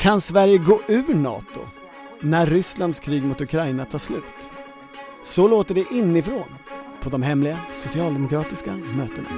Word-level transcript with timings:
Kan 0.00 0.20
Sverige 0.20 0.58
gå 0.58 0.80
ur 0.88 1.14
NATO 1.14 1.60
när 2.20 2.46
Rysslands 2.46 3.00
krig 3.00 3.22
mot 3.22 3.40
Ukraina 3.40 3.84
tar 3.84 3.98
slut? 3.98 4.24
Så 5.26 5.48
låter 5.48 5.74
det 5.74 5.84
inifrån 5.90 6.44
på 7.02 7.10
de 7.10 7.22
hemliga 7.22 7.58
socialdemokratiska 7.82 8.72
mötena. 8.72 9.28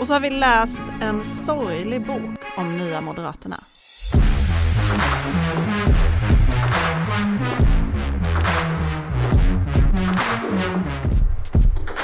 Och 0.00 0.06
så 0.06 0.12
har 0.12 0.20
vi 0.20 0.30
läst 0.30 0.80
en 1.00 1.24
sorglig 1.24 2.06
bok 2.06 2.40
om 2.56 2.78
Nya 2.78 3.00
Moderaterna. 3.00 3.60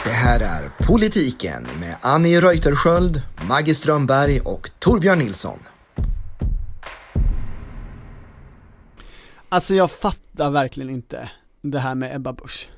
Det 0.04 0.10
här 0.10 0.40
är 0.40 0.86
Politiken 0.86 1.66
med 1.80 1.96
Annie 2.00 2.40
Reuterskiöld, 2.40 3.22
Maggie 3.48 3.74
Strömberg 3.74 4.40
och 4.40 4.70
Torbjörn 4.78 5.18
Nilsson. 5.18 5.58
Alltså 9.52 9.74
jag 9.74 9.90
fattar 9.90 10.50
verkligen 10.50 10.90
inte 10.90 11.30
det 11.60 11.78
här 11.78 11.94
med 11.94 12.16
Ebba 12.16 12.32
Busch. 12.32 12.68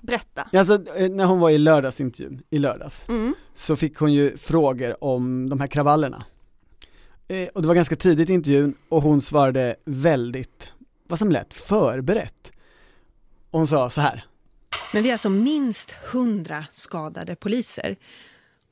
Berätta. 0.00 0.48
Alltså 0.52 0.96
eh, 0.96 1.10
när 1.10 1.24
hon 1.24 1.40
var 1.40 1.50
i 1.50 1.58
lördagsintervjun, 1.58 2.42
i 2.50 2.58
lördags, 2.58 3.04
Mm. 3.08 3.34
så 3.54 3.76
fick 3.76 3.96
hon 3.98 4.12
ju 4.12 4.36
frågor 4.36 5.04
om 5.04 5.48
de 5.48 5.60
här 5.60 5.66
kravallerna. 5.66 6.24
Eh, 7.28 7.48
och 7.48 7.62
det 7.62 7.68
var 7.68 7.74
ganska 7.74 7.96
tidigt 7.96 8.30
i 8.30 8.32
intervjun 8.32 8.74
och 8.88 9.02
hon 9.02 9.22
svarade 9.22 9.76
väldigt, 9.84 10.68
vad 11.08 11.18
som 11.18 11.32
lät 11.32 11.54
förberett. 11.54 12.52
Och 13.50 13.58
hon 13.58 13.68
sa 13.68 13.90
så 13.90 14.00
här. 14.00 14.24
Men 14.92 15.02
vi 15.02 15.08
är 15.08 15.12
alltså 15.14 15.30
minst 15.30 15.94
100 16.12 16.64
skadade 16.72 17.36
poliser. 17.36 17.96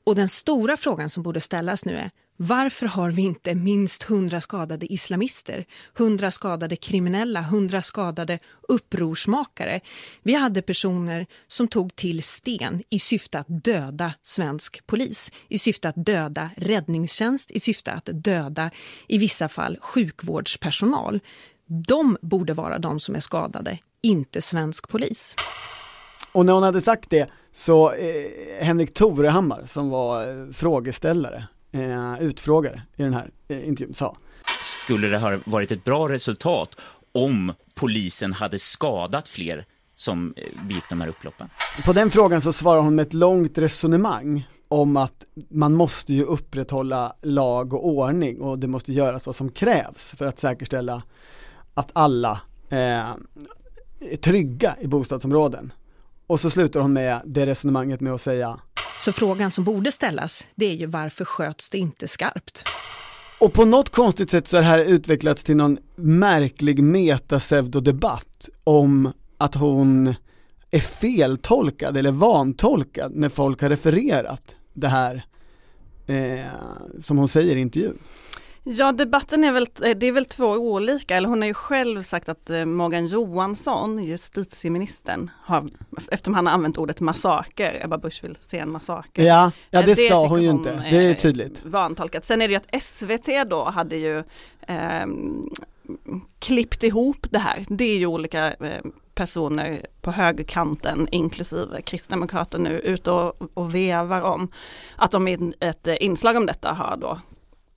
Och 0.03 0.15
den 0.15 0.29
stora 0.29 0.77
frågan 0.77 1.09
som 1.09 1.23
borde 1.23 1.41
ställas 1.41 1.85
nu 1.85 1.95
är 1.95 2.11
varför 2.41 2.85
har 2.85 3.11
vi 3.11 3.21
inte 3.21 3.55
minst 3.55 4.09
100 4.09 4.41
skadade 4.41 4.93
islamister, 4.93 5.65
100 5.97 6.31
skadade 6.31 6.75
kriminella, 6.75 7.39
100 7.39 7.81
skadade 7.81 8.39
upprorsmakare? 8.67 9.79
Vi 10.23 10.33
hade 10.33 10.61
personer 10.61 11.25
som 11.47 11.67
tog 11.67 11.95
till 11.95 12.23
sten 12.23 12.83
i 12.89 12.99
syfte 12.99 13.39
att 13.39 13.63
döda 13.63 14.13
svensk 14.21 14.87
polis, 14.87 15.31
i 15.47 15.59
syfte 15.59 15.89
att 15.89 16.05
döda 16.05 16.49
räddningstjänst, 16.57 17.51
i 17.51 17.59
syfte 17.59 17.91
att 17.91 18.09
döda 18.13 18.71
i 19.07 19.17
vissa 19.17 19.49
fall 19.49 19.77
sjukvårdspersonal. 19.81 21.19
De 21.87 22.17
borde 22.21 22.53
vara 22.53 22.79
de 22.79 22.99
som 22.99 23.15
är 23.15 23.19
skadade, 23.19 23.77
inte 24.01 24.41
svensk 24.41 24.87
polis. 24.87 25.35
Och 26.31 26.45
när 26.45 26.53
hon 26.53 26.63
hade 26.63 26.81
sagt 26.81 27.09
det 27.09 27.29
så 27.53 27.91
eh, 27.91 28.25
Henrik 28.61 28.93
Torehammar 28.93 29.63
som 29.65 29.89
var 29.89 30.27
eh, 30.27 30.51
frågeställare, 30.51 31.47
eh, 31.71 32.21
utfrågare 32.21 32.81
i 32.95 33.03
den 33.03 33.13
här 33.13 33.29
eh, 33.47 33.67
intervjun 33.67 33.93
sa 33.93 34.17
Skulle 34.83 35.07
det 35.07 35.17
ha 35.17 35.39
varit 35.45 35.71
ett 35.71 35.83
bra 35.83 36.09
resultat 36.09 36.75
om 37.11 37.53
polisen 37.75 38.33
hade 38.33 38.59
skadat 38.59 39.29
fler 39.29 39.65
som 39.95 40.33
eh, 40.37 40.67
begick 40.67 40.83
de 40.89 41.01
här 41.01 41.07
upploppen? 41.07 41.49
På 41.85 41.93
den 41.93 42.11
frågan 42.11 42.41
så 42.41 42.53
svarar 42.53 42.81
hon 42.81 42.95
med 42.95 43.07
ett 43.07 43.13
långt 43.13 43.57
resonemang 43.57 44.47
om 44.67 44.97
att 44.97 45.25
man 45.49 45.73
måste 45.73 46.13
ju 46.13 46.23
upprätthålla 46.23 47.15
lag 47.21 47.73
och 47.73 47.87
ordning 47.87 48.41
och 48.41 48.59
det 48.59 48.67
måste 48.67 48.93
göras 48.93 49.25
vad 49.25 49.35
som 49.35 49.51
krävs 49.51 50.13
för 50.17 50.25
att 50.25 50.39
säkerställa 50.39 51.03
att 51.73 51.91
alla 51.93 52.41
eh, 52.69 53.09
är 53.99 54.17
trygga 54.21 54.75
i 54.81 54.87
bostadsområden. 54.87 55.73
Och 56.27 56.39
så 56.39 56.49
slutar 56.49 56.79
hon 56.79 56.93
med 56.93 57.21
det 57.25 57.45
resonemanget 57.45 58.01
med 58.01 58.13
att 58.13 58.21
säga 58.21 58.59
så 58.99 59.11
frågan 59.11 59.51
som 59.51 59.63
borde 59.63 59.91
ställas, 59.91 60.45
det 60.55 60.65
är 60.65 60.75
ju 60.75 60.85
varför 60.85 61.25
sköts 61.25 61.69
det 61.69 61.77
inte 61.77 62.07
skarpt? 62.07 62.63
Och 63.39 63.53
på 63.53 63.65
något 63.65 63.89
konstigt 63.89 64.31
sätt 64.31 64.47
så 64.47 64.57
har 64.57 64.61
det 64.61 64.67
här 64.67 64.79
utvecklats 64.79 65.43
till 65.43 65.55
någon 65.55 65.77
märklig 65.95 66.83
metasevdodebatt 66.83 68.49
om 68.63 69.11
att 69.37 69.55
hon 69.55 70.15
är 70.71 70.79
feltolkad 70.79 71.97
eller 71.97 72.11
vantolkad 72.11 73.15
när 73.15 73.29
folk 73.29 73.61
har 73.61 73.69
refererat 73.69 74.55
det 74.73 74.87
här 74.87 75.25
eh, 76.07 76.45
som 77.03 77.17
hon 77.17 77.27
säger 77.27 77.55
i 77.55 77.59
intervjun. 77.59 77.97
Ja, 78.71 78.91
debatten 78.91 79.43
är 79.43 79.51
väl, 79.51 79.67
eh, 79.83 79.97
det 79.97 80.07
är 80.07 80.11
väl 80.11 80.25
två 80.25 80.45
olika, 80.45 81.17
eller 81.17 81.29
hon 81.29 81.41
har 81.41 81.47
ju 81.47 81.53
själv 81.53 82.01
sagt 82.01 82.29
att 82.29 82.49
eh, 82.49 82.65
Morgan 82.65 83.05
Johansson, 83.05 84.03
justitieministern, 84.03 85.31
har, 85.43 85.69
eftersom 86.11 86.33
han 86.33 86.47
har 86.47 86.53
använt 86.53 86.77
ordet 86.77 86.99
massaker, 86.99 87.79
Ebba 87.83 87.97
Busch 87.97 88.23
vill 88.23 88.37
se 88.41 88.57
en 88.57 88.71
massaker. 88.71 89.23
Ja, 89.23 89.51
ja 89.69 89.79
Eh, 89.79 89.85
det, 89.85 89.95
sa 89.95 90.01
tycker 90.01 90.29
hon 90.29 90.43
ju 90.43 90.49
inte, 90.49 90.87
det 90.91 90.97
är 90.97 91.13
tydligt. 91.13 91.65
Vantolkat. 91.65 92.25
Sen 92.25 92.41
är 92.41 92.47
det 92.47 92.51
ju 92.51 92.57
att 92.57 92.83
SVT 92.83 93.49
då 93.49 93.63
hade 93.63 93.95
ju 93.95 94.23
ehm, 94.67 95.49
klippt 96.39 96.83
ihop 96.83 97.27
det 97.29 97.39
här. 97.39 97.65
Det 97.69 97.83
är 97.83 97.97
ju 97.97 98.05
olika 98.05 98.53
eh, 98.53 98.81
personer 99.13 99.85
på 100.01 100.11
högerkanten, 100.11 101.07
inklusive 101.11 101.81
kristdemokrater 101.81 102.59
nu, 102.59 102.79
ute 102.79 103.11
och, 103.11 103.49
och 103.53 103.75
vevar 103.75 104.21
om 104.21 104.51
att 104.95 105.11
de 105.11 105.27
i 105.27 105.53
ett 105.59 105.87
eh, 105.87 105.95
inslag 105.99 106.35
om 106.37 106.45
detta 106.45 106.71
har 106.71 106.97
då 106.97 107.19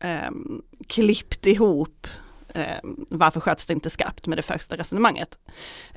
ehm, 0.02 0.62
klippt 0.88 1.46
ihop 1.46 2.06
ehm, 2.54 2.96
varför 3.10 3.40
sköts 3.40 3.66
det 3.66 3.72
inte 3.72 3.90
skarpt 3.90 4.26
med 4.26 4.38
det 4.38 4.42
första 4.42 4.76
resonemanget. 4.76 5.38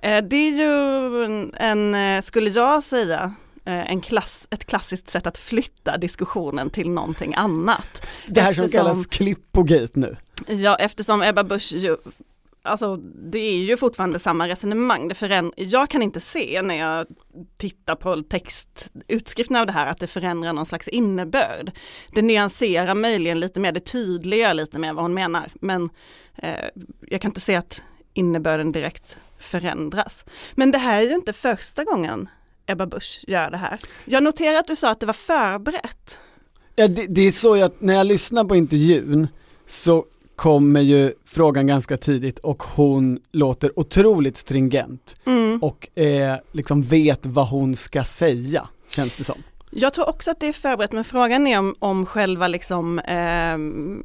Eh, 0.02 0.24
det 0.24 0.36
är 0.36 0.52
ju 0.52 1.26
en, 1.26 1.54
en 1.54 1.96
eh, 1.96 2.22
skulle 2.22 2.50
jag 2.50 2.84
säga, 2.84 3.34
eh, 3.66 3.92
en 3.92 4.02
klass, 4.02 4.48
ett 4.50 4.66
klassiskt 4.66 5.10
sätt 5.10 5.28
att 5.28 5.38
flytta 5.38 5.98
diskussionen 5.98 6.70
till 6.70 6.90
någonting 6.90 7.34
annat. 7.36 8.02
Det 8.28 8.42
här 8.42 8.54
som 8.54 8.66
Eftersom- 8.66 8.86
kallas 8.86 9.06
klippogate 9.08 10.00
nu. 10.00 10.18
Ja, 10.48 10.76
eftersom 10.76 11.22
Ebba 11.22 11.44
Busch 11.44 11.72
ju, 11.74 11.98
alltså 12.66 12.96
det 13.32 13.40
är 13.40 13.58
ju 13.58 13.78
fortfarande 13.78 14.20
samma 14.20 14.48
resonemang. 14.48 15.08
Det 15.08 15.16
föränd- 15.16 15.54
jag 15.56 15.90
kan 15.90 16.02
inte 16.02 16.20
se 16.20 16.62
när 16.62 16.76
jag 16.76 17.08
tittar 17.58 17.96
på 17.96 18.24
textutskriften 18.24 19.56
av 19.56 19.66
det 19.66 19.72
här 19.72 19.88
att 19.88 19.98
det 19.98 20.08
förändrar 20.08 20.54
någon 20.54 20.66
slags 20.66 20.88
innebörd. 20.88 21.72
Det 22.12 22.22
nyanserar 22.22 22.96
möjligen 22.96 23.40
lite 23.40 23.60
mer, 23.60 23.72
det 23.72 23.80
tydliggör 23.80 24.54
lite 24.54 24.80
mer 24.80 24.94
vad 24.94 25.04
hon 25.04 25.14
menar, 25.14 25.52
men 25.62 25.90
eh, 26.36 26.66
jag 27.08 27.22
kan 27.22 27.32
inte 27.32 27.42
se 27.42 27.56
att 27.56 27.84
innebörden 28.14 28.72
direkt 28.72 29.18
förändras. 29.40 30.26
Men 30.54 30.72
det 30.72 30.78
här 30.78 31.02
är 31.02 31.06
ju 31.06 31.16
inte 31.16 31.34
första 31.34 31.84
gången 31.84 32.30
Ebba 32.66 32.86
Busch 32.86 33.24
gör 33.28 33.52
det 33.52 33.58
här. 33.58 33.80
Jag 34.06 34.24
noterar 34.24 34.58
att 34.58 34.68
du 34.68 34.76
sa 34.76 34.92
att 34.92 35.00
det 35.00 35.06
var 35.06 35.14
förberett. 35.14 36.20
Ja, 36.76 36.88
det, 36.88 37.08
det 37.08 37.22
är 37.22 37.32
så 37.32 37.64
att 37.64 37.82
när 37.82 37.94
jag 37.94 38.08
lyssnar 38.08 38.44
på 38.44 38.56
intervjun 38.56 39.28
så 39.68 40.06
kommer 40.36 40.82
ju 40.82 41.14
frågan 41.26 41.68
ganska 41.68 41.98
tidigt 41.98 42.40
och 42.40 42.64
hon 42.64 43.20
låter 43.32 43.80
otroligt 43.80 44.38
stringent 44.38 45.16
Mm. 45.26 45.60
och 45.62 46.00
eh, 46.00 46.36
liksom 46.52 46.82
vet 46.82 47.26
vad 47.26 47.48
hon 47.48 47.76
ska 47.76 48.04
säga, 48.04 48.68
känns 48.90 49.16
det 49.16 49.24
som. 49.24 49.44
Jag 49.72 49.94
tror 49.94 50.10
också 50.10 50.32
att 50.32 50.40
det 50.40 50.48
är 50.48 50.54
förberett, 50.54 50.92
men 50.92 51.04
frågan 51.04 51.48
är 51.48 51.60
om, 51.60 51.76
om 51.80 52.06
själva 52.06 52.48
liksom, 52.48 53.00
ehm, 53.00 54.04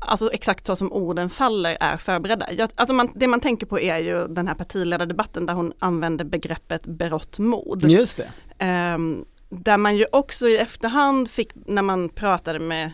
alltså 0.00 0.32
exakt 0.32 0.66
så 0.66 0.76
som 0.76 0.92
orden 0.92 1.30
faller 1.30 1.76
är 1.80 1.96
förberedda. 1.96 2.52
Jag, 2.52 2.70
alltså 2.74 2.94
man, 2.94 3.08
det 3.14 3.26
man 3.26 3.40
tänker 3.40 3.66
på 3.66 3.80
är 3.80 3.98
ju 3.98 4.26
den 4.28 4.48
här 4.48 4.54
partiledardebatten 4.54 5.46
där 5.46 5.54
hon 5.54 5.72
använder 5.78 6.24
begreppet 6.24 6.86
berått 6.86 7.38
mod. 7.38 7.90
Just 7.90 8.16
det. 8.16 8.32
Ehm, 8.58 9.24
där 9.48 9.76
man 9.76 9.96
ju 9.96 10.06
också 10.12 10.48
i 10.48 10.58
efterhand 10.58 11.30
fick, 11.30 11.52
när 11.66 11.82
man 11.82 12.08
pratade 12.08 12.58
med 12.58 12.92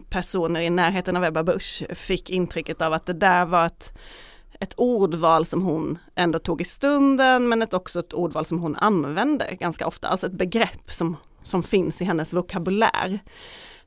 personer 0.00 0.60
i 0.60 0.70
närheten 0.70 1.16
av 1.16 1.24
Ebba 1.24 1.42
Busch, 1.42 1.82
fick 1.94 2.30
intrycket 2.30 2.82
av 2.82 2.92
att 2.92 3.06
det 3.06 3.12
där 3.12 3.46
var 3.46 3.66
ett, 3.66 3.92
ett 4.60 4.74
ordval 4.76 5.46
som 5.46 5.62
hon 5.62 5.98
ändå 6.14 6.38
tog 6.38 6.60
i 6.60 6.64
stunden, 6.64 7.48
men 7.48 7.62
ett, 7.62 7.74
också 7.74 7.98
ett 8.00 8.12
ordval 8.12 8.46
som 8.46 8.58
hon 8.58 8.76
använder 8.76 9.52
ganska 9.60 9.86
ofta, 9.86 10.08
alltså 10.08 10.26
ett 10.26 10.32
begrepp 10.32 10.90
som, 10.90 11.16
som 11.42 11.62
finns 11.62 12.00
i 12.02 12.04
hennes 12.04 12.32
vokabulär. 12.32 13.20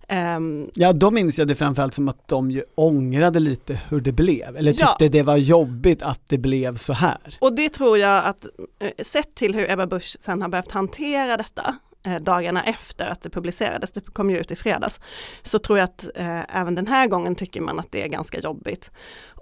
Ehm, 0.07 0.69
Ja, 0.73 0.94
då 0.94 1.11
minns 1.11 1.39
jag 1.39 1.47
det 1.47 1.55
framförallt 1.55 1.94
som 1.94 2.09
att 2.09 2.27
de 2.27 2.51
ju 2.51 2.63
ångrade 2.75 3.39
lite 3.39 3.79
hur 3.89 4.01
det 4.01 4.12
blev, 4.12 4.57
eller 4.57 4.74
Ja. 4.80 4.88
tyckte 4.88 5.09
det 5.18 5.24
var 5.24 5.38
jobbigt 5.38 6.01
att 6.01 6.21
det 6.27 6.38
blev 6.38 6.77
så 6.77 6.94
här. 6.94 7.38
Och 7.39 7.53
det 7.56 7.69
tror 7.69 7.97
jag 7.97 8.25
att, 8.25 8.45
eh, 8.80 9.03
sett 9.06 9.36
till 9.36 9.56
hur 9.56 9.71
Ebba 9.71 9.88
Busch 9.88 10.18
sen 10.19 10.41
har 10.41 10.50
behövt 10.50 10.71
hantera 10.71 11.38
detta, 11.38 11.75
dagarna 12.19 12.63
efter 12.63 13.06
att 13.06 13.21
det 13.21 13.30
publicerades, 13.30 13.92
det 13.92 14.01
kom 14.13 14.30
ju 14.30 14.38
ut 14.38 14.51
i 14.51 14.56
fredags, 14.56 15.01
så 15.44 15.59
tror 15.59 15.77
jag 15.80 15.83
att 15.86 16.09
eh, 16.15 16.57
även 16.59 16.75
den 16.75 16.88
här 16.88 17.07
gången 17.07 17.36
tycker 17.36 17.62
man 17.62 17.80
att 17.80 17.92
det 17.92 18.03
är 18.03 18.07
ganska 18.07 18.39
jobbigt. 18.39 18.92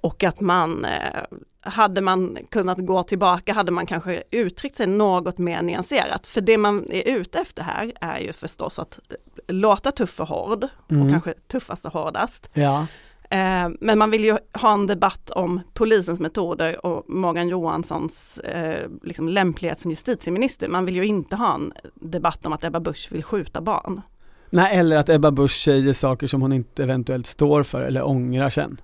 Och 0.01 0.23
att 0.23 0.39
man, 0.41 0.85
eh, 0.85 1.23
hade 1.61 2.01
man 2.01 2.38
kunnat 2.51 2.77
gå 2.77 3.03
tillbaka, 3.03 3.53
hade 3.53 3.71
man 3.71 3.85
kanske 3.85 4.23
uttryckt 4.31 4.75
sig 4.77 4.88
något 4.88 5.38
mer 5.38 5.61
nyanserat. 5.61 6.27
För 6.27 6.41
det 6.41 6.57
man 6.57 6.85
är 6.91 7.07
ute 7.17 7.39
efter 7.39 7.63
här 7.63 7.91
är 8.01 8.19
ju 8.19 8.33
förstås 8.33 8.79
att 8.79 9.00
eh, 9.09 9.15
låta 9.56 9.91
tuff 9.91 10.19
och 10.19 10.27
hård, 10.27 10.67
Mm. 10.91 11.03
och 11.03 11.11
kanske 11.11 11.33
tuffast 11.33 11.85
och 11.85 11.94
hårdast. 11.94 12.50
Ja, 12.53 12.88
Eh, 13.29 13.69
Men 13.79 13.97
man 13.97 14.11
vill 14.11 14.23
ju 14.23 14.37
ha 14.53 14.73
en 14.73 14.87
debatt 14.87 15.29
om 15.29 15.61
polisens 15.73 16.19
metoder 16.19 16.85
och 16.85 17.09
Morgan 17.09 17.47
Johanssons 17.47 18.37
eh, 18.37 18.89
liksom 19.03 19.27
lämplighet 19.29 19.79
som 19.79 19.91
justitieminister. 19.91 20.67
Man 20.67 20.85
vill 20.85 20.95
ju 20.95 21.05
inte 21.05 21.35
ha 21.35 21.55
en 21.55 21.73
debatt 21.93 22.45
om 22.45 22.53
att 22.53 22.63
Ebba 22.63 22.79
Busch 22.79 23.07
vill 23.11 23.23
skjuta 23.23 23.61
barn. 23.61 24.01
nej 24.49 24.77
eller 24.77 24.97
att 24.97 25.09
Ebba 25.09 25.31
Busch 25.31 25.63
säger 25.63 25.93
saker 25.93 26.27
som 26.27 26.41
hon 26.41 26.53
inte 26.53 26.83
eventuellt 26.83 27.27
står 27.27 27.63
för 27.63 27.81
eller 27.81 28.07
ångrar 28.07 28.49
sen. 28.49 28.81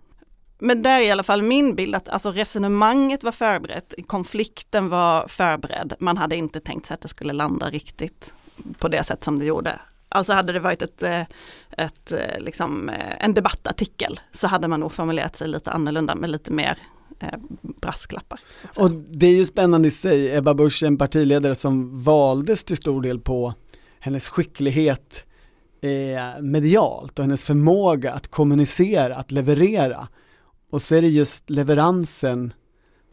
men 0.60 0.82
där 0.82 1.00
är 1.00 1.06
i 1.06 1.12
alla 1.12 1.24
fall 1.24 1.42
min 1.42 1.76
bild 1.76 1.96
att 1.96 2.10
alltså 2.10 2.32
resonemanget 2.32 3.24
var 3.24 3.32
förberett, 3.32 3.94
konflikten 4.08 4.90
var 4.90 5.28
förberedd, 5.28 5.94
man 6.00 6.18
hade 6.18 6.36
inte 6.36 6.60
tänkt 6.60 6.86
sig 6.88 6.94
att 6.94 7.02
det 7.02 7.08
skulle 7.08 7.34
landa 7.34 7.70
riktigt 7.70 8.34
på 8.80 8.88
det 8.88 9.04
sätt 9.04 9.24
som 9.24 9.40
det 9.40 9.46
gjorde. 9.46 9.80
Alltså 10.16 10.34
hade 10.34 10.54
det 10.54 10.60
varit 10.60 10.82
ett, 10.82 11.04
eh, 11.04 11.22
ett, 11.78 12.12
eh, 12.12 12.40
liksom, 12.40 12.90
eh, 12.90 13.26
en 13.26 13.34
debattartikel 13.34 14.20
så 14.32 14.48
hade 14.48 14.68
man 14.68 14.80
nog 14.80 14.92
formulerat 14.92 15.36
sig 15.36 15.48
lite 15.48 15.72
annorlunda 15.72 16.16
med 16.16 16.30
lite 16.30 16.54
mer 16.54 16.78
brasklappar. 17.62 18.40
Och 18.78 18.92
det 18.92 19.28
är 19.28 19.34
ju 19.34 19.46
spännande 19.46 19.88
i 19.88 19.92
sig, 19.92 20.36
Ebba 20.36 20.54
Busch 20.54 20.84
en 20.84 20.98
partiledare 20.98 21.56
som 21.56 22.04
valdes 22.04 22.64
till 22.64 22.78
stor 22.78 23.02
del 23.02 23.20
på 23.20 23.54
hennes 24.00 24.30
skicklighet 24.30 25.24
eh, 25.82 26.42
medialt 26.42 27.20
och 27.20 27.26
hennes 27.26 27.44
förmåga 27.44 28.14
att 28.14 28.28
kommunicera, 28.28 29.16
att 29.16 29.32
leverera. 29.32 30.08
Och 30.70 30.82
så 30.82 30.96
är 30.96 31.02
det 31.02 31.08
just 31.08 31.50
leveransen 31.50 32.54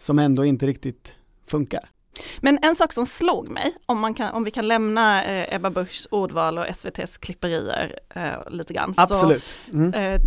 som 0.01 0.19
ändå 0.19 0.45
inte 0.45 0.67
riktigt 0.67 1.13
funkar. 1.47 1.89
Men 2.41 2.59
en 2.63 2.77
sak 2.77 2.93
som 2.93 3.07
slog 3.07 3.49
mig, 3.49 3.75
om, 3.87 4.15
kan, 4.15 4.35
om 4.35 4.45
vi 4.45 4.51
kan 4.51 4.69
lämna 4.69 5.25
eh, 5.25 5.55
Ebba 5.57 5.71
Buschs 5.71 6.09
ordval 6.11 6.59
och 6.59 6.67
SVTs 6.67 7.19
klipperier 7.19 7.99
eh, 8.15 8.51
lite 8.51 8.75
grann. 8.75 8.95
Absolut. 8.97 9.55
Mm. 9.73 9.93
Så, 9.93 9.99
eh, 9.99 10.21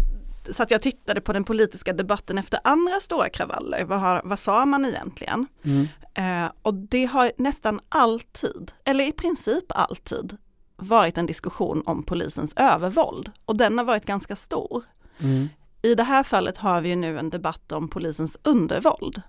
så 0.52 0.64
att 0.64 0.72
jag 0.72 0.82
tittade 0.82 1.22
på 1.22 1.34
den 1.34 1.44
politiska 1.44 1.94
debatten 1.94 2.38
efter 2.38 2.60
andra 2.64 3.00
stora 3.00 3.30
kravaller. 3.30 3.84
Vad, 3.84 4.00
har, 4.00 4.22
vad 4.24 4.40
sa 4.40 4.66
man 4.66 4.86
egentligen? 4.86 5.48
Mm. 5.64 5.88
Eh, 6.14 6.52
och 6.62 6.74
det 6.74 7.06
har 7.06 7.32
nästan 7.38 7.80
alltid, 7.90 8.72
eller 8.84 9.04
i 9.04 9.12
princip 9.12 9.64
alltid, 9.70 10.38
varit 10.78 11.18
en 11.18 11.26
diskussion 11.26 11.84
om 11.86 12.04
polisens 12.04 12.54
övervåld. 12.56 13.32
Och 13.46 13.58
den 13.58 13.78
har 13.78 13.86
varit 13.86 14.06
ganska 14.06 14.36
stor. 14.36 14.84
Mm. 15.20 15.50
I 15.82 15.96
det 15.96 16.04
här 16.04 16.24
fallet 16.24 16.58
har 16.58 16.82
vi 16.82 16.96
nu 16.96 17.20
en 17.20 17.30
debatt 17.30 17.72
om 17.72 17.88
polisens 17.88 18.38
undervåld. 18.44 19.22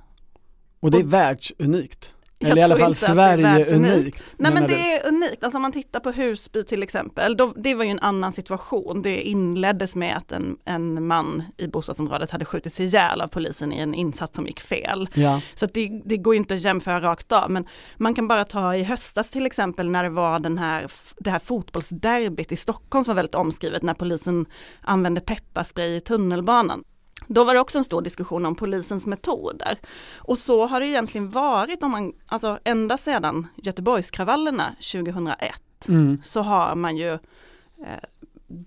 Och 0.80 0.90
det 0.90 0.98
är 0.98 1.04
Och- 1.04 1.12
världsunikt. 1.12 2.12
Jag 2.38 2.50
Eller 2.50 2.60
i 2.60 2.64
alla 2.64 2.76
fall 2.76 2.94
det 2.94 3.14
världsunikt. 3.14 3.68
Sverige-unikt. 3.68 4.22
Nej 4.36 4.52
men 4.52 4.54
menar 4.54 4.68
du? 4.68 4.74
det 4.74 4.92
är 4.92 5.08
unikt, 5.08 5.44
alltså 5.44 5.58
om 5.58 5.62
man 5.62 5.72
tittar 5.72 6.00
på 6.00 6.10
Husby 6.10 6.64
till 6.64 6.82
exempel, 6.82 7.36
då, 7.36 7.52
det 7.56 7.74
var 7.74 7.84
ju 7.84 7.90
en 7.90 8.00
annan 8.00 8.32
situation. 8.32 9.02
Det 9.02 9.22
inleddes 9.22 9.96
med 9.96 10.16
att 10.16 10.32
en, 10.32 10.56
en 10.64 11.06
man 11.06 11.42
i 11.56 11.68
bostadsområdet 11.68 12.30
hade 12.30 12.44
skjutits 12.44 12.80
ihjäl 12.80 13.20
av 13.20 13.28
polisen 13.28 13.72
i 13.72 13.78
en 13.78 13.94
insats 13.94 14.36
som 14.36 14.46
gick 14.46 14.60
fel. 14.60 15.08
Ja, 15.14 15.40
Så 15.54 15.66
det, 15.66 16.02
det 16.04 16.16
går 16.16 16.34
inte 16.34 16.54
att 16.54 16.60
jämföra 16.60 17.00
rakt 17.00 17.32
av, 17.32 17.50
men 17.50 17.66
man 17.96 18.14
kan 18.14 18.28
bara 18.28 18.44
ta 18.44 18.74
i 18.74 18.82
höstas 18.82 19.30
till 19.30 19.46
exempel 19.46 19.90
när 19.90 20.02
det 20.02 20.10
var 20.10 20.38
den 20.38 20.58
här, 20.58 20.86
det 21.18 21.30
här 21.30 21.38
fotbollsderbyt 21.38 22.52
i 22.52 22.56
Stockholm 22.56 23.04
som 23.04 23.10
var 23.10 23.16
väldigt 23.16 23.34
omskrivet 23.34 23.82
när 23.82 23.94
polisen 23.94 24.46
använde 24.80 25.20
pepparspray 25.20 25.96
i 25.96 26.00
tunnelbanan. 26.00 26.84
Då 27.26 27.44
var 27.44 27.54
det 27.54 27.60
också 27.60 27.78
en 27.78 27.84
stor 27.84 28.02
diskussion 28.02 28.46
om 28.46 28.54
polisens 28.54 29.06
metoder. 29.06 29.78
Och 30.14 30.38
så 30.38 30.66
har 30.66 30.80
det 30.80 30.86
egentligen 30.86 31.30
varit 31.30 31.82
om 31.82 31.90
man, 31.90 32.12
alltså 32.26 32.58
ända 32.64 32.98
sedan 32.98 33.46
Göteborgskravallerna 33.56 34.74
2001 34.92 35.62
mm. 35.88 36.20
så 36.24 36.40
har 36.40 36.74
man 36.74 36.96
ju 36.96 37.12
eh, 37.12 37.18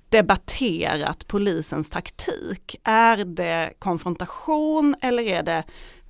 debatterat 0.09 1.27
polisens 1.27 1.89
taktik. 1.89 2.75
Är 2.83 3.17
det 3.25 3.73
konfrontation 3.79 4.95
eller 5.01 5.23
är 5.23 5.43
det 5.43 5.63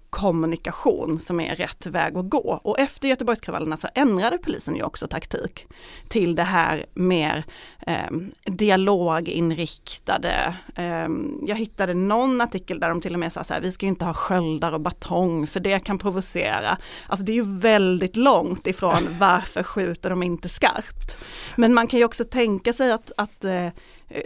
kommunikation 0.10 1.20
som 1.20 1.40
är 1.40 1.56
rätt 1.56 1.86
väg 1.86 2.18
att 2.18 2.30
gå? 2.30 2.60
Och 2.64 2.80
efter 2.80 3.08
Göteborgskravallerna 3.08 3.78
så 3.78 3.88
ändrade 3.96 4.38
polisen 4.38 4.76
ju 4.76 4.84
också 4.84 5.08
taktik 5.08 5.68
till 6.08 6.36
det 6.36 6.44
här 6.44 6.86
mer 6.94 7.44
eh, 7.88 8.12
dialoginriktade. 8.46 10.56
Eh, 10.76 11.08
jag 11.48 11.56
hittade 11.56 11.94
någon 11.94 12.42
artikel 12.42 12.80
där 12.80 12.90
de 12.90 13.02
till 13.02 13.14
och 13.14 13.20
med 13.20 13.34
sa 13.34 13.44
så 13.44 13.54
här, 13.54 13.62
vi 13.62 13.72
ska 13.72 13.86
inte 13.86 14.06
ha 14.06 14.14
sköldar 14.14 14.72
och 14.72 14.82
batong 14.82 15.48
för 15.48 15.60
det 15.60 15.80
kan 15.80 15.98
provocera. 15.98 16.78
Alltså 17.08 17.26
det 17.26 17.32
är 17.32 17.36
ju 17.36 17.60
väldigt 17.60 18.16
långt 18.16 18.68
ifrån 18.68 19.08
varför 19.20 19.64
skjuter 19.64 20.10
de 20.10 20.24
inte 20.24 20.50
skarpt. 20.50 21.18
Men 21.56 21.74
man 21.74 21.88
kan 21.88 22.00
ju 22.00 22.06
också 22.06 22.24
tänka 22.24 22.74
sig 22.74 22.92
att, 22.92 23.12
att 23.18 23.46
eh, 23.46 23.68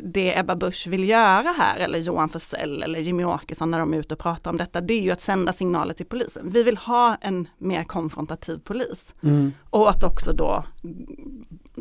det 0.03 0.39
Ebba 0.39 0.55
Busch 0.55 0.87
vill 0.87 1.09
göra 1.09 1.53
här, 1.57 1.79
eller 1.79 1.99
Johan 1.99 2.29
Forssell 2.29 2.83
eller 2.83 2.99
Jimmy 2.99 3.23
Åkesson 3.23 3.71
när 3.71 3.79
de 3.79 3.93
är 3.93 3.97
ute 3.97 4.13
och 4.13 4.19
pratar 4.19 4.51
om 4.51 4.57
detta, 4.57 4.81
det 4.81 4.93
är 4.93 5.01
ju 5.01 5.11
att 5.11 5.21
sända 5.21 5.53
signaler 5.53 5.93
till 5.93 6.05
polisen. 6.05 6.49
Vi 6.49 6.63
vill 6.63 6.77
ha 6.77 7.17
en 7.21 7.47
mer 7.57 7.83
konfrontativ 7.83 8.59
polis. 8.63 9.15
Mm. 9.23 9.51
Och 9.69 9.89
att 9.89 10.03
också 10.03 10.33
då 10.33 10.65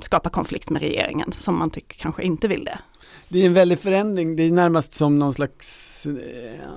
skapa 0.01 0.31
konflikt 0.31 0.71
med 0.71 0.83
regeringen 0.83 1.33
som 1.33 1.59
man 1.59 1.71
tycker 1.71 1.99
kanske 1.99 2.23
inte 2.23 2.49
vill 2.49 2.65
det. 2.65 2.79
Det 3.29 3.43
är 3.43 3.47
en 3.47 3.55
väldig 3.55 3.79
förändring, 3.79 4.37
det 4.37 4.43
är 4.43 4.51
närmast 4.51 4.95
som 4.95 5.19
någon 5.19 5.33
slags 5.33 6.07
eh, 6.07 6.69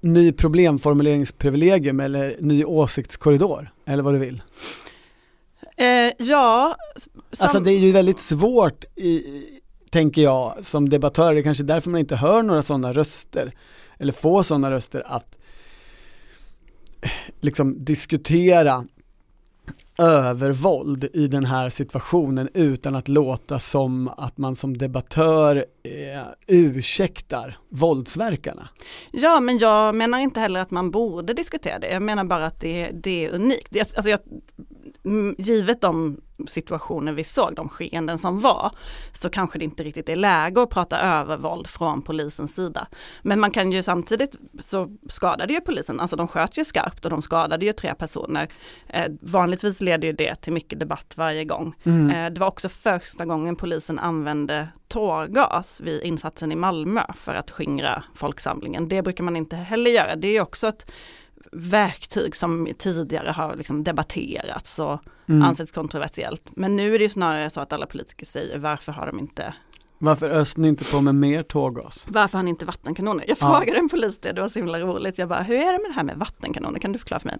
ny 0.00 0.32
problemformuleringsprivilegium 0.32 2.00
eller 2.00 2.36
ny 2.40 2.64
åsiktskorridor, 2.64 3.72
eller 3.84 4.02
vad 4.02 4.14
du 4.14 4.18
vill. 4.18 4.42
Eh, 5.76 6.12
ja, 6.18 6.76
Alltså 7.38 7.60
det 7.60 7.72
är 7.72 7.78
ju 7.78 7.92
väldigt 7.92 8.20
svårt 8.20 8.84
i, 8.96 9.16
tänker 9.90 10.22
jag, 10.22 10.54
som 10.62 10.88
debattör, 10.88 11.34
det 11.34 11.40
är 11.40 11.42
kanske 11.42 11.64
därför 11.64 11.90
man 11.90 12.00
inte 12.00 12.16
hör 12.16 12.42
några 12.42 12.62
sådana 12.62 12.92
röster, 12.92 13.52
eller 13.98 14.12
få 14.12 14.44
sådana 14.44 14.70
röster 14.70 15.02
att 15.06 15.38
eh, 17.00 17.10
liksom 17.40 17.84
diskutera 17.84 18.84
övervåld 19.98 21.04
i 21.12 21.26
den 21.26 21.44
här 21.44 21.70
situationen 21.70 22.48
utan 22.54 22.94
att 22.94 23.08
låta 23.08 23.58
som 23.60 24.08
att 24.08 24.38
man 24.38 24.56
som 24.56 24.78
debattör 24.78 25.66
eh, 25.82 26.22
ursäktar 26.46 27.58
våldsverkarna. 27.68 28.68
Ja, 29.12 29.40
men 29.40 29.58
jag 29.58 29.94
menar 29.94 30.18
inte 30.18 30.40
heller 30.40 30.60
att 30.60 30.70
man 30.70 30.90
borde 30.90 31.34
diskutera 31.34 31.78
det. 31.78 31.90
Jag 31.92 32.02
menar 32.02 32.24
bara 32.24 32.46
att 32.46 32.60
det, 32.60 32.90
det 32.92 33.26
är 33.26 33.30
unikt. 33.30 33.76
Alltså 33.78 34.10
jag, 34.10 34.20
givet 35.38 35.80
de 35.80 36.20
situationer 36.46 37.12
vi 37.12 37.24
såg, 37.24 37.54
de 37.54 37.68
skeenden 37.68 38.18
som 38.18 38.40
var, 38.40 38.70
så 39.12 39.30
kanske 39.30 39.58
det 39.58 39.64
inte 39.64 39.82
riktigt 39.82 40.08
är 40.08 40.16
läge 40.16 40.62
att 40.62 40.70
prata 40.70 41.00
övervåld 41.00 41.66
från 41.66 42.02
polisens 42.02 42.54
sida. 42.54 42.86
Men 43.22 43.40
man 43.40 43.50
kan 43.50 43.72
ju 43.72 43.82
samtidigt, 43.82 44.36
så 44.58 44.96
skadade 45.08 45.52
ju 45.52 45.60
polisen, 45.60 46.00
alltså 46.00 46.16
de 46.16 46.28
sköt 46.28 46.58
ju 46.58 46.64
skarpt 46.64 47.04
och 47.04 47.10
de 47.10 47.22
skadade 47.22 47.66
ju 47.66 47.72
tre 47.72 47.94
personer. 47.94 48.48
Eh, 48.88 49.06
vanligtvis 49.20 49.80
leder 49.80 50.08
ju 50.08 50.12
det 50.12 50.34
till 50.34 50.52
mycket 50.52 50.80
debatt 50.80 51.12
varje 51.14 51.44
gång. 51.44 51.74
Mm. 51.84 52.10
Eh, 52.10 52.32
det 52.32 52.40
var 52.40 52.48
också 52.48 52.68
första 52.68 53.24
gången 53.24 53.56
polisen 53.56 53.98
använde 53.98 54.68
tårgas 54.88 55.80
vid 55.80 56.02
insatsen 56.02 56.52
i 56.52 56.56
Malmö 56.56 57.02
för 57.16 57.34
att 57.34 57.50
skingra 57.50 58.04
folksamlingen. 58.14 58.88
Det 58.88 59.02
brukar 59.02 59.24
man 59.24 59.36
inte 59.36 59.56
heller 59.56 59.90
göra. 59.90 60.16
Det 60.16 60.36
är 60.36 60.40
också 60.40 60.68
ett 60.68 60.90
verktyg 61.52 62.36
som 62.36 62.68
tidigare 62.78 63.30
har 63.30 63.56
liksom 63.56 63.84
debatterats 63.84 64.78
och 64.78 65.00
Mm. 65.28 65.42
ansetts 65.42 65.72
kontroversiellt. 65.72 66.42
Men 66.56 66.76
nu 66.76 66.94
är 66.94 66.98
det 66.98 67.04
ju 67.04 67.08
snarare 67.10 67.50
så 67.50 67.60
att 67.60 67.72
alla 67.72 67.86
politiker 67.86 68.26
säger 68.26 68.58
varför 68.58 68.92
har 68.92 69.06
de 69.06 69.18
inte, 69.18 69.54
Varför 70.02 70.30
öste 70.30 70.60
ni 70.60 70.68
inte 70.68 70.84
på 70.84 71.00
med 71.00 71.14
mer 71.14 71.42
tårgas? 71.42 72.06
varför 72.08 72.38
har 72.38 72.42
ni 72.42 72.50
inte 72.50 72.64
vattenkanoner? 72.64 73.24
Jag 73.28 73.36
Ja. 73.40 73.54
frågade 73.56 73.78
en 73.78 73.88
polis 73.88 74.18
det, 74.20 74.32
det 74.32 74.40
var 74.40 74.48
så 74.48 74.58
himla 74.58 74.80
roligt. 74.80 75.18
Jag 75.18 75.28
bara, 75.28 75.42
hur 75.42 75.54
är 75.56 75.72
det 75.72 75.78
med 75.82 75.90
det 75.90 75.94
här 75.94 76.02
med 76.04 76.16
vattenkanoner? 76.16 76.78
Kan 76.78 76.92
du 76.92 76.98
förklara 76.98 77.20
för 77.20 77.26
mig? 77.28 77.38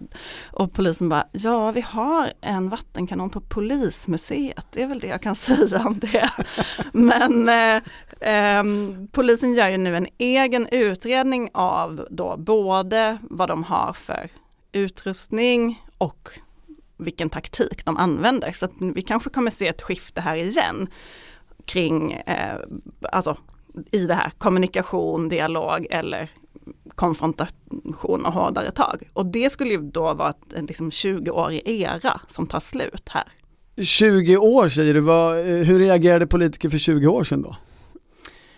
Och 0.51 0.73
polisen 0.73 1.09
bara, 1.09 1.27
ja 1.31 1.71
vi 1.71 1.81
har 1.81 2.29
en 2.41 2.69
vattenkanon 2.69 3.29
på 3.29 3.41
polismuseet. 3.41 4.65
Det 4.71 4.83
är 4.83 4.87
väl 4.87 4.99
det 4.99 5.07
jag 5.07 5.21
kan 5.21 5.35
säga 5.47 5.83
om 5.85 5.99
det. 5.99 6.29
Men 6.91 7.49
eh, 7.49 7.81
ehm, 8.21 9.07
polisen 9.11 9.53
gör 9.53 9.69
ju 9.69 9.77
nu 9.77 9.97
en 9.97 10.07
egen 10.17 10.67
utredning 10.71 11.49
av 11.53 12.07
då 12.11 12.37
både 12.37 13.17
vad 13.21 13.49
de 13.49 13.63
har 13.63 13.93
för 13.93 14.29
utrustning 14.71 15.85
och 15.97 16.29
vilken 16.97 17.29
taktik 17.29 17.85
de 17.85 17.97
använder. 17.97 18.51
Så 18.51 18.67
vi 18.95 19.01
kanske 19.01 19.29
kommer 19.29 19.51
se 19.51 19.67
ett 19.67 19.81
skifte 19.81 20.21
här 20.21 20.35
igen 20.35 20.87
kring, 21.71 22.11
eh, 22.11 22.55
alltså 23.11 23.37
i 23.91 24.05
det 24.05 24.13
här 24.13 24.31
kommunikation, 24.37 25.29
dialog 25.29 25.87
eller 25.89 26.29
konfrontation 26.95 28.25
och 28.25 28.33
hårdare 28.33 28.71
tag. 28.71 29.09
Och 29.13 29.25
det 29.25 29.51
skulle 29.51 29.71
ju 29.71 29.81
då 29.81 30.13
vara 30.13 30.33
en 30.55 30.65
liksom 30.65 30.89
20-årig 30.89 31.61
era 31.65 32.21
som 32.27 32.47
tar 32.47 32.59
slut 32.59 33.09
här. 33.09 33.23
20 33.83 34.37
år 34.37 34.69
säger 34.69 34.93
du, 34.93 34.99
vad, 34.99 35.39
eh, 35.39 35.45
hur 35.45 35.79
reagerade 35.79 36.27
politiker 36.27 36.69
för 36.69 36.77
20 36.77 37.07
år 37.07 37.23
sedan 37.23 37.41
då? 37.41 37.55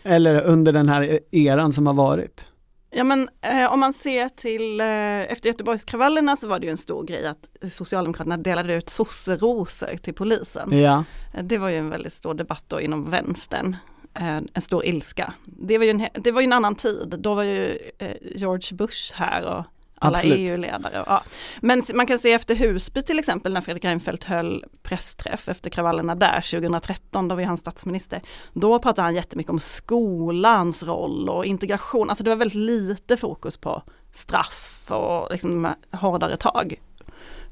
Eller 0.03 0.41
under 0.41 0.73
den 0.73 0.89
här 0.89 1.03
e- 1.03 1.19
eran 1.31 1.73
som 1.73 1.87
har 1.87 1.93
varit? 1.93 2.45
Ja 2.95 3.03
men 3.03 3.29
eh, 3.41 3.73
om 3.73 3.79
man 3.79 3.93
ser 3.93 4.29
till, 4.29 4.81
eh, 4.81 5.31
efter 5.31 5.47
Göteborgskravallerna 5.49 6.35
så 6.37 6.47
var 6.47 6.59
det 6.59 6.65
ju 6.65 6.71
en 6.71 6.77
stor 6.77 7.03
grej 7.03 7.27
att 7.27 7.71
Socialdemokraterna 7.71 8.37
delade 8.37 8.75
ut 8.75 8.89
sosserosor 8.89 9.97
till 9.97 10.13
polisen. 10.13 10.79
Ja, 10.79 11.03
Eh, 11.33 11.43
Det 11.43 11.57
var 11.57 11.69
ju 11.69 11.77
en 11.77 11.89
väldigt 11.89 12.13
stor 12.13 12.33
debatt 12.33 12.63
då 12.67 12.81
inom 12.81 13.09
vänstern. 13.09 13.75
Eh, 14.13 14.37
En 14.53 14.61
stor 14.61 14.85
ilska. 14.85 15.33
Det 15.45 15.77
var 15.77 15.85
ju 15.85 15.91
en, 15.91 16.07
det 16.13 16.31
var 16.31 16.41
en 16.41 16.53
annan 16.53 16.75
tid. 16.75 17.15
Då 17.19 17.33
var 17.35 17.43
ju 17.43 17.77
eh, 17.97 18.11
George 18.21 18.77
Bush 18.77 19.13
här 19.15 19.43
och 19.45 19.65
alla. 20.03 20.21
EU-ledare. 20.21 21.03
Ja. 21.07 21.23
Men 21.59 21.83
man 21.93 22.07
kan 22.07 22.19
se 22.19 22.33
efter 22.33 22.55
Husby 22.55 23.01
till 23.01 23.19
exempel 23.19 23.53
när 23.53 23.61
Fredrik 23.61 23.85
Reinfeldt 23.85 24.23
höll 24.23 24.65
pressträff 24.83 25.49
efter 25.49 25.69
kravallerna 25.69 26.15
där 26.15 26.51
2013 26.51 27.27
då 27.27 27.35
var 27.35 27.43
han 27.43 27.57
statsminister. 27.57 28.21
Då 28.53 28.79
pratade 28.79 29.05
han 29.05 29.15
jättemycket 29.15 29.49
om 29.49 29.59
skolans 29.59 30.83
roll 30.83 31.29
och 31.29 31.45
integration. 31.45 32.09
Alltså 32.09 32.23
det 32.23 32.29
var 32.29 32.37
väldigt 32.37 32.55
lite 32.55 33.17
fokus 33.17 33.57
på 33.57 33.83
straff 34.11 34.83
och 34.91 35.31
liksom 35.31 35.67
hårdare 35.91 36.37
tag. 36.37 36.75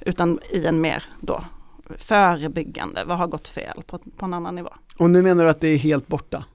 Utan 0.02 0.40
i 0.50 0.66
en 0.66 0.82
mer 0.82 1.04
då 1.20 1.44
förebyggande, 1.98 3.04
vad 3.06 3.18
har 3.18 3.28
gått 3.28 3.48
fel 3.48 3.84
på, 3.88 3.98
på 3.98 4.26
en 4.26 4.34
annan 4.34 4.56
nivå. 4.56 4.70
Och 4.98 5.10
nu 5.10 5.22
menar 5.22 5.44
du 5.44 5.50
att 5.50 5.62
det 5.62 5.68
är 5.68 5.78
helt 5.78 6.08
borta? 6.08 6.46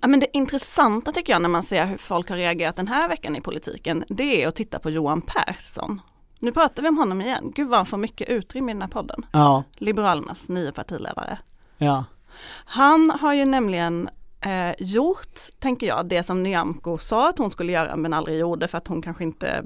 Ja, 0.00 0.08
men 0.08 0.20
det 0.20 0.36
intressanta 0.36 1.12
tycker 1.12 1.32
jag 1.32 1.42
när 1.42 1.48
man 1.48 1.62
ser 1.62 1.86
hur 1.86 1.98
folk 1.98 2.28
har 2.28 2.36
reagerat 2.36 2.76
den 2.76 2.88
här 2.88 3.08
veckan 3.08 3.36
i 3.36 3.40
politiken, 3.40 4.04
det 4.08 4.42
är 4.42 4.48
att 4.48 4.54
titta 4.54 4.78
på 4.78 4.90
Johan 4.90 5.22
Persson. 5.22 6.00
Nu 6.38 6.52
pratar 6.52 6.82
vi 6.82 6.88
om 6.88 6.98
honom 6.98 7.20
igen. 7.20 7.52
Gud 7.54 7.68
vad 7.68 7.78
han 7.78 7.86
får 7.86 7.96
mycket 7.96 8.28
utrymme 8.28 8.72
i 8.72 8.74
den 8.74 8.82
här 8.82 8.88
podden. 8.88 9.26
Ja, 9.32 9.64
Liberalernas 9.76 10.48
nya 10.48 10.72
partiledare. 10.72 11.38
ja. 11.78 12.04
Han 12.64 13.10
har 13.10 13.34
ju 13.34 13.44
nämligen 13.44 14.08
eh, 14.40 14.74
gjort, 14.78 15.38
tänker 15.58 15.86
jag, 15.86 16.06
det 16.08 16.22
som 16.22 16.42
Nyamko 16.42 16.98
sa 16.98 17.28
att 17.28 17.38
hon 17.38 17.50
skulle 17.50 17.72
göra 17.72 17.96
men 17.96 18.12
aldrig 18.12 18.38
gjorde 18.38 18.68
för 18.68 18.78
att 18.78 18.88
hon 18.88 19.02
kanske 19.02 19.24
inte 19.24 19.64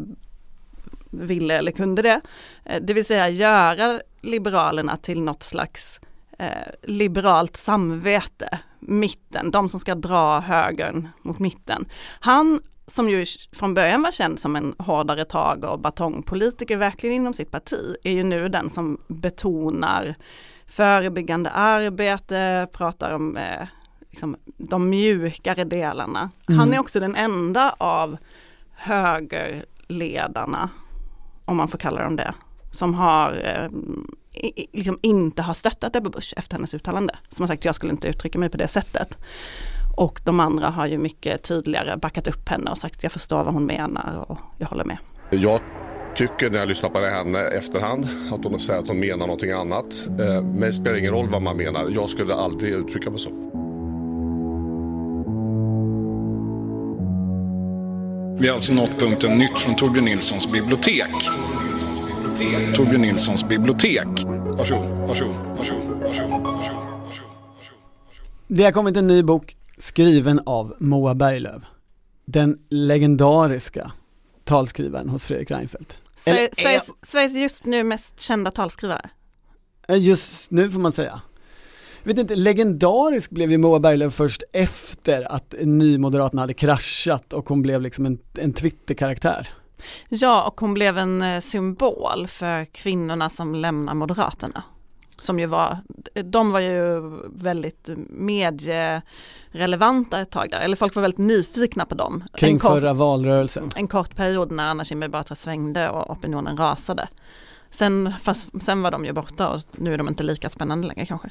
ville 1.11 1.59
eller 1.59 1.73
kunde 1.73 2.03
det. 2.03 2.21
Eh, 2.65 2.83
det 2.83 2.95
vill 2.95 3.05
säga 3.05 3.29
göra 3.29 4.01
Liberalerna 4.21 4.97
till 4.97 5.23
något 5.23 5.43
slags 5.43 6.01
eh, 6.39 6.49
liberalt 6.83 7.57
samvete, 7.57 8.59
mitten, 8.83 9.51
de 9.51 9.69
som 9.69 9.81
ska 9.81 9.95
dra 9.95 10.41
högern 10.41 11.09
mot 11.23 11.39
mitten. 11.39 11.85
Han 12.21 12.61
som 12.87 13.11
ju 13.11 13.27
från 13.53 13.75
början 13.75 14.03
var 14.03 14.11
känd 14.11 14.39
som 14.39 14.57
en 14.57 14.75
hårdare 14.79 15.25
tag 15.25 15.65
och 15.65 15.81
batongpolitiker 15.81 16.77
verkligen 16.77 17.17
inom 17.17 17.35
sitt 17.35 17.51
parti, 17.51 17.97
är 18.05 18.13
ju 18.13 18.25
nu 18.25 18.49
den 18.49 18.71
som 18.71 19.01
betonar 19.09 20.15
förebyggande 20.67 21.51
arbete, 21.51 22.69
pratar 22.73 23.11
om 23.11 23.37
eh, 23.37 23.67
liksom, 24.11 24.37
de 24.57 24.91
mjukare 24.91 25.65
delarna. 25.65 26.31
Mm. 26.49 26.59
Han 26.59 26.75
är 26.75 26.79
också 26.79 27.01
den 27.01 27.17
enda 27.17 27.75
av 27.79 28.17
högerledarna, 28.73 30.71
om 31.45 31.57
man 31.57 31.69
får 31.69 31.79
kalla 31.79 32.03
dem 32.03 32.17
det, 32.17 32.35
som 32.71 32.95
har 32.95 33.31
eh, 33.45 33.69
i, 34.35 34.67
liksom 34.73 34.99
inte 35.03 35.43
har 35.43 35.55
stöttat 35.55 35.97
Ebba 35.97 36.11
Busch 36.11 36.35
efter 36.37 36.57
hennes 36.57 36.75
uttalande. 36.75 37.17
Som 37.31 37.43
har 37.43 37.47
sagt 37.47 37.65
jag 37.65 37.75
skulle 37.75 37.93
inte 37.93 38.09
uttrycka 38.09 38.39
mig 38.39 38.49
på 38.49 38.57
det 38.57 38.69
sättet. 38.69 39.19
Och 39.97 40.21
de 40.25 40.41
andra 40.41 40.67
har 40.69 40.87
ju 40.87 40.99
mycket 40.99 41.43
tydligare 41.43 41.97
backat 41.97 42.27
upp 42.29 42.49
henne 42.49 42.71
och 42.71 42.79
sagt 42.79 43.03
jag 43.03 43.13
förstår 43.13 43.45
vad 43.45 43.55
hon 43.55 43.67
menar 43.67 44.25
och 44.29 44.39
jag 44.59 44.67
håller 44.67 44.85
med. 44.85 44.99
Jag 45.31 45.61
tycker 46.15 46.51
när 46.51 46.59
jag 46.59 46.69
lyssnar 46.69 46.91
på 46.91 46.99
henne 46.99 47.39
efterhand 47.39 48.09
att 48.33 48.45
hon 48.45 48.61
säger 48.61 48.81
att 48.81 48.89
hon 48.89 49.01
menar 49.01 49.27
någonting 49.27 49.51
annat. 49.51 50.05
Eh, 50.09 50.43
Men 50.43 50.61
det 50.61 50.73
spelar 50.73 50.97
ingen 50.97 51.13
roll 51.13 51.29
vad 51.29 51.43
man 51.43 51.57
menar. 51.57 51.91
Jag 51.95 52.09
skulle 52.09 52.35
aldrig 52.35 52.73
uttrycka 52.73 53.11
mig 53.11 53.19
så. 53.19 53.31
Vi 58.39 58.49
har 58.49 58.55
alltså 58.55 58.73
nått 58.75 58.99
punkten 58.99 59.39
nytt 59.39 59.59
från 59.59 59.77
Torbjörn 59.77 60.05
Nilssons 60.05 60.53
bibliotek. 60.53 61.15
Torbjörn 62.75 63.01
Nilssons 63.03 63.49
bibliotek. 63.49 64.07
Varsågod, 64.07 64.89
varsågod, 64.91 65.35
varsågod, 65.59 66.01
varsågod, 66.03 66.43
varsågod. 66.43 66.83
Det 68.49 68.65
har 68.65 68.73
kommit 68.73 68.97
en 68.97 69.07
ny 69.07 69.23
bok 69.23 69.57
skriven 69.79 70.41
av 70.47 70.75
Moa 70.81 71.15
Berglöf. 71.15 71.63
Den 72.25 72.59
legendariska 72.71 73.93
talskrivaren 74.45 75.09
hos 75.09 75.25
Fredrik 75.25 75.51
Reinfeldt. 75.51 75.97
Eller 76.27 76.37
Sverige, 76.37 76.49
är- 76.49 76.55
Sveriges, 76.63 76.91
Sveriges 77.03 77.35
just 77.35 77.65
nu 77.65 77.85
mest 77.85 78.21
kända 78.21 78.51
talskrivare. 78.51 79.11
Eh, 79.89 79.97
Just 79.97 80.51
nu 80.51 80.71
får 80.71 80.81
man 80.81 80.93
säga. 80.93 81.21
Jag 82.03 82.09
vet 82.09 82.19
inte, 82.19 82.35
legendarisk 82.37 83.31
blev 83.31 83.51
ju 83.51 83.59
Moa 83.59 83.79
Berglöf 83.81 84.15
först 84.15 84.43
efter 84.53 85.33
att 85.33 85.55
Nymoderaterna 85.63 86.43
hade 86.43 86.55
kraschat 86.55 87.33
och 87.33 87.49
hon 87.49 87.63
blev 87.63 87.83
liksom 87.83 88.07
en, 88.07 88.19
en 88.39 88.53
Twitter-karaktär. 88.53 89.49
Ja, 90.09 90.47
och 90.47 90.61
hon 90.61 90.75
blev 90.75 90.99
en 90.99 91.23
eh, 91.23 91.41
symbol 91.41 92.27
för 92.29 92.65
kvinnorna 92.65 93.31
som 93.31 93.55
lämnar 93.55 93.95
Moderaterna. 93.95 94.63
Som 95.19 95.39
ju 95.39 95.47
var, 95.47 95.79
de 96.25 96.53
var 96.53 96.61
ju 96.61 97.01
väldigt 97.35 97.91
medierelevanta 98.09 100.21
ett 100.21 100.31
tag 100.31 100.51
där, 100.51 100.61
eller 100.61 100.77
folk 100.77 100.95
var 100.95 101.03
väldigt 101.03 101.19
nyfikna 101.19 101.87
på 101.87 101.95
dem. 101.95 102.25
Kring 102.35 102.59
kort, 102.59 102.71
förra 102.71 102.93
valrörelsen. 102.93 103.71
en 103.77 103.89
kort 103.89 104.17
period 104.17 104.53
när 104.53 104.67
Anna 104.67 104.85
Kinberg 104.85 105.11
Batra 105.11 105.35
svängde 105.35 105.91
och 105.91 106.11
opinionen 106.11 106.57
rasade. 106.57 107.09
Sen, 107.71 108.13
fast, 108.23 108.49
sen 108.63 108.83
var 108.83 108.91
de 108.91 109.05
ju 109.05 109.13
borta 109.13 109.49
och 109.49 109.61
nu 109.73 109.95
är 109.95 109.99
de 109.99 110.09
inte 110.09 110.23
lika 110.23 110.49
spännande 110.49 110.89
längre 110.89 111.07
kanske. 111.07 111.31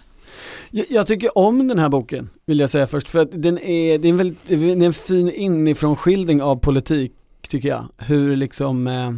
Jag, 0.69 0.85
jag 0.89 1.07
tycker 1.07 1.37
om 1.37 1.67
den 1.67 1.79
här 1.79 1.89
boken, 1.89 2.29
vill 2.45 2.59
jag 2.59 2.69
säga 2.69 2.87
först, 2.87 3.09
för 3.09 3.19
att 3.19 3.29
den 3.31 3.59
är, 3.59 3.97
det 3.97 4.07
är 4.07 4.09
en, 4.09 4.17
väldigt, 4.17 4.47
det 4.47 4.55
är 4.55 4.83
en 4.83 4.93
fin 4.93 5.31
inifrån 5.31 5.95
skildring 5.95 6.41
av 6.41 6.55
politik, 6.55 7.13
tycker 7.49 7.69
jag. 7.69 7.85
Hur 7.97 8.35
liksom, 8.35 8.87
eh, 8.87 9.11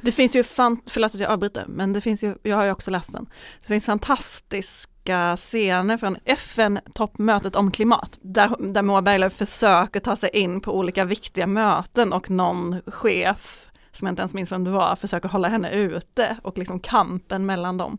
Det 0.00 0.12
finns 0.12 0.36
ju, 0.36 0.42
fan, 0.42 0.80
förlåt 0.86 1.14
att 1.14 1.20
jag 1.20 1.30
avbryter, 1.30 1.64
men 1.68 1.92
det 1.92 2.00
finns 2.00 2.24
ju, 2.24 2.34
jag 2.42 2.56
har 2.56 2.64
ju 2.64 2.70
också 2.70 2.90
läst 2.90 3.12
den. 3.12 3.26
Det 3.60 3.66
finns 3.66 3.86
fantastiska 3.86 5.36
scener 5.36 5.96
från 5.96 6.16
FN-toppmötet 6.24 7.56
om 7.56 7.70
klimat, 7.70 8.18
där, 8.22 8.72
där 8.72 8.82
Moa 8.82 9.02
Berglöf 9.02 9.32
försöker 9.32 10.00
ta 10.00 10.16
sig 10.16 10.30
in 10.32 10.60
på 10.60 10.78
olika 10.78 11.04
viktiga 11.04 11.46
möten 11.46 12.12
och 12.12 12.30
någon 12.30 12.80
chef, 12.86 13.66
som 13.92 14.06
jag 14.06 14.12
inte 14.12 14.22
ens 14.22 14.32
minns 14.34 14.52
vem 14.52 14.64
det 14.64 14.70
var, 14.70 14.96
försöker 14.96 15.28
hålla 15.28 15.48
henne 15.48 15.70
ute 15.70 16.36
och 16.42 16.58
liksom 16.58 16.80
kampen 16.80 17.46
mellan 17.46 17.76
dem. 17.76 17.98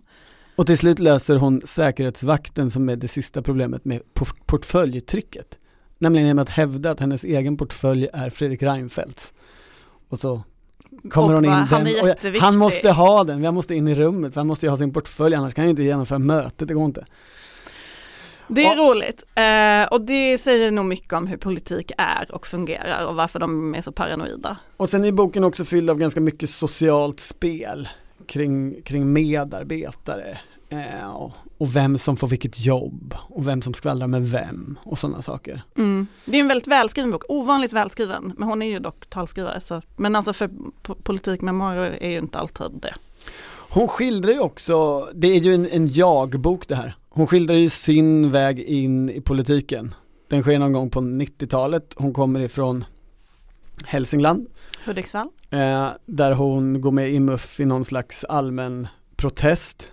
och 0.55 0.65
till 0.65 0.77
slut 0.77 1.00
löser 1.00 1.35
hon 1.35 1.62
säkerhetsvakten 1.65 2.71
som 2.71 2.89
är 2.89 2.95
det 2.95 3.07
sista 3.07 3.41
problemet 3.41 3.85
med 3.85 4.01
por- 4.13 4.45
portföljtricket. 4.45 5.59
Nämligen 5.97 6.27
genom 6.27 6.41
att 6.43 6.50
hävda 6.50 6.91
att 6.91 7.00
hennes 7.00 7.24
egen 7.24 7.57
portfölj 7.57 8.07
är 8.13 8.29
Fredrik 8.29 8.62
Reinfeldts. 8.63 9.33
Och 10.09 10.19
så 10.19 10.43
kommer 11.09 11.27
Och 11.27 11.33
hon 11.33 11.45
in 11.45 11.51
bara, 11.51 11.55
han 11.55 11.81
och 11.81 11.89
jag, 12.24 12.39
han 12.41 12.57
måste 12.57 12.91
ha 12.91 13.24
den, 13.24 13.43
jag 13.43 13.53
måste 13.53 13.75
in 13.75 13.88
i 13.88 13.95
rummet, 13.95 14.35
han 14.35 14.47
måste 14.47 14.65
ju 14.65 14.69
ha 14.69 14.77
sin 14.77 14.93
portfölj, 14.93 15.35
annars 15.35 15.53
kan 15.53 15.63
ju 15.63 15.69
inte 15.69 15.83
genomföra 15.83 16.19
mötet, 16.19 16.67
det 16.67 16.74
går 16.74 16.85
inte. 16.85 17.05
Det 18.47 18.62
är 18.65 18.75
Ja. 18.75 18.83
roligt 18.83 19.24
eh, 19.35 19.93
och 19.93 20.01
det 20.01 20.38
säger 20.38 20.71
nog 20.71 20.85
mycket 20.85 21.13
om 21.13 21.27
hur 21.27 21.38
politik 21.38 21.91
är 21.97 22.31
och 22.35 22.47
fungerar 22.47 23.05
och 23.07 23.15
varför 23.15 23.39
de 23.39 23.75
är 23.75 23.81
så 23.81 23.91
paranoida. 23.91 24.57
Och 24.77 24.89
sen 24.89 25.05
är 25.05 25.12
boken 25.12 25.43
också 25.43 25.65
fylld 25.65 25.89
av 25.89 25.97
ganska 25.97 26.19
mycket 26.19 26.50
socialt 26.50 27.19
spel 27.19 27.88
kring, 28.27 28.81
kring 28.81 29.13
medarbetare 29.13 30.38
eh, 30.69 31.09
och, 31.15 31.31
och 31.65 31.75
vem 31.75 31.98
som 31.98 32.17
får 32.17 32.27
vilket 32.27 32.65
jobb 32.65 33.15
och 33.29 33.48
vem 33.48 33.62
som 33.62 33.74
skvallrar 33.74 34.07
med 34.07 34.27
vem 34.27 34.79
och 34.84 35.00
sådana 35.00 35.22
saker. 35.22 35.62
Mm. 35.77 36.07
Det 36.25 36.38
är 36.38 36.41
en 36.41 36.48
väldigt 36.48 36.67
välskriven 36.67 37.12
bok, 37.12 37.24
ovanligt 37.29 37.74
välskriven, 37.74 38.34
men 38.38 38.48
hon 38.50 38.62
är 38.62 38.69
ju 38.69 38.79
dock 38.79 39.10
talskrivare. 39.10 39.62
Så, 39.62 39.81
men 39.95 40.15
alltså 40.15 40.34
för 40.34 40.48
po- 40.84 41.01
politikmemoarer 41.03 41.98
är 42.01 42.10
ju 42.10 42.17
inte 42.17 42.38
alltid 42.39 42.65
det. 42.81 42.93
Hon 43.69 43.88
skildrar 43.88 44.31
ju 44.31 44.39
också, 44.39 45.10
det 45.13 45.27
är 45.27 45.39
ju 45.39 45.53
en, 45.55 45.69
en 45.69 45.88
jag-bok 45.88 46.67
det 46.67 46.75
här. 46.75 46.95
Hon 47.10 47.27
skildrar 47.27 47.55
ju 47.55 47.69
sin 47.69 48.31
väg 48.31 48.60
in 48.60 49.10
i 49.10 49.22
politiken. 49.22 49.95
Den 50.29 50.41
sker 50.41 50.60
någon 50.60 50.74
gång 50.74 50.89
på 50.89 51.00
90-talet, 51.00 51.93
hon 51.95 52.13
kommer 52.13 52.39
ifrån 52.39 52.86
Hälsingland 53.86 54.48
Hudiksvall? 54.86 55.27
eh, 55.50 55.88
där 56.05 56.31
hon 56.31 56.81
går 56.81 56.91
med 56.91 57.12
i 57.13 57.19
MUF 57.19 57.60
i 57.60 57.65
någon 57.65 57.86
slags 57.86 58.24
allmän 58.24 58.88
protest. 59.15 59.91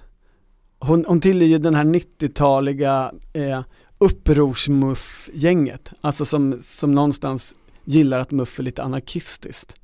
Hon, 0.85 1.05
hon 1.09 1.21
tillhör 1.21 1.49
ju 1.49 1.59
den 1.59 1.75
här 1.75 1.85
90-taliga 1.85 3.13
eh, 3.33 3.61
upprors-MUF-gänget, 3.99 5.91
alltså 6.01 6.25
som, 6.25 6.63
som 6.79 6.95
någonstans 6.95 7.55
gillar 7.85 8.19
att 8.19 8.31
MUF 8.31 8.59
är 8.59 8.63
lite 8.63 8.83
anarkistiskt. 8.83 9.75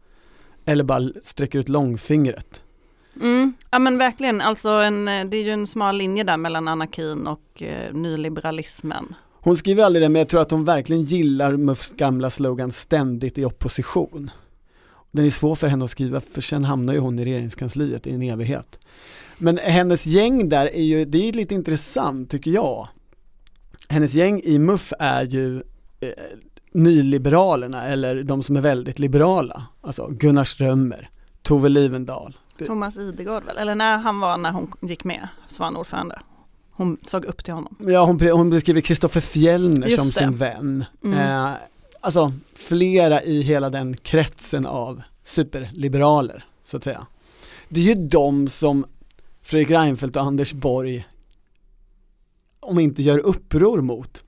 Eller 0.64 0.84
bara 0.84 1.10
sträcker 1.22 1.58
ut 1.58 1.68
långfingret. 1.68 2.62
Mm. 3.20 3.54
Ja 3.70 3.78
men 3.78 3.98
verkligen, 3.98 4.40
alltså 4.40 4.68
en, 4.68 5.08
eh, 5.08 5.24
det 5.24 5.36
är 5.36 5.42
ju 5.42 5.50
en 5.50 5.66
smal 5.66 5.96
linje 5.96 6.24
där 6.24 6.36
mellan 6.36 6.68
anarkin 6.68 7.26
och 7.26 7.62
eh, 7.62 7.94
nyliberalismen. 7.94 9.14
Hon 9.40 9.56
skriver 9.56 9.84
aldrig 9.84 10.04
det, 10.04 10.08
men 10.08 10.20
jag 10.20 10.28
tror 10.28 10.40
att 10.40 10.50
hon 10.50 10.64
verkligen 10.64 11.02
gillar 11.02 11.56
MUFs 11.56 11.92
gamla 11.92 12.30
slogan 12.30 12.72
ständigt 12.72 13.38
i 13.38 13.44
opposition. 13.44 14.30
Den 15.10 15.26
är 15.26 15.30
svår 15.30 15.54
för 15.54 15.66
henne 15.66 15.84
att 15.84 15.90
skriva, 15.90 16.20
för 16.20 16.40
sen 16.40 16.64
hamnar 16.64 16.94
ju 16.94 17.00
hon 17.00 17.18
i 17.18 17.24
regeringskansliet 17.24 18.06
i 18.06 18.10
en 18.10 18.22
evighet. 18.22 18.78
Men 19.38 19.58
hennes 19.58 20.06
gäng 20.06 20.48
där 20.48 20.74
är 20.74 20.82
ju, 20.82 21.04
det 21.04 21.28
är 21.28 21.32
lite 21.32 21.54
intressant 21.54 22.30
tycker 22.30 22.50
jag. 22.50 22.88
Hennes 23.88 24.14
gäng 24.14 24.40
i 24.44 24.58
MUF 24.58 24.92
är 24.98 25.22
ju 25.24 25.56
eh, 26.00 26.10
nyliberalerna, 26.72 27.84
eller 27.84 28.22
de 28.22 28.42
som 28.42 28.56
är 28.56 28.60
väldigt 28.60 28.98
liberala. 28.98 29.66
Alltså 29.80 30.06
Gunnar 30.10 30.44
Strömmer, 30.44 31.10
Tove 31.42 31.68
Livendal. 31.68 32.36
Thomas 32.66 32.98
Idegård 32.98 33.44
väl, 33.44 33.58
eller 33.58 33.74
när 33.74 33.98
han 33.98 34.20
var, 34.20 34.36
när 34.36 34.52
hon 34.52 34.72
gick 34.80 35.04
med, 35.04 35.28
så 35.48 35.58
var 35.62 35.66
han 35.66 35.76
ordförande. 35.76 36.20
Hon 36.70 36.96
såg 37.02 37.24
upp 37.24 37.44
till 37.44 37.54
honom. 37.54 37.76
Ja, 37.80 38.04
hon, 38.04 38.20
hon 38.20 38.50
beskriver 38.50 38.80
Kristoffer 38.80 39.20
Fjellner 39.20 39.88
Just 39.88 39.98
som 39.98 40.06
det. 40.06 40.12
sin 40.12 40.36
vän. 40.36 40.84
Mm. 41.04 41.18
Eh, 41.18 41.54
alltså 42.00 42.32
flera 42.54 43.22
i 43.22 43.42
hela 43.42 43.70
den 43.70 43.96
kretsen 43.96 44.66
av 44.66 45.02
superliberaler. 45.24 46.44
så 46.62 46.76
att 46.76 46.84
säga. 46.84 47.06
Det 47.68 47.80
är 47.80 47.84
ju 47.84 48.08
de 48.08 48.48
som 48.48 48.86
Fredrik 49.48 49.70
Reinfeldt 49.70 50.16
och 50.16 50.22
Anders 50.22 50.52
Borg 50.52 51.08
om 52.60 52.78
inte 52.78 53.02
gör 53.02 53.18
uppror 53.18 53.80
mot, 53.80 54.22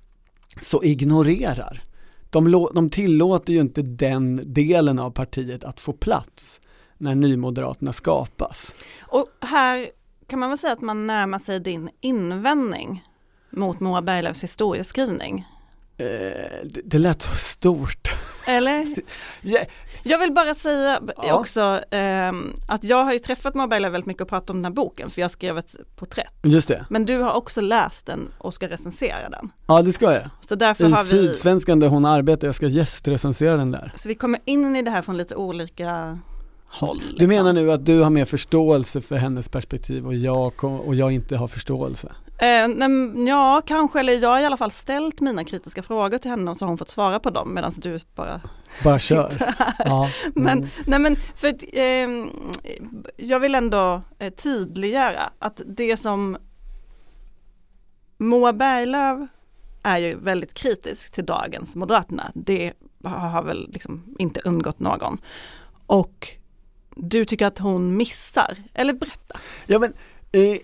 så 0.60 0.82
ignorerar. 0.82 1.82
De, 2.30 2.68
de 2.74 2.90
tillåter 2.90 3.52
ju 3.52 3.60
inte 3.60 3.82
den 3.82 4.42
delen 4.54 4.98
av 4.98 5.10
partiet 5.10 5.64
att 5.64 5.80
få 5.80 5.92
plats 5.92 6.60
när 6.98 7.14
Nymoderaterna 7.14 7.92
skapas. 7.92 8.72
Och 9.00 9.26
här 9.40 9.90
kan 10.26 10.38
man 10.38 10.48
väl 10.48 10.58
säga 10.58 10.72
att 10.72 10.80
man 10.80 11.06
närmar 11.06 11.38
sig 11.38 11.60
din 11.60 11.90
invändning 12.00 13.04
mot 13.50 13.80
Moa 13.80 14.02
Berglöfs 14.02 14.44
historieskrivning. 14.44 15.46
Eh, 15.96 16.06
det, 16.64 16.80
det 16.84 16.98
lät 16.98 17.22
så 17.22 17.34
stort. 17.34 18.08
Eller? 18.50 18.94
yeah. 19.42 19.66
Jag 20.02 20.18
vill 20.18 20.32
bara 20.32 20.54
säga 20.54 21.00
ja. 21.22 21.34
också 21.34 21.80
eh, 21.90 22.32
att 22.68 22.84
jag 22.84 23.04
har 23.04 23.12
ju 23.12 23.18
träffat 23.18 23.52
Berglöf 23.52 23.92
väldigt 23.92 24.06
mycket 24.06 24.22
och 24.22 24.28
pratat 24.28 24.50
om 24.50 24.56
den 24.56 24.64
här 24.64 24.72
boken 24.72 25.10
för 25.10 25.20
jag 25.20 25.30
skrev 25.30 25.58
ett 25.58 25.76
porträtt. 25.96 26.34
Just 26.42 26.68
det. 26.68 26.86
Men 26.90 27.04
du 27.04 27.18
har 27.18 27.32
också 27.32 27.60
läst 27.60 28.06
den 28.06 28.28
och 28.38 28.54
ska 28.54 28.68
recensera 28.68 29.28
den. 29.30 29.52
Ja 29.66 29.82
det 29.82 29.92
ska 29.92 30.12
jag. 30.12 30.22
Så 30.48 30.54
därför 30.54 30.88
I 30.88 30.90
har 30.90 31.04
vi... 31.04 31.10
Sydsvenskan 31.10 31.80
där 31.80 31.88
hon 31.88 32.04
arbetar, 32.04 32.48
jag 32.48 32.54
ska 32.54 32.66
gästrecensera 32.66 33.56
den 33.56 33.70
där. 33.70 33.92
Så 33.96 34.08
vi 34.08 34.14
kommer 34.14 34.40
in 34.44 34.76
i 34.76 34.82
det 34.82 34.90
här 34.90 35.02
från 35.02 35.16
lite 35.16 35.36
olika 35.36 36.18
håll. 36.66 36.96
Liksom. 36.96 37.18
Du 37.18 37.26
menar 37.26 37.52
nu 37.52 37.72
att 37.72 37.86
du 37.86 38.00
har 38.00 38.10
mer 38.10 38.24
förståelse 38.24 39.00
för 39.00 39.16
hennes 39.16 39.48
perspektiv 39.48 40.06
och 40.06 40.14
jag, 40.14 40.64
och 40.64 40.94
jag 40.94 41.12
inte 41.12 41.36
har 41.36 41.48
förståelse? 41.48 42.12
Eh, 42.40 42.68
nej, 42.68 43.28
ja, 43.28 43.62
kanske, 43.66 44.00
eller 44.00 44.12
jag 44.12 44.28
har 44.28 44.40
i 44.40 44.44
alla 44.44 44.56
fall 44.56 44.70
ställt 44.70 45.20
mina 45.20 45.44
kritiska 45.44 45.82
frågor 45.82 46.18
till 46.18 46.30
henne 46.30 46.50
och 46.50 46.56
så 46.56 46.64
har 46.64 46.68
hon 46.68 46.78
fått 46.78 46.88
svara 46.90 47.20
på 47.20 47.30
dem 47.30 47.54
medan 47.54 47.72
du 47.76 47.98
bara 48.14 48.40
Bara 48.84 48.98
kör. 48.98 49.54
Ja. 49.78 50.10
Mm. 50.36 50.44
men, 50.44 50.68
nej 50.86 50.98
men 50.98 51.16
för 51.36 51.78
eh, 51.78 52.08
jag 53.16 53.40
vill 53.40 53.54
ändå 53.54 54.02
eh, 54.18 54.32
tydliggöra 54.32 55.30
att 55.38 55.60
det 55.66 55.96
som 55.96 56.36
Moa 58.18 58.52
Berglöf 58.52 59.28
är 59.82 59.98
ju 59.98 60.14
väldigt 60.18 60.54
kritisk 60.54 61.10
till 61.12 61.26
dagens 61.26 61.76
Moderaterna. 61.76 62.32
Det 62.34 62.72
har 63.04 63.42
väl 63.42 63.70
liksom 63.72 64.16
inte 64.18 64.40
undgått 64.40 64.78
någon. 64.78 65.18
Och 65.86 66.28
du 66.96 67.24
tycker 67.24 67.46
att 67.46 67.58
hon 67.58 67.96
missar, 67.96 68.56
eller 68.74 68.92
berätta. 68.92 69.40
Ja 69.66 69.78
men 69.78 69.92
eh, 70.32 70.58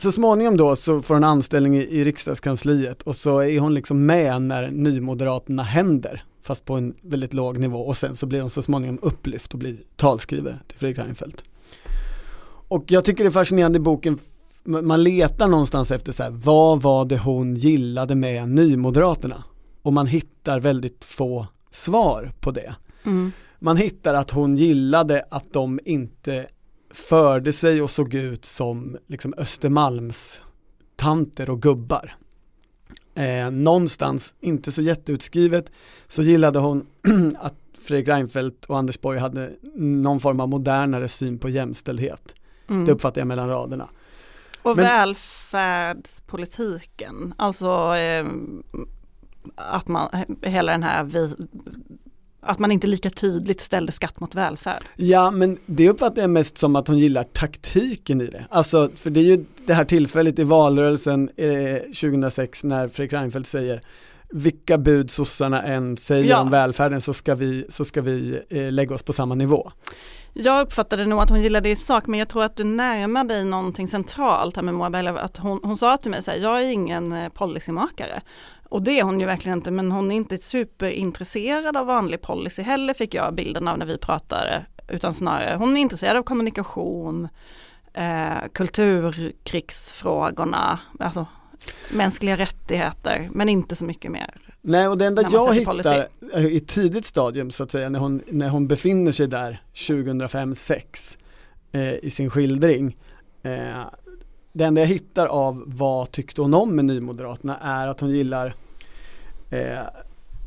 så 0.00 0.12
småningom 0.12 0.56
då 0.56 0.76
så 0.76 1.02
får 1.02 1.14
hon 1.14 1.24
anställning 1.24 1.76
i, 1.76 1.82
i 1.82 2.04
riksdagskansliet 2.04 3.02
och 3.02 3.16
så 3.16 3.38
är 3.38 3.60
hon 3.60 3.74
liksom 3.74 4.06
med 4.06 4.42
när 4.42 4.70
nymoderaterna 4.70 5.62
händer 5.62 6.24
fast 6.42 6.64
på 6.64 6.74
en 6.74 6.94
väldigt 7.02 7.34
låg 7.34 7.58
nivå 7.58 7.78
och 7.78 7.96
sen 7.96 8.16
så 8.16 8.26
blir 8.26 8.40
hon 8.40 8.50
så 8.50 8.62
småningom 8.62 8.98
upplyft 9.02 9.52
och 9.52 9.58
blir 9.58 9.76
talskrivare 9.96 10.58
till 10.68 10.78
Fredrik 10.78 10.98
Reinfeldt. 10.98 11.44
Och 12.68 12.84
jag 12.86 13.04
tycker 13.04 13.24
det 13.24 13.28
är 13.28 13.32
fascinerande 13.32 13.76
i 13.76 13.80
boken, 13.80 14.18
man 14.64 15.02
letar 15.02 15.48
någonstans 15.48 15.90
efter 15.90 16.12
så 16.12 16.22
här, 16.22 16.30
vad 16.30 16.82
var 16.82 17.04
det 17.04 17.18
hon 17.18 17.54
gillade 17.54 18.14
med 18.14 18.48
nymoderaterna? 18.48 19.44
Och 19.82 19.92
man 19.92 20.06
hittar 20.06 20.60
väldigt 20.60 21.04
få 21.04 21.46
svar 21.70 22.32
på 22.40 22.50
det. 22.50 22.74
Mm. 23.04 23.32
Man 23.58 23.76
hittar 23.76 24.14
att 24.14 24.30
hon 24.30 24.56
gillade 24.56 25.24
att 25.30 25.52
de 25.52 25.80
inte 25.84 26.46
förde 26.90 27.52
sig 27.52 27.82
och 27.82 27.90
såg 27.90 28.14
ut 28.14 28.44
som 28.44 28.96
liksom 29.06 29.34
Östermalms 29.36 30.40
tanter 30.96 31.50
och 31.50 31.62
gubbar. 31.62 32.14
Eh, 33.14 33.50
någonstans, 33.50 34.34
inte 34.40 34.72
så 34.72 34.82
jätteutskrivet, 34.82 35.70
så 36.08 36.22
gillade 36.22 36.58
hon 36.58 36.86
att 37.38 37.54
Fredrik 37.78 38.08
Reinfeldt 38.08 38.64
och 38.64 38.78
Anders 38.78 39.00
Borg 39.00 39.18
hade 39.18 39.52
någon 39.76 40.20
form 40.20 40.40
av 40.40 40.48
modernare 40.48 41.08
syn 41.08 41.38
på 41.38 41.48
jämställdhet. 41.48 42.34
Mm. 42.68 42.84
Det 42.84 42.92
uppfattar 42.92 43.20
jag 43.20 43.28
mellan 43.28 43.48
raderna. 43.48 43.88
Och 44.62 44.76
Men, 44.76 44.84
välfärdspolitiken, 44.84 47.34
alltså 47.38 47.94
eh, 47.94 48.26
att 49.54 49.88
man, 49.88 50.08
hela 50.42 50.72
den 50.72 50.82
här 50.82 51.04
vi, 51.04 51.36
att 52.40 52.58
man 52.58 52.72
inte 52.72 52.86
lika 52.86 53.10
tydligt 53.10 53.60
ställde 53.60 53.92
skatt 53.92 54.20
mot 54.20 54.34
välfärd. 54.34 54.82
Ja, 54.96 55.30
men 55.30 55.58
det 55.66 55.88
uppfattar 55.88 56.22
jag 56.22 56.30
mest 56.30 56.58
som 56.58 56.76
att 56.76 56.88
hon 56.88 56.98
gillar 56.98 57.24
taktiken 57.24 58.20
i 58.20 58.26
det. 58.26 58.44
Alltså, 58.50 58.90
för 58.94 59.10
det 59.10 59.20
är 59.20 59.24
ju 59.24 59.44
det 59.66 59.74
här 59.74 59.84
tillfället 59.84 60.38
i 60.38 60.44
valrörelsen 60.44 61.30
eh, 61.36 61.76
2006 61.76 62.64
när 62.64 62.88
Fredrik 62.88 63.12
Reinfeldt 63.12 63.48
säger 63.48 63.82
vilka 64.32 64.78
bud 64.78 65.10
sossarna 65.10 65.62
än 65.62 65.96
säger 65.96 66.24
ja. 66.24 66.40
om 66.40 66.50
välfärden 66.50 67.00
så 67.00 67.14
ska 67.14 67.34
vi, 67.34 67.66
så 67.68 67.84
ska 67.84 68.02
vi 68.02 68.42
eh, 68.48 68.72
lägga 68.72 68.94
oss 68.94 69.02
på 69.02 69.12
samma 69.12 69.34
nivå. 69.34 69.72
Jag 70.32 70.62
uppfattade 70.62 71.06
nog 71.06 71.20
att 71.20 71.30
hon 71.30 71.42
gillade 71.42 71.68
det 71.68 71.72
i 71.72 71.76
sak 71.76 72.06
men 72.06 72.18
jag 72.18 72.28
tror 72.28 72.44
att 72.44 72.56
du 72.56 72.64
närmar 72.64 73.24
dig 73.24 73.44
någonting 73.44 73.88
centralt 73.88 74.56
här 74.56 74.62
med 74.62 74.74
Moa 74.74 74.90
Berglöf. 74.90 75.16
Att 75.16 75.36
hon, 75.36 75.60
hon 75.62 75.76
sa 75.76 75.96
till 75.96 76.10
mig 76.10 76.22
så 76.22 76.30
här, 76.30 76.38
jag 76.38 76.62
är 76.62 76.72
ingen 76.72 77.12
eh, 77.12 77.28
policymakare. 77.28 78.20
Och 78.70 78.82
det 78.82 79.00
är 79.00 79.04
hon 79.04 79.20
ju 79.20 79.26
verkligen 79.26 79.58
inte, 79.58 79.70
men 79.70 79.92
hon 79.92 80.10
är 80.10 80.16
inte 80.16 80.38
superintresserad 80.38 81.76
av 81.76 81.86
vanlig 81.86 82.22
policy 82.22 82.62
heller 82.62 82.94
fick 82.94 83.14
jag 83.14 83.34
bilden 83.34 83.68
av 83.68 83.78
när 83.78 83.86
vi 83.86 83.98
pratade, 83.98 84.66
utan 84.88 85.14
snarare 85.14 85.56
hon 85.56 85.76
är 85.76 85.80
intresserad 85.80 86.16
av 86.16 86.22
kommunikation, 86.22 87.28
eh, 87.92 88.38
kulturkrigsfrågorna, 88.52 90.80
alltså 90.98 91.26
mänskliga 91.92 92.36
rättigheter, 92.36 93.28
men 93.32 93.48
inte 93.48 93.76
så 93.76 93.84
mycket 93.84 94.10
mer. 94.10 94.34
Nej, 94.60 94.88
och 94.88 94.98
det 94.98 95.06
enda 95.06 95.22
jag 95.32 95.54
hittar 95.54 96.08
i 96.38 96.56
ett 96.56 96.68
tidigt 96.68 97.06
stadium 97.06 97.50
så 97.50 97.62
att 97.62 97.70
säga, 97.70 97.88
när 97.88 97.98
hon, 97.98 98.22
när 98.26 98.48
hon 98.48 98.68
befinner 98.68 99.12
sig 99.12 99.26
där 99.26 99.62
2005-06 99.74 101.16
eh, 101.72 101.94
i 101.94 102.10
sin 102.10 102.30
skildring, 102.30 102.96
eh, 103.42 103.80
det 104.52 104.64
enda 104.64 104.80
jag 104.80 104.88
hittar 104.88 105.26
av 105.26 105.62
vad 105.66 106.10
tyckte 106.10 106.42
hon 106.42 106.54
om 106.54 106.76
med 106.76 106.84
Nymoderaterna 106.84 107.58
är 107.58 107.86
att 107.86 108.00
hon 108.00 108.10
gillar 108.10 108.54
eh, 109.50 109.78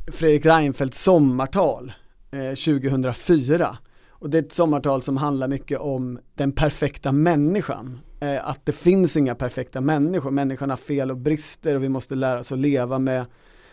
Fredrik 0.07 0.45
Reinfeldts 0.45 1.03
sommartal 1.03 1.93
eh, 2.31 2.49
2004. 2.49 3.77
Och 4.09 4.29
det 4.29 4.37
är 4.37 4.41
ett 4.41 4.53
sommartal 4.53 5.03
som 5.03 5.17
handlar 5.17 5.47
mycket 5.47 5.79
om 5.79 6.19
den 6.35 6.51
perfekta 6.51 7.11
människan. 7.11 7.99
Eh, 8.19 8.49
att 8.49 8.65
det 8.65 8.71
finns 8.71 9.17
inga 9.17 9.35
perfekta 9.35 9.81
människor, 9.81 10.31
människan 10.31 10.69
har 10.69 10.77
fel 10.77 11.11
och 11.11 11.17
brister 11.17 11.75
och 11.75 11.83
vi 11.83 11.89
måste 11.89 12.15
lära 12.15 12.39
oss 12.39 12.51
att 12.51 12.59
leva 12.59 12.99
med, 12.99 13.25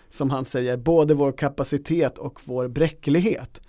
som 0.09 0.31
han 0.31 0.45
säger, 0.45 0.77
både 0.77 1.14
vår 1.14 1.33
kapacitet 1.33 2.19
och 2.19 2.40
vår 2.45 2.69
bräcklighet. 2.69 3.61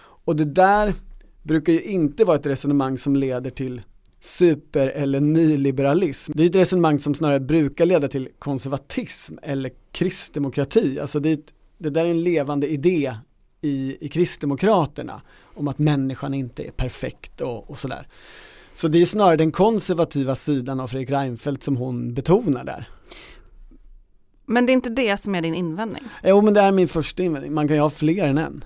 Och 0.00 0.36
det 0.36 0.44
där 0.44 0.94
brukar 1.42 1.72
ju 1.72 1.82
inte 1.82 2.24
vara 2.24 2.36
ett 2.36 2.46
resonemang 2.46 2.98
som 2.98 3.16
leder 3.16 3.50
till 3.50 3.82
super 4.20 4.86
eller 4.86 5.20
nyliberalism. 5.20 6.32
Det 6.34 6.42
är 6.42 6.46
ett 6.46 6.54
resonemang 6.54 6.98
som 6.98 7.14
snarare 7.14 7.40
brukar 7.40 7.86
leda 7.86 8.08
till 8.08 8.28
konservatism 8.38 9.34
eller 9.42 9.70
kristdemokrati. 9.92 11.00
Alltså 11.00 11.20
det, 11.20 11.40
det 11.78 11.90
där 11.90 12.04
är 12.04 12.10
en 12.10 12.22
levande 12.22 12.68
idé 12.68 13.14
i, 13.60 13.96
i 14.00 14.08
Kristdemokraterna 14.08 15.22
om 15.42 15.68
att 15.68 15.78
människan 15.78 16.34
inte 16.34 16.62
är 16.62 16.70
perfekt 16.70 17.40
och, 17.40 17.70
och 17.70 17.78
sådär. 17.78 18.06
Så 18.74 18.88
det 18.88 19.02
är 19.02 19.06
snarare 19.06 19.36
den 19.36 19.52
konservativa 19.52 20.36
sidan 20.36 20.80
av 20.80 20.88
Fredrik 20.88 21.10
Reinfeldt 21.10 21.62
som 21.62 21.76
hon 21.76 22.14
betonar 22.14 22.64
där. 22.64 22.88
Men 24.46 24.66
det 24.66 24.72
är 24.72 24.74
inte 24.74 24.90
det 24.90 25.22
som 25.22 25.34
är 25.34 25.42
din 25.42 25.54
invändning? 25.54 26.02
Jo 26.24 26.40
men 26.40 26.54
det 26.54 26.60
är 26.60 26.72
min 26.72 26.88
första 26.88 27.22
invändning, 27.22 27.54
man 27.54 27.68
kan 27.68 27.76
ju 27.76 27.82
ha 27.82 27.90
fler 27.90 28.24
än 28.24 28.38
en. 28.38 28.64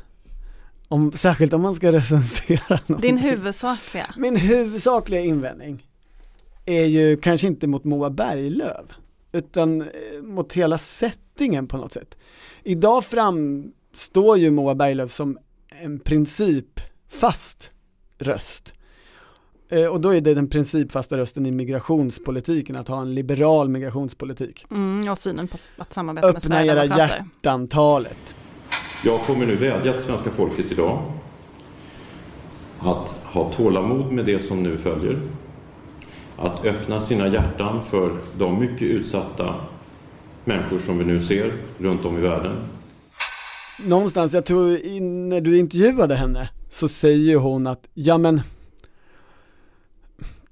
Om, 0.93 1.13
särskilt 1.13 1.53
om 1.53 1.63
man 1.63 1.75
ska 1.75 1.93
recensera 1.93 2.81
något. 2.87 3.03
Din 3.03 3.19
huvudsakliga? 3.19 4.15
Min 4.17 4.37
huvudsakliga 4.37 5.21
invändning 5.21 5.87
är 6.67 6.85
ju 6.85 7.17
kanske 7.17 7.47
inte 7.47 7.67
mot 7.67 7.85
Moa 7.85 8.11
Berglöf 8.11 8.87
utan 9.33 9.83
eh, 9.83 9.89
mot 10.23 10.53
hela 10.53 10.79
settingen 10.79 11.67
på 11.67 11.77
något 11.77 11.93
sätt. 11.93 12.19
Idag 12.63 13.05
framstår 13.05 14.39
ju 14.39 14.51
Moa 14.51 14.75
Berglöf 14.75 15.11
som 15.11 15.39
en 15.83 15.99
principfast 15.99 17.71
röst. 18.19 18.73
Eh, 19.69 19.87
och 19.87 20.01
då 20.01 20.15
är 20.15 20.21
det 20.21 20.35
den 20.35 20.49
principfasta 20.49 21.17
rösten 21.17 21.47
i 21.47 21.51
migrationspolitiken, 21.51 22.77
att 22.77 22.89
ha 22.89 23.03
en 23.03 23.15
liberal 23.15 23.69
migrationspolitik. 23.69 24.67
Mm, 24.71 25.11
och 25.11 25.19
synen 25.19 25.49
på 25.49 25.57
att 25.77 25.93
samarbeta 25.93 26.29
Öppna 26.29 26.49
med 26.49 26.71
Öppna 26.71 26.87
era 26.87 26.99
hjärtan-talet. 26.99 28.35
Jag 29.05 29.21
kommer 29.21 29.47
nu 29.47 29.57
vädja 29.57 29.93
till 29.93 30.03
svenska 30.03 30.31
folket 30.31 30.73
idag 30.73 31.03
att 32.79 33.09
ha 33.25 33.53
tålamod 33.53 34.13
med 34.13 34.25
det 34.25 34.39
som 34.39 34.63
nu 34.63 34.79
följer. 34.79 35.21
Att 36.37 36.65
öppna 36.65 37.01
sina 37.01 37.29
hjärtan 37.29 37.85
för 37.85 38.17
de 38.39 38.59
mycket 38.61 38.83
utsatta 38.83 39.55
människor 40.45 40.79
som 40.79 40.99
vi 40.99 41.05
nu 41.05 41.21
ser 41.21 41.53
runt 41.79 42.05
om 42.05 42.19
i 42.19 42.21
världen. 42.21 42.57
Någonstans, 43.85 44.33
jag 44.33 44.45
tror 44.45 45.01
när 45.01 45.41
du 45.41 45.59
intervjuade 45.59 46.15
henne 46.15 46.49
så 46.71 46.89
säger 46.89 47.37
hon 47.37 47.67
att, 47.67 47.89
ja 47.95 48.19
men 48.19 48.41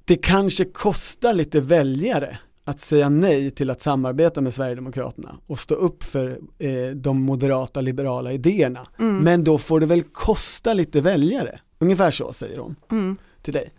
det 0.04 0.16
kanske 0.16 0.64
kostar 0.64 1.32
lite 1.32 1.60
väljare 1.60 2.38
att 2.64 2.80
säga 2.80 3.08
nej 3.08 3.50
till 3.50 3.70
att 3.70 3.80
samarbeta 3.80 4.40
med 4.40 4.54
Sverigedemokraterna 4.54 5.36
och 5.46 5.58
stå 5.58 5.74
upp 5.74 6.02
för 6.02 6.38
eh, 6.58 6.88
de 6.94 7.22
moderata 7.22 7.80
liberala 7.80 8.32
idéerna. 8.32 8.86
Mm. 8.98 9.18
Men 9.18 9.44
då 9.44 9.58
får 9.58 9.80
det 9.80 9.86
väl 9.86 10.02
kosta 10.02 10.74
lite 10.74 11.00
väljare. 11.00 11.60
Ungefär 11.78 12.10
så 12.10 12.32
säger 12.32 12.58
hon. 12.58 12.76
Mm. 12.90 13.16
till 13.42 13.52
dig. 13.52 13.72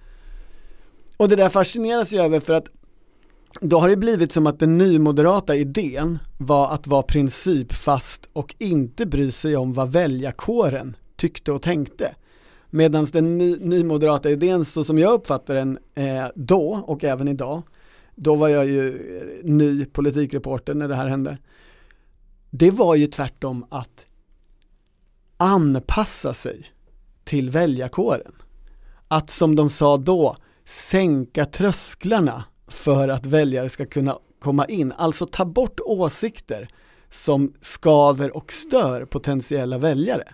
Och 1.18 1.30
det 1.30 1.36
där 1.36 1.50
fascineras 1.50 2.12
jag 2.12 2.26
över 2.26 2.40
för 2.40 2.54
att 2.54 2.68
då 3.62 3.80
har 3.80 3.90
det 3.90 3.98
blivit 3.98 4.32
som 4.32 4.48
att 4.48 4.60
den 4.60 4.78
nymoderata 4.78 5.56
idén 5.56 6.20
var 6.38 6.70
att 6.74 6.88
vara 6.88 7.04
principfast 7.04 8.30
och 8.34 8.56
inte 8.60 9.06
bry 9.06 9.32
sig 9.32 9.56
om 9.56 9.74
vad 9.74 9.92
väljarkåren 9.92 10.96
tyckte 11.16 11.52
och 11.52 11.62
tänkte. 11.62 12.16
Medan 12.70 13.06
den 13.06 13.38
ny, 13.38 13.58
nymoderata 13.60 14.30
idén 14.30 14.66
så 14.66 14.84
som 14.84 14.98
jag 14.98 15.14
uppfattar 15.14 15.54
den 15.54 15.80
eh, 15.96 16.26
då 16.36 16.84
och 16.88 17.04
även 17.04 17.28
idag, 17.28 17.62
då 18.24 18.36
var 18.36 18.48
jag 18.48 18.66
ju 18.66 18.88
eh, 19.18 19.52
ny 19.52 19.86
politikreporter 19.86 20.74
när 20.74 20.88
det 20.88 20.96
här 20.96 21.08
hände. 21.08 21.38
Det 22.50 22.72
var 22.72 22.96
ju 22.96 23.08
tvärtom 23.08 23.66
att 23.70 24.06
anpassa 25.38 26.34
sig 26.34 26.72
till 27.24 27.50
väljarkåren. 27.50 28.34
Att 29.08 29.30
som 29.30 29.56
de 29.56 29.70
sa 29.70 29.98
då, 29.98 30.38
sänka 30.66 31.46
trösklarna 31.46 32.44
för 32.68 33.08
att 33.08 33.26
väljare 33.26 33.70
ska 33.70 33.86
kunna 33.86 34.18
komma 34.40 34.66
in, 34.66 34.92
alltså 34.98 35.26
ta 35.26 35.46
bort 35.46 35.80
åsikter 35.80 36.70
som 37.10 37.54
skaver 37.62 38.38
och 38.38 38.54
stör 38.54 39.06
potentiella 39.06 39.78
väljare. 39.78 40.34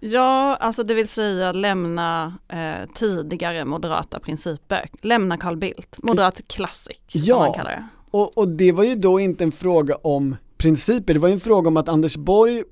Ja, 0.00 0.56
alltså 0.56 0.82
det 0.82 0.94
vill 0.94 1.08
säga 1.08 1.52
lämna 1.52 2.38
eh, 2.48 2.88
tidigare 2.94 3.64
moderata 3.64 4.20
principer. 4.20 4.88
Lämna 5.02 5.36
Carl 5.36 5.56
Bildt, 5.56 6.02
moderat 6.02 6.40
classic 6.46 6.98
ja, 7.12 7.34
som 7.34 7.44
man 7.44 7.54
kallar 7.54 7.70
det. 7.70 7.88
Och, 8.10 8.38
och 8.38 8.48
det 8.48 8.72
var 8.72 8.84
ju 8.84 8.94
då 8.94 9.20
inte 9.20 9.44
en 9.44 9.52
fråga 9.52 9.94
om 9.94 10.36
principer, 10.58 11.14
det 11.14 11.20
var 11.20 11.28
ju 11.28 11.34
en 11.34 11.40
fråga 11.40 11.68
om 11.68 11.76
att 11.76 11.88
Anders 11.88 12.16
Borg 12.16 12.62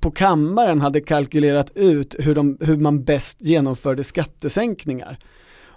på 0.00 0.10
kammaren 0.10 0.80
hade 0.80 1.00
kalkylerat 1.00 1.70
ut 1.74 2.14
hur, 2.18 2.34
de, 2.34 2.58
hur 2.60 2.76
man 2.76 3.04
bäst 3.04 3.36
genomförde 3.40 4.04
skattesänkningar 4.04 5.18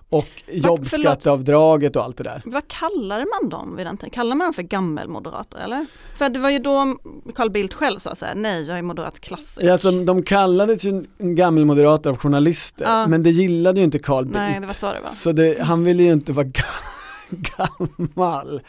och 0.10 0.44
jobbskatteavdraget 0.48 1.96
och 1.96 2.04
allt 2.04 2.18
det 2.18 2.24
där. 2.24 2.42
Vad 2.46 2.68
kallade 2.68 3.26
man 3.26 3.50
dem 3.50 3.76
vid 3.76 3.86
den 3.86 3.98
tiden? 3.98 4.10
Kallar 4.10 4.36
man 4.36 4.46
dem 4.48 4.54
för 4.54 4.62
gammelmoderater 4.62 5.60
eller? 5.60 5.86
För 6.16 6.30
det 6.30 6.40
var 6.40 6.50
ju 6.50 6.60
då 6.60 6.98
Carl 7.36 7.50
Bildt 7.50 7.74
själv 7.74 8.00
sa 8.00 8.16
såhär, 8.16 8.36
nej 8.36 8.68
jag 8.68 8.78
är 8.78 8.82
moderat 8.82 9.20
klassiker. 9.20 9.68
Ja, 9.68 9.74
alltså, 9.74 9.92
de 9.92 10.24
kallades 10.24 10.84
ju 10.84 11.04
gammelmoderater 11.20 12.10
av 12.10 12.18
journalister, 12.18 12.86
ja. 12.86 13.08
men 13.08 13.24
det 13.24 13.32
gillade 13.32 13.80
ju 13.80 13.84
inte 13.84 14.00
Carl 14.00 14.26
Bildt. 14.26 14.38
Nej, 14.38 14.60
det 14.60 14.68
var 14.68 14.74
så 14.74 14.94
det 14.94 15.02
var. 15.02 15.10
Så 15.10 15.32
det, 15.32 15.62
han 15.62 15.84
ville 15.84 16.04
ju 16.04 16.14
inte 16.14 16.34
vara 16.34 16.48
gammal. 17.30 18.62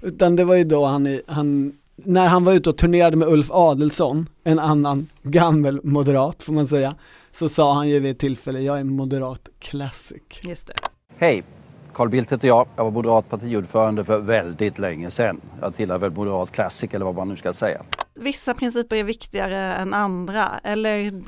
Utan 0.00 0.36
det 0.36 0.44
var 0.44 0.54
ju 0.54 0.64
då 0.64 0.84
han, 0.84 1.20
han 1.26 1.72
när 1.96 2.28
han 2.28 2.44
var 2.44 2.52
ute 2.52 2.70
och 2.70 2.76
turnerade 2.76 3.16
med 3.16 3.28
Ulf 3.28 3.50
Adelsson, 3.50 4.28
en 4.44 4.58
annan 4.58 5.08
gammal 5.22 5.80
moderat 5.84 6.42
får 6.42 6.52
man 6.52 6.66
säga, 6.66 6.94
så 7.34 7.48
sa 7.48 7.74
han 7.74 7.88
ju 7.88 8.00
vid 8.00 8.10
ett 8.10 8.18
tillfälle, 8.18 8.60
jag 8.60 8.78
är 8.80 8.84
moderat 8.84 9.48
classic. 9.58 10.22
Just 10.42 10.66
det. 10.66 10.74
Hej, 11.16 11.44
Carl 11.92 12.08
Bildt 12.08 12.32
heter 12.32 12.48
jag. 12.48 12.68
Jag 12.76 12.84
var 12.84 12.90
moderat 12.90 13.28
partiordförande 13.28 14.04
för 14.04 14.18
väldigt 14.18 14.78
länge 14.78 15.10
sedan. 15.10 15.40
Jag 15.60 15.74
tillhör 15.74 15.98
väl 15.98 16.10
moderat 16.10 16.52
classic 16.52 16.94
eller 16.94 17.04
vad 17.04 17.14
man 17.14 17.28
nu 17.28 17.36
ska 17.36 17.52
säga. 17.52 17.82
Vissa 18.14 18.54
principer 18.54 18.96
är 18.96 19.04
viktigare 19.04 19.74
än 19.74 19.94
andra, 19.94 20.48
eller? 20.64 21.22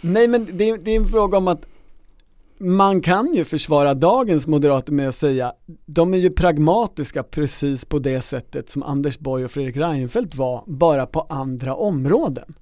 Nej 0.00 0.28
men 0.28 0.44
det, 0.52 0.76
det 0.76 0.90
är 0.90 0.96
en 0.96 1.06
fråga 1.06 1.38
om 1.38 1.48
att 1.48 1.66
man 2.58 3.00
kan 3.00 3.34
ju 3.34 3.44
försvara 3.44 3.94
dagens 3.94 4.46
moderater 4.46 4.92
med 4.92 5.08
att 5.08 5.14
säga, 5.14 5.52
de 5.86 6.14
är 6.14 6.18
ju 6.18 6.30
pragmatiska 6.30 7.22
precis 7.22 7.84
på 7.84 7.98
det 7.98 8.20
sättet 8.20 8.70
som 8.70 8.82
Anders 8.82 9.18
Borg 9.18 9.44
och 9.44 9.50
Fredrik 9.50 9.76
Reinfeldt 9.76 10.34
var, 10.34 10.64
bara 10.66 11.06
på 11.06 11.20
andra 11.20 11.74
områden. 11.74 12.54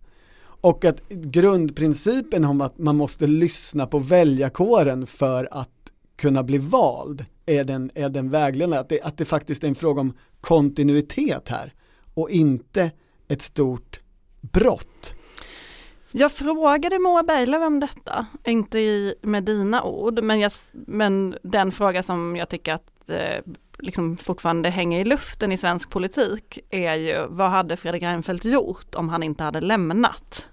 Och 0.64 0.84
att 0.84 1.08
grundprincipen 1.08 2.44
om 2.44 2.60
att 2.60 2.78
man 2.78 2.96
måste 2.96 3.26
lyssna 3.26 3.86
på 3.86 3.98
väljarkåren 3.98 5.06
för 5.06 5.48
att 5.50 5.90
kunna 6.16 6.42
bli 6.42 6.58
vald 6.58 7.24
är 7.46 7.64
den, 7.64 7.90
är 7.94 8.08
den 8.08 8.30
vägledande, 8.30 8.78
att 8.78 8.88
det, 8.88 9.02
att 9.02 9.18
det 9.18 9.24
faktiskt 9.24 9.64
är 9.64 9.68
en 9.68 9.74
fråga 9.74 10.00
om 10.00 10.12
kontinuitet 10.40 11.48
här 11.48 11.74
och 12.14 12.30
inte 12.30 12.90
ett 13.28 13.42
stort 13.42 14.00
brott. 14.40 15.14
Jag 16.10 16.32
frågade 16.32 16.98
Moa 16.98 17.22
Berglöf 17.22 17.62
om 17.62 17.80
detta, 17.80 18.26
inte 18.44 18.78
i, 18.78 19.14
med 19.22 19.44
dina 19.44 19.82
ord, 19.82 20.22
men, 20.22 20.40
jag, 20.40 20.52
men 20.72 21.36
den 21.42 21.72
fråga 21.72 22.02
som 22.02 22.36
jag 22.36 22.48
tycker 22.48 22.74
att 22.74 23.10
eh, 23.10 23.52
liksom 23.78 24.16
fortfarande 24.16 24.68
hänger 24.68 25.00
i 25.00 25.04
luften 25.04 25.52
i 25.52 25.58
svensk 25.58 25.90
politik 25.90 26.58
är 26.70 26.94
ju 26.94 27.26
vad 27.28 27.50
hade 27.50 27.76
Fredrik 27.76 28.02
Reinfeldt 28.02 28.44
gjort 28.44 28.94
om 28.94 29.08
han 29.08 29.22
inte 29.22 29.44
hade 29.44 29.60
lämnat? 29.60 30.48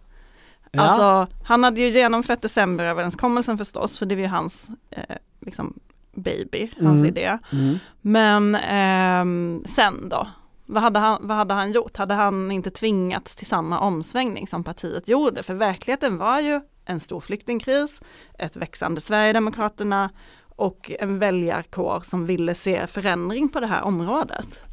Ja. 0.72 0.82
Alltså 0.82 1.36
han 1.44 1.64
hade 1.64 1.82
ju 1.82 1.90
genomfört 1.90 2.42
decemberöverenskommelsen 2.42 3.58
förstås, 3.58 4.00
för 4.00 4.06
det 4.06 4.16
var 4.16 4.22
ju 4.22 4.28
hans 4.28 4.68
eh, 4.90 5.16
liksom 5.40 5.80
baby, 6.16 6.72
hans 6.80 7.00
mm. 7.00 7.06
idé. 7.06 7.38
Mm. 7.52 7.80
Men 8.02 8.56
eh, 8.56 9.66
sen 9.66 10.10
då? 10.10 10.28
Vad 10.66 10.84
hade, 10.84 11.00
han, 11.00 11.18
vad 11.22 11.38
hade 11.38 11.54
han 11.54 11.72
gjort? 11.72 11.98
Hade 11.98 12.14
han 12.14 12.52
inte 12.52 12.72
tvingats 12.72 13.36
till 13.36 13.48
samma 13.48 13.80
omsvängning 13.80 14.48
som 14.48 14.64
partiet 14.64 15.08
gjorde? 15.08 15.44
För 15.44 15.54
verkligheten 15.54 16.18
var 16.18 16.40
ju 16.40 16.62
en 16.86 17.00
stor 17.00 17.20
flyktingkris, 17.20 18.02
ett 18.40 18.56
växande 18.56 19.02
Sverigedemokraterna 19.02 20.10
och 20.56 20.92
en 21.00 21.20
väljarkår 21.20 22.04
som 22.06 22.26
ville 22.26 22.56
se 22.56 22.88
förändring 22.88 23.50
på 23.50 23.60
det 23.60 23.68
här 23.68 23.82
området. 23.82 24.64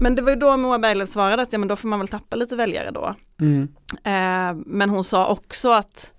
Men 0.00 0.14
det 0.14 0.22
var 0.22 0.30
ju 0.30 0.36
då 0.36 0.56
Moa 0.56 0.78
Berglöf 0.78 1.08
svarade 1.08 1.42
att 1.42 1.52
ja 1.52 1.58
men 1.58 1.68
då 1.68 1.76
får 1.76 1.88
man 1.88 1.98
väl 1.98 2.08
tappa 2.08 2.36
lite 2.36 2.56
väljare 2.56 2.90
då. 2.90 3.14
Mm. 3.40 3.68
Eh, 3.90 4.62
men 4.66 4.90
hon 4.90 5.04
sa 5.04 5.26
också 5.26 5.70
att 5.70 6.12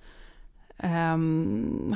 eh, 0.78 1.18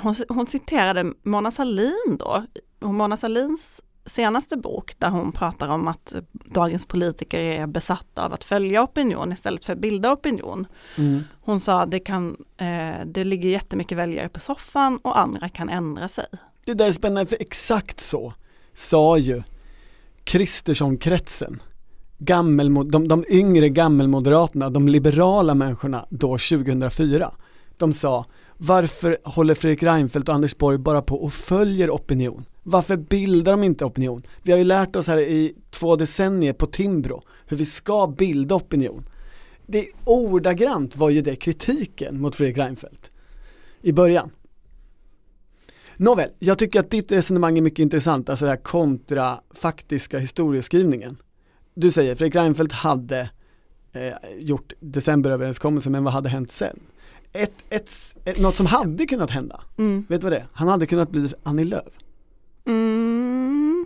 hon, 0.01 0.15
hon, 0.29 0.47
citerade 0.47 1.13
Mona 1.23 1.51
Sahlin 1.51 2.17
då, 2.19 2.45
Mona 2.79 3.17
Sahlins 3.17 3.81
senaste 4.05 4.57
bok 4.57 4.93
där 4.97 5.09
hon 5.09 5.31
pratar 5.31 5.69
om 5.69 5.87
att 5.87 6.13
dagens 6.31 6.85
politiker 6.85 7.39
är 7.39 7.67
besatta 7.67 8.25
av 8.25 8.33
att 8.33 8.43
följa 8.43 8.83
opinion 8.83 9.31
istället 9.31 9.65
för 9.65 9.73
att 9.73 9.79
bilda 9.79 10.11
opinion. 10.11 10.67
Mm. 10.97 11.23
Hon 11.41 11.59
sa 11.59 11.85
det 11.85 11.99
kan, 11.99 12.37
eh, 12.57 13.05
det 13.05 13.23
ligger 13.23 13.49
jättemycket 13.49 13.97
väljare 13.97 14.29
på 14.29 14.39
soffan 14.39 14.97
och 14.97 15.19
andra 15.19 15.49
kan 15.49 15.69
ändra 15.69 16.07
sig. 16.07 16.25
Det 16.65 16.73
där 16.73 16.87
är 16.87 16.91
spännande 16.91 17.29
för 17.29 17.37
exakt 17.41 17.99
så 17.99 18.33
sa 18.73 19.17
ju 19.17 19.43
Kristersson-kretsen 20.23 21.61
gammel, 22.21 22.73
de, 22.91 23.07
de 23.07 23.25
yngre 23.29 23.69
gammelmoderaterna, 23.69 24.69
de 24.69 24.87
liberala 24.87 25.55
människorna 25.55 26.05
då 26.09 26.27
2004, 26.27 27.31
de 27.77 27.93
sa 27.93 28.25
varför 28.57 29.17
håller 29.23 29.53
Fredrik 29.53 29.83
Reinfeldt 29.83 30.29
och 30.29 30.35
Anders 30.35 30.57
Borg 30.57 30.77
bara 30.77 31.01
på 31.01 31.15
och 31.15 31.33
följer 31.33 31.89
opinion? 31.89 32.45
Varför 32.63 32.97
bildar 32.97 33.51
de 33.51 33.63
inte 33.63 33.85
opinion? 33.85 34.23
Vi 34.43 34.51
har 34.51 34.59
ju 34.59 34.65
lärt 34.65 34.95
oss 34.95 35.07
här 35.07 35.17
i 35.17 35.55
två 35.69 35.95
decennier 35.95 36.53
på 36.53 36.65
Timbro 36.65 37.23
hur 37.45 37.57
vi 37.57 37.65
ska 37.65 38.07
bilda 38.07 38.55
opinion. 38.55 39.09
Det 39.65 39.87
ordagrant 40.05 40.95
var 40.95 41.09
ju 41.09 41.21
det 41.21 41.35
kritiken 41.35 42.21
mot 42.21 42.35
Fredrik 42.35 42.57
Reinfeldt 42.57 43.11
i 43.81 43.91
början. 43.93 44.29
Nåväl, 45.97 46.29
jag 46.39 46.57
tycker 46.57 46.79
att 46.79 46.91
ditt 46.91 47.11
resonemang 47.11 47.57
är 47.57 47.61
mycket 47.61 47.79
intressant, 47.79 48.29
alltså 48.29 48.45
det 48.45 48.51
här 48.51 48.57
kontra 48.57 49.39
faktiska 49.51 50.19
historieskrivningen 50.19 51.17
du 51.73 51.91
säger, 51.91 52.15
Fredrik 52.15 52.35
Reinfeldt 52.35 52.73
hade 52.73 53.29
eh, 53.93 54.13
gjort 54.37 54.73
decemberöverenskommelsen, 54.79 55.91
men 55.91 56.03
vad 56.03 56.13
hade 56.13 56.29
hänt 56.29 56.51
sen? 56.51 56.79
Ett, 57.33 57.53
ett, 57.69 58.15
ett, 58.25 58.39
något 58.39 58.55
som 58.55 58.65
hade 58.65 59.05
kunnat 59.05 59.31
hända, 59.31 59.61
mm. 59.77 60.05
vet 60.09 60.21
du 60.21 60.25
vad 60.25 60.33
det 60.33 60.37
är? 60.37 60.47
Han 60.53 60.67
hade 60.67 60.85
kunnat 60.85 61.09
bli 61.09 61.29
Annie 61.43 61.63
Lööf. 61.63 61.93
Mm. 62.65 63.85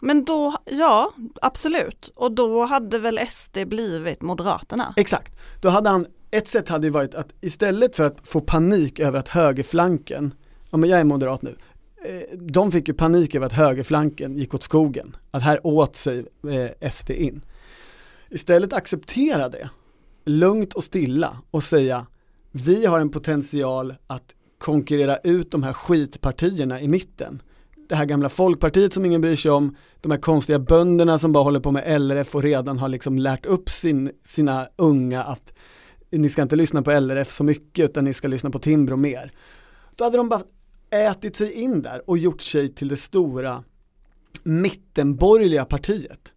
Men 0.00 0.24
då, 0.24 0.56
ja 0.64 1.12
absolut, 1.42 2.12
och 2.14 2.32
då 2.32 2.64
hade 2.64 2.98
väl 2.98 3.20
SD 3.28 3.58
blivit 3.66 4.22
Moderaterna? 4.22 4.94
Exakt, 4.96 5.32
då 5.60 5.68
hade 5.68 5.90
han, 5.90 6.06
ett 6.30 6.48
sätt 6.48 6.68
hade 6.68 6.86
ju 6.86 6.90
varit 6.90 7.14
att 7.14 7.28
istället 7.40 7.96
för 7.96 8.04
att 8.04 8.16
få 8.24 8.40
panik 8.40 9.00
över 9.00 9.18
att 9.18 9.28
högerflanken, 9.28 10.34
ja 10.70 10.78
men 10.78 10.90
jag 10.90 11.00
är 11.00 11.04
moderat 11.04 11.42
nu, 11.42 11.56
Eh, 12.04 12.38
de 12.38 12.72
fick 12.72 12.88
ju 12.88 12.94
panik 12.94 13.34
över 13.34 13.46
att 13.46 13.52
högerflanken 13.52 14.36
gick 14.38 14.54
åt 14.54 14.62
skogen, 14.62 15.16
att 15.30 15.42
här 15.42 15.66
åt 15.66 15.96
sig 15.96 16.26
eh, 16.50 16.90
SD 16.90 17.10
in. 17.10 17.44
Istället 18.30 18.72
acceptera 18.72 19.48
det, 19.48 19.70
lugnt 20.24 20.72
och 20.72 20.84
stilla 20.84 21.38
och 21.50 21.64
säga 21.64 22.06
vi 22.50 22.86
har 22.86 23.00
en 23.00 23.10
potential 23.10 23.94
att 24.06 24.34
konkurrera 24.58 25.16
ut 25.16 25.50
de 25.50 25.62
här 25.62 25.72
skitpartierna 25.72 26.80
i 26.80 26.88
mitten. 26.88 27.42
Det 27.88 27.94
här 27.94 28.04
gamla 28.04 28.28
folkpartiet 28.28 28.92
som 28.92 29.04
ingen 29.04 29.20
bryr 29.20 29.36
sig 29.36 29.50
om, 29.50 29.76
de 30.00 30.10
här 30.10 30.18
konstiga 30.18 30.58
bönderna 30.58 31.18
som 31.18 31.32
bara 31.32 31.44
håller 31.44 31.60
på 31.60 31.70
med 31.70 32.00
LRF 32.00 32.34
och 32.34 32.42
redan 32.42 32.78
har 32.78 32.88
liksom 32.88 33.18
lärt 33.18 33.46
upp 33.46 33.70
sin, 33.70 34.10
sina 34.24 34.68
unga 34.76 35.22
att 35.22 35.52
ni 36.10 36.28
ska 36.28 36.42
inte 36.42 36.56
lyssna 36.56 36.82
på 36.82 37.00
LRF 37.00 37.32
så 37.32 37.44
mycket 37.44 37.90
utan 37.90 38.04
ni 38.04 38.14
ska 38.14 38.28
lyssna 38.28 38.50
på 38.50 38.58
Timbro 38.58 38.96
mer. 38.96 39.32
Då 39.96 40.04
hade 40.04 40.16
de 40.16 40.28
bara 40.28 40.42
ätit 40.92 41.36
sig 41.36 41.52
in 41.52 41.82
där 41.82 42.10
och 42.10 42.18
gjort 42.18 42.42
sig 42.42 42.74
till 42.74 42.88
det 42.88 42.96
stora 42.96 43.64
mittenborgerliga 44.42 45.64
partiet. 45.64 46.32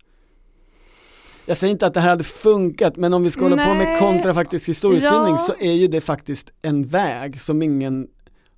Jag 1.46 1.58
säger 1.58 1.72
inte 1.72 1.88
att 1.88 1.94
det 1.94 2.00
här 2.00 2.10
hade 2.10 2.24
funkat, 2.24 2.96
men 2.96 3.14
om 3.14 3.24
vi 3.24 3.32
ska 3.32 3.42
hålla 3.42 3.66
på 3.66 3.74
med 3.74 4.00
kontrafaktisk 4.00 4.70
historieskrivning 4.70 5.36
ja. 5.36 5.38
så 5.38 5.56
är 5.60 5.72
ju 5.72 5.88
det 5.88 6.02
faktiskt 6.02 6.52
en 6.62 6.84
väg 6.84 7.42
som 7.42 7.62
ingen 7.62 8.08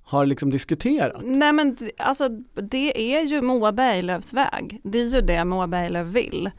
har 0.02 0.26
liksom 0.26 0.50
diskuterat? 0.50 1.22
Nej 1.24 1.52
men 1.52 1.76
alltså 1.96 2.28
det 2.54 3.14
är 3.14 3.22
ju 3.22 3.42
Moa 3.42 3.72
Berglöfs 3.72 4.32
väg. 4.32 4.80
Det 4.84 4.98
är 4.98 5.04
ju 5.04 5.20
det 5.20 5.44
Moa 5.44 5.66
Berglöf 5.66 6.06
vill. 6.06 6.50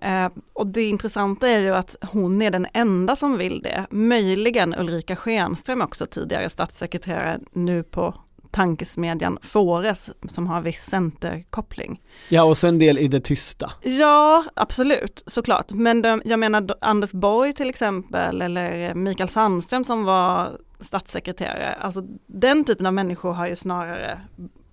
Eh, 0.00 0.28
och 0.52 0.66
det 0.66 0.82
intressanta 0.82 1.48
är 1.48 1.58
ju 1.58 1.74
att 1.74 1.96
hon 2.12 2.42
är 2.42 2.50
den 2.50 2.66
enda 2.72 3.16
som 3.16 3.38
vill 3.38 3.62
det. 3.62 3.86
Möjligen 3.90 4.74
Ulrika 4.78 5.16
Schenström 5.16 5.82
också 5.82 6.06
tidigare 6.06 6.50
statssekreterare 6.50 7.40
nu 7.52 7.82
på 7.82 8.14
tankesmedjan 8.50 9.38
Fores 9.42 10.10
som 10.28 10.46
har 10.46 10.60
viss 10.60 10.84
centerkoppling. 10.84 12.00
Ja 12.28 12.42
och 12.42 12.58
sen 12.58 12.78
del 12.78 12.98
i 12.98 13.08
det 13.08 13.20
tysta. 13.20 13.72
Ja 13.82 14.44
absolut 14.54 15.22
såklart 15.26 15.70
men 15.70 16.02
de, 16.02 16.22
jag 16.24 16.38
menar 16.38 16.68
Anders 16.80 17.12
Borg 17.12 17.52
till 17.52 17.68
exempel 17.68 18.42
eller 18.42 18.94
Mikael 18.94 19.28
Sandström 19.28 19.84
som 19.84 20.04
var 20.04 20.58
statssekreterare, 20.80 21.74
alltså 21.74 22.02
den 22.26 22.64
typen 22.64 22.86
av 22.86 22.94
människor 22.94 23.32
har 23.32 23.46
ju 23.46 23.56
snarare 23.56 24.20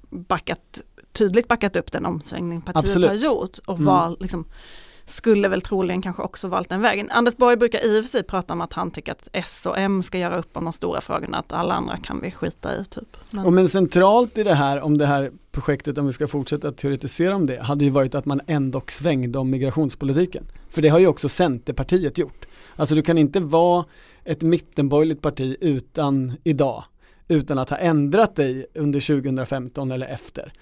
backat, 0.10 0.82
tydligt 1.12 1.48
backat 1.48 1.76
upp 1.76 1.92
den 1.92 2.06
omsvängning 2.06 2.62
partiet 2.62 2.86
Absolut. 2.86 3.10
har 3.10 3.16
gjort 3.16 3.58
och 3.58 3.80
mm. 3.80 3.86
var 3.86 4.18
liksom 4.20 4.46
skulle 5.06 5.48
väl 5.48 5.62
troligen 5.62 6.02
kanske 6.02 6.22
också 6.24 6.48
valt 6.48 6.70
den 6.70 6.82
vägen. 6.82 7.12
Anders 7.12 7.38
Borg 7.38 7.58
brukar 7.58 7.86
i 7.86 8.00
och 8.00 8.06
för 8.06 8.12
sig 8.12 8.24
prata 8.24 8.54
om 8.54 8.62
att 8.62 8.74
han 8.74 8.92
tycker 8.92 9.12
att 9.12 9.28
S 9.32 9.66
och 9.66 9.80
M 9.80 10.04
ska 10.04 10.18
göra 10.18 10.38
upp 10.38 10.58
om 10.58 10.64
de 10.64 10.74
stora 10.74 11.02
frågorna, 11.02 11.38
att 11.38 11.54
alla 11.54 11.74
andra 11.74 11.98
kan 11.98 12.22
vi 12.22 12.32
skita 12.32 12.76
i. 12.76 12.86
Typ. 12.86 13.18
Men... 13.32 13.46
Och 13.46 13.54
men 13.54 13.70
centralt 13.70 14.38
i 14.38 14.44
det 14.44 14.54
här, 14.54 14.82
om 14.82 14.98
det 14.98 15.06
här 15.06 15.32
projektet, 15.52 15.98
om 15.98 16.08
vi 16.08 16.14
ska 16.14 16.28
fortsätta 16.28 16.72
teoretisera 16.72 17.36
om 17.36 17.46
det, 17.46 17.62
hade 17.62 17.84
ju 17.84 17.90
varit 17.90 18.16
att 18.16 18.26
man 18.26 18.42
ändå 18.48 18.82
svängde 18.88 19.40
om 19.40 19.50
migrationspolitiken. 19.50 20.44
För 20.70 20.82
det 20.82 20.90
har 20.90 21.00
ju 21.00 21.08
också 21.08 21.30
Centerpartiet 21.30 22.18
gjort. 22.18 22.46
Alltså 22.76 22.96
du 22.96 23.02
kan 23.02 23.18
inte 23.18 23.40
vara 23.40 23.86
ett 24.24 24.42
mittenborgerligt 24.42 25.22
parti 25.22 25.58
utan 25.62 26.34
idag, 26.44 26.84
utan 27.28 27.58
att 27.58 27.70
ha 27.70 27.78
ändrat 27.78 28.36
dig 28.36 28.66
under 28.74 29.00
2015 29.00 29.92
eller 29.92 30.08
efter 30.08 30.54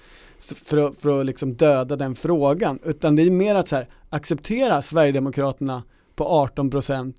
för 0.52 0.78
att, 0.78 0.98
för 0.98 1.20
att 1.20 1.26
liksom 1.26 1.54
döda 1.54 1.96
den 1.96 2.16
frågan, 2.16 2.80
utan 2.84 3.16
det 3.16 3.22
är 3.22 3.32
mer 3.32 3.56
att 3.56 3.68
så 3.68 3.76
här, 3.76 3.88
acceptera 4.10 4.82
Sverigedemokraterna 4.82 5.84
på 6.16 6.48
18% 6.48 7.14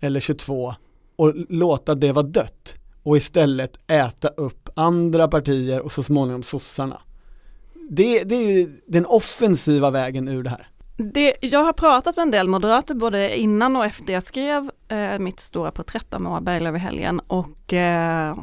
eller 0.00 0.20
22 0.20 0.74
och 1.16 1.32
låta 1.48 1.94
det 1.94 2.12
vara 2.12 2.26
dött 2.26 2.74
och 3.02 3.16
istället 3.16 3.90
äta 3.90 4.28
upp 4.28 4.68
andra 4.74 5.28
partier 5.28 5.80
och 5.80 5.92
så 5.92 6.02
småningom 6.02 6.42
sossarna. 6.42 7.00
Det, 7.90 8.24
det 8.24 8.34
är 8.34 8.52
ju 8.52 8.80
den 8.86 9.06
offensiva 9.06 9.90
vägen 9.90 10.28
ur 10.28 10.42
det 10.42 10.50
här. 10.50 10.68
Det, 10.96 11.36
jag 11.40 11.64
har 11.64 11.72
pratat 11.72 12.16
med 12.16 12.22
en 12.22 12.30
del 12.30 12.48
moderater 12.48 12.94
både 12.94 13.38
innan 13.38 13.76
och 13.76 13.84
efter 13.84 14.12
jag 14.12 14.22
skrev 14.22 14.70
eh, 14.88 15.18
mitt 15.18 15.40
stora 15.40 15.70
porträtt 15.70 16.14
av 16.14 16.20
Moa 16.20 16.40
Berglöf 16.40 16.76
i 16.76 16.78
helgen 16.78 17.20
och 17.26 17.72
eh, 17.72 18.36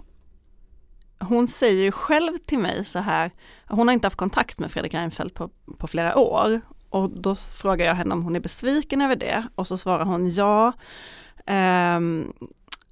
hon 1.20 1.48
säger 1.48 1.84
ju 1.84 1.92
själv 1.92 2.38
till 2.38 2.60
mig 2.60 2.86
så 2.86 3.00
här, 3.00 3.32
hon 3.68 3.88
har 3.88 3.94
inte 3.94 4.06
haft 4.06 4.18
kontakt 4.18 4.60
med 4.60 4.72
Fredrik 4.72 4.94
Reinfeldt 4.94 5.36
på, 5.36 5.50
på 5.78 5.88
flera 5.88 6.18
år 6.18 6.62
och 6.90 7.10
då 7.10 7.36
frågar 7.36 7.86
jag 7.86 7.96
henne 7.96 8.14
om 8.14 8.24
hon 8.24 8.36
är 8.36 8.40
besviken 8.40 9.02
över 9.02 9.16
det 9.16 9.44
och 9.56 9.68
så 9.68 9.78
svarar 9.78 10.06
hon 10.06 10.30
ja. 10.32 10.74
Um, 11.98 12.34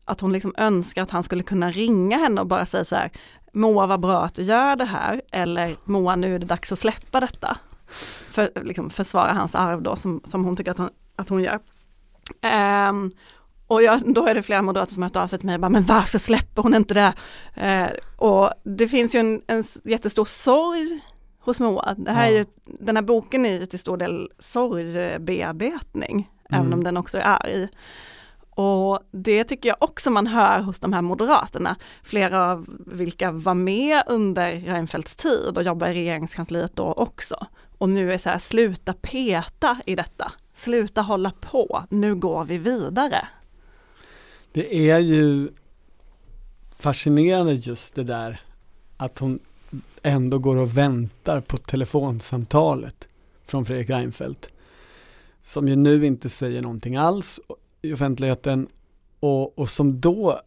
att 0.05 0.21
hon 0.21 0.33
liksom 0.33 0.53
önskar 0.57 1.03
att 1.03 1.11
han 1.11 1.23
skulle 1.23 1.43
kunna 1.43 1.71
ringa 1.71 2.17
henne 2.17 2.41
och 2.41 2.47
bara 2.47 2.65
säga 2.65 2.85
så 2.85 2.95
här, 2.95 3.11
Moa 3.53 3.87
vad 3.87 3.99
bra 3.99 4.23
att 4.23 4.33
du 4.33 4.43
gör 4.43 4.75
det 4.75 4.85
här 4.85 5.21
eller 5.31 5.77
Moa 5.83 6.15
nu 6.15 6.35
är 6.35 6.39
det 6.39 6.45
dags 6.45 6.71
att 6.71 6.79
släppa 6.79 7.19
detta. 7.19 7.57
För 8.31 8.49
liksom 8.63 8.89
försvara 8.89 9.33
hans 9.33 9.55
arv 9.55 9.81
då 9.81 9.95
som, 9.95 10.21
som 10.23 10.45
hon 10.45 10.55
tycker 10.55 10.71
att 10.71 10.77
hon, 10.77 10.89
att 11.15 11.29
hon 11.29 11.43
gör. 11.43 11.59
Um, 12.89 13.11
och 13.67 13.83
jag, 13.83 14.13
då 14.13 14.27
är 14.27 14.35
det 14.35 14.41
flera 14.41 14.61
moderater 14.61 14.93
som 14.93 15.03
har 15.03 15.09
hört 15.09 15.15
av 15.15 15.27
sig 15.27 15.39
till 15.39 15.45
mig 15.45 15.55
och 15.55 15.61
bara, 15.61 15.69
men 15.69 15.85
varför 15.85 16.19
släpper 16.19 16.61
hon 16.61 16.73
inte 16.73 16.93
det? 16.93 17.13
Eh, 17.53 17.89
och 18.17 18.51
det 18.63 18.87
finns 18.87 19.15
ju 19.15 19.19
en, 19.19 19.41
en 19.47 19.63
jättestor 19.83 20.25
sorg 20.25 20.99
hos 21.39 21.59
Moa. 21.59 21.95
Det 21.97 22.11
här 22.11 22.27
ja. 22.27 22.33
är 22.33 22.37
ju, 22.37 22.45
den 22.79 22.95
här 22.95 23.03
boken 23.03 23.45
är 23.45 23.59
ju 23.59 23.65
till 23.65 23.79
stor 23.79 23.97
del 23.97 24.29
sorgbearbetning, 24.39 26.31
mm. 26.49 26.61
även 26.61 26.73
om 26.73 26.83
den 26.83 26.97
också 26.97 27.17
är 27.17 27.23
arg. 27.23 27.67
Och 28.49 28.99
det 29.11 29.43
tycker 29.43 29.69
jag 29.69 29.77
också 29.79 30.09
man 30.09 30.27
hör 30.27 30.59
hos 30.59 30.79
de 30.79 30.93
här 30.93 31.01
moderaterna, 31.01 31.75
flera 32.03 32.51
av 32.51 32.65
vilka 32.85 33.31
var 33.31 33.53
med 33.53 34.03
under 34.07 34.51
Reinfeldts 34.51 35.15
tid 35.15 35.57
och 35.57 35.63
jobbade 35.63 35.91
i 35.91 35.95
regeringskansliet 35.95 36.75
då 36.75 36.83
också. 36.83 37.47
Och 37.77 37.89
nu 37.89 38.13
är 38.13 38.17
så 38.17 38.29
här, 38.29 38.39
sluta 38.39 38.93
peta 38.93 39.77
i 39.85 39.95
detta, 39.95 40.31
sluta 40.53 41.01
hålla 41.01 41.31
på, 41.41 41.83
nu 41.89 42.15
går 42.15 42.45
vi 42.45 42.57
vidare. 42.57 43.27
Det 44.51 44.89
är 44.89 44.99
ju 44.99 45.49
fascinerande 46.77 47.53
just 47.53 47.95
det 47.95 48.03
där 48.03 48.41
att 48.97 49.19
hon 49.19 49.39
ändå 50.01 50.39
går 50.39 50.55
och 50.55 50.77
väntar 50.77 51.41
på 51.41 51.57
telefonsamtalet 51.57 53.07
från 53.45 53.65
Fredrik 53.65 53.89
Reinfeldt. 53.89 54.49
Som 55.41 55.67
ju 55.67 55.75
nu 55.75 56.05
inte 56.05 56.29
säger 56.29 56.61
någonting 56.61 56.95
alls 56.95 57.39
i 57.81 57.93
offentligheten 57.93 58.67
och, 59.19 59.59
och 59.59 59.69
som 59.69 60.01
då 60.01 60.41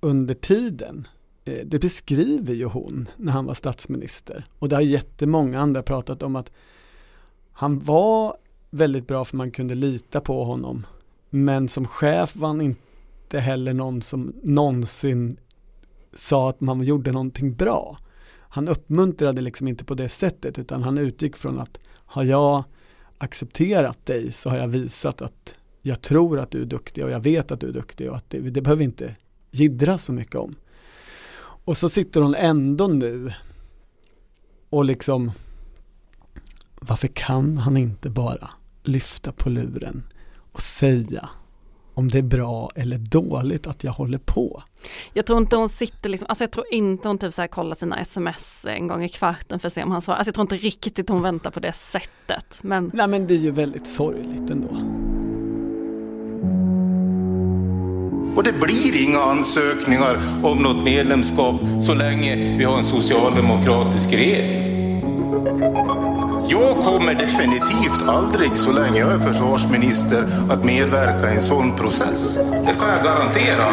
under 0.00 0.34
tiden, 0.34 1.08
eh, 1.44 1.66
det 1.66 1.78
beskriver 1.78 2.54
ju 2.54 2.64
hon 2.64 3.08
när 3.16 3.32
han 3.32 3.46
var 3.46 3.54
statsminister. 3.54 4.46
Och 4.58 4.68
det 4.68 4.74
har 4.74 4.82
jättemånga 4.82 5.60
andra 5.60 5.82
pratat 5.82 6.22
om 6.22 6.36
att 6.36 6.50
han 7.52 7.78
var 7.78 8.36
väldigt 8.70 9.06
bra 9.06 9.24
för 9.24 9.36
man 9.36 9.50
kunde 9.50 9.74
lita 9.74 10.20
på 10.20 10.44
honom. 10.44 10.86
Men 11.30 11.68
som 11.68 11.86
chef 11.86 12.36
var 12.36 12.48
han 12.48 12.60
inte 12.60 12.85
inte 13.26 13.40
heller 13.40 13.74
någon 13.74 14.02
som 14.02 14.32
någonsin 14.42 15.36
sa 16.12 16.50
att 16.50 16.60
man 16.60 16.82
gjorde 16.82 17.12
någonting 17.12 17.54
bra. 17.54 17.98
Han 18.38 18.68
uppmuntrade 18.68 19.40
liksom 19.40 19.68
inte 19.68 19.84
på 19.84 19.94
det 19.94 20.08
sättet 20.08 20.58
utan 20.58 20.82
han 20.82 20.98
utgick 20.98 21.36
från 21.36 21.58
att 21.58 21.78
har 21.88 22.24
jag 22.24 22.64
accepterat 23.18 24.06
dig 24.06 24.32
så 24.32 24.50
har 24.50 24.56
jag 24.56 24.68
visat 24.68 25.22
att 25.22 25.54
jag 25.82 26.02
tror 26.02 26.38
att 26.38 26.50
du 26.50 26.62
är 26.62 26.66
duktig 26.66 27.04
och 27.04 27.10
jag 27.10 27.20
vet 27.20 27.50
att 27.50 27.60
du 27.60 27.68
är 27.68 27.72
duktig 27.72 28.10
och 28.10 28.16
att 28.16 28.30
det, 28.30 28.40
det 28.40 28.60
behöver 28.60 28.84
inte 28.84 29.16
gidra 29.50 29.98
så 29.98 30.12
mycket 30.12 30.36
om. 30.36 30.54
Och 31.38 31.76
så 31.76 31.88
sitter 31.88 32.20
hon 32.20 32.34
ändå 32.34 32.88
nu 32.88 33.32
och 34.70 34.84
liksom 34.84 35.32
varför 36.80 37.08
kan 37.08 37.58
han 37.58 37.76
inte 37.76 38.10
bara 38.10 38.50
lyfta 38.82 39.32
på 39.32 39.50
luren 39.50 40.02
och 40.52 40.62
säga 40.62 41.30
om 41.96 42.08
det 42.08 42.18
är 42.18 42.22
bra 42.22 42.70
eller 42.74 42.98
dåligt 42.98 43.66
att 43.66 43.84
jag 43.84 43.92
håller 43.92 44.18
på. 44.18 44.62
Jag 45.12 45.26
tror 45.26 45.38
inte 45.38 45.56
hon 45.56 45.68
sitter 45.68 46.08
liksom, 46.08 46.26
alltså 46.28 46.44
jag 46.44 46.50
tror 46.50 46.66
inte 46.70 47.08
hon 47.08 47.18
typ 47.18 47.34
så 47.34 47.40
här 47.40 47.48
kollar 47.48 47.76
sina 47.76 47.98
sms 47.98 48.66
en 48.68 48.88
gång 48.88 49.04
i 49.04 49.08
kvarten 49.08 49.60
för 49.60 49.66
att 49.66 49.72
se 49.72 49.82
om 49.82 49.90
han 49.90 50.02
svarar. 50.02 50.18
Alltså 50.18 50.28
jag 50.28 50.34
tror 50.34 50.42
inte 50.42 50.56
riktigt 50.56 51.08
hon 51.08 51.22
väntar 51.22 51.50
på 51.50 51.60
det 51.60 51.72
sättet. 51.72 52.58
Men... 52.62 52.90
Nej 52.94 53.08
men 53.08 53.26
det 53.26 53.34
är 53.34 53.38
ju 53.38 53.50
väldigt 53.50 53.88
sorgligt 53.88 54.50
ändå. 54.50 54.68
Och 58.36 58.42
det 58.42 58.52
blir 58.52 59.02
inga 59.08 59.20
ansökningar 59.20 60.18
om 60.42 60.58
något 60.58 60.84
medlemskap 60.84 61.60
så 61.82 61.94
länge 61.94 62.56
vi 62.58 62.64
har 62.64 62.78
en 62.78 62.84
socialdemokratisk 62.84 64.12
regering. 64.12 64.75
Jag 66.48 66.76
kommer 66.76 67.14
definitivt 67.14 68.02
aldrig, 68.06 68.56
så 68.56 68.72
länge 68.72 68.98
jag 68.98 69.12
är 69.12 69.18
försvarsminister, 69.18 70.24
att 70.50 70.64
medverka 70.64 71.30
i 71.32 71.34
en 71.34 71.42
sån 71.42 71.76
process. 71.76 72.34
Det 72.36 72.74
kan 72.78 72.88
jag 72.88 73.04
garantera. 73.04 73.64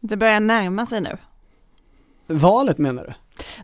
Det 0.00 0.16
börjar 0.16 0.40
närma 0.40 0.86
sig 0.86 1.00
nu. 1.00 1.16
Valet 2.26 2.78
menar 2.78 3.04
du? 3.04 3.14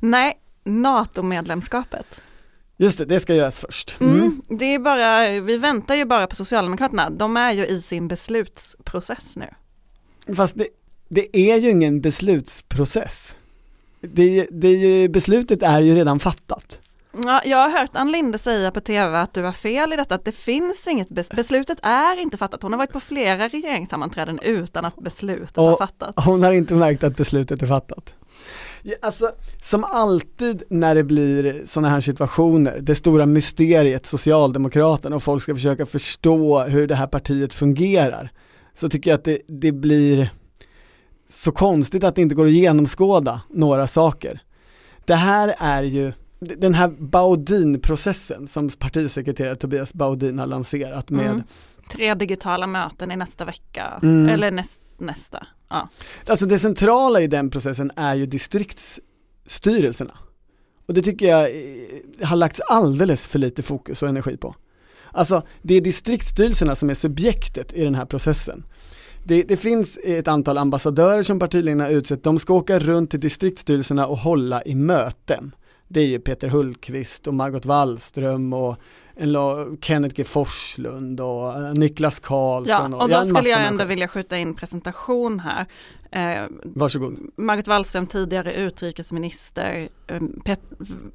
Nej, 0.00 0.38
NATO-medlemskapet. 0.64 2.20
Just 2.76 2.98
det, 2.98 3.04
det 3.04 3.20
ska 3.20 3.34
göras 3.34 3.58
först. 3.58 3.96
Mm. 4.00 4.14
Mm, 4.14 4.42
det 4.48 4.74
är 4.74 4.78
bara, 4.78 5.40
vi 5.40 5.56
väntar 5.56 5.94
ju 5.94 6.04
bara 6.04 6.26
på 6.26 6.36
Socialdemokraterna. 6.36 7.10
De 7.10 7.36
är 7.36 7.52
ju 7.52 7.66
i 7.66 7.82
sin 7.82 8.08
beslutsprocess 8.08 9.36
nu. 9.36 9.46
Fast 10.34 10.54
det, 10.58 10.66
det 11.10 11.36
är 11.36 11.56
ju 11.56 11.70
ingen 11.70 12.00
beslutsprocess 12.00 13.36
det, 14.00 14.46
det, 14.50 15.08
beslutet 15.08 15.62
är 15.62 15.80
ju 15.80 15.94
redan 15.94 16.20
fattat. 16.20 16.78
Ja, 17.24 17.40
jag 17.44 17.58
har 17.58 17.80
hört 17.80 17.90
Ann 17.92 18.12
Linde 18.12 18.38
säga 18.38 18.70
på 18.70 18.80
tv 18.80 19.18
att 19.18 19.34
du 19.34 19.42
har 19.42 19.52
fel 19.52 19.92
i 19.92 19.96
detta, 19.96 20.14
att 20.14 20.24
det 20.24 20.32
finns 20.32 20.86
inget 20.86 21.08
beslut, 21.08 21.36
beslutet 21.36 21.78
är 21.82 22.20
inte 22.20 22.36
fattat. 22.36 22.62
Hon 22.62 22.72
har 22.72 22.78
varit 22.78 22.92
på 22.92 23.00
flera 23.00 23.48
regeringssammanträden 23.48 24.38
utan 24.42 24.84
att 24.84 24.96
beslutet 24.96 25.56
har 25.56 25.76
fattats. 25.76 26.24
Hon 26.24 26.42
har 26.42 26.52
inte 26.52 26.74
märkt 26.74 27.04
att 27.04 27.16
beslutet 27.16 27.62
är 27.62 27.66
fattat. 27.66 28.14
Alltså, 29.02 29.30
som 29.62 29.84
alltid 29.84 30.62
när 30.68 30.94
det 30.94 31.04
blir 31.04 31.62
sådana 31.66 31.88
här 31.88 32.00
situationer, 32.00 32.80
det 32.80 32.94
stora 32.94 33.26
mysteriet 33.26 34.06
Socialdemokraterna 34.06 35.16
och 35.16 35.22
folk 35.22 35.42
ska 35.42 35.54
försöka 35.54 35.86
förstå 35.86 36.62
hur 36.62 36.86
det 36.86 36.94
här 36.94 37.06
partiet 37.06 37.52
fungerar, 37.52 38.32
så 38.74 38.88
tycker 38.88 39.10
jag 39.10 39.18
att 39.18 39.24
det, 39.24 39.38
det 39.48 39.72
blir 39.72 40.30
så 41.30 41.52
konstigt 41.52 42.04
att 42.04 42.14
det 42.14 42.22
inte 42.22 42.34
går 42.34 42.44
att 42.44 42.50
genomskåda 42.50 43.40
några 43.50 43.88
saker. 43.88 44.40
Det 45.04 45.14
här 45.14 45.54
är 45.58 45.82
ju 45.82 46.12
den 46.40 46.74
här 46.74 46.88
Baudin-processen 46.88 48.48
som 48.48 48.68
partisekreterare 48.68 49.56
Tobias 49.56 49.94
Baudin 49.94 50.38
har 50.38 50.46
lanserat 50.46 51.10
med 51.10 51.26
mm. 51.26 51.42
Tre 51.90 52.14
digitala 52.14 52.66
möten 52.66 53.12
i 53.12 53.16
nästa 53.16 53.44
vecka, 53.44 54.00
mm. 54.02 54.28
eller 54.28 54.50
näst, 54.50 54.80
nästa. 54.98 55.46
Ja. 55.68 55.88
Alltså 56.26 56.46
det 56.46 56.58
centrala 56.58 57.20
i 57.20 57.26
den 57.26 57.50
processen 57.50 57.92
är 57.96 58.14
ju 58.14 58.26
distriktsstyrelserna. 58.26 60.18
Och 60.86 60.94
det 60.94 61.02
tycker 61.02 61.26
jag 61.26 61.50
eh, 61.50 62.28
har 62.28 62.36
lagts 62.36 62.60
alldeles 62.60 63.26
för 63.26 63.38
lite 63.38 63.62
fokus 63.62 64.02
och 64.02 64.08
energi 64.08 64.36
på. 64.36 64.54
Alltså 65.12 65.42
det 65.62 65.74
är 65.74 65.80
distriktsstyrelserna 65.80 66.76
som 66.76 66.90
är 66.90 66.94
subjektet 66.94 67.72
i 67.72 67.84
den 67.84 67.94
här 67.94 68.06
processen. 68.06 68.64
Det, 69.24 69.42
det, 69.42 69.56
finns 69.56 69.98
ett 70.04 70.28
antal 70.28 70.58
ambassadörer 70.58 71.22
som 71.22 71.38
partiledningen 71.38 71.80
har 71.80 71.90
utsett, 71.90 72.24
de 72.24 72.38
ska 72.38 72.54
åka 72.54 72.78
runt 72.78 73.10
till 73.10 73.20
distriktsstyrelserna 73.20 74.06
och 74.06 74.18
hålla 74.18 74.62
i 74.64 74.74
möten. 74.74 75.54
Det 75.88 76.00
är 76.00 76.06
ju 76.06 76.18
Peter 76.18 76.48
Hultqvist 76.48 77.26
och 77.26 77.34
Margot 77.34 77.64
Wallström 77.64 78.52
och 78.52 78.76
Kenneth 79.80 80.14
G 80.14 80.24
Forslund 80.24 81.20
och 81.20 81.56
eh, 81.56 81.72
Niklas 81.72 82.20
Karlsson. 82.20 82.92
Ja, 82.92 83.02
och 83.02 83.08
då 83.08 83.24
skulle 83.24 83.48
jag 83.48 83.66
ändå 83.66 83.84
vilja 83.84 84.08
skjuta 84.08 84.38
in 84.38 84.54
presentation 84.54 85.40
här. 85.40 85.66
Eh, 86.12 86.46
Varsågod. 86.64 87.18
Margot 87.36 87.66
Wallström, 87.66 88.06
tidigare 88.06 88.54
utrikesminister, 88.54 89.88
eh, 90.06 90.20
Pet 90.44 90.60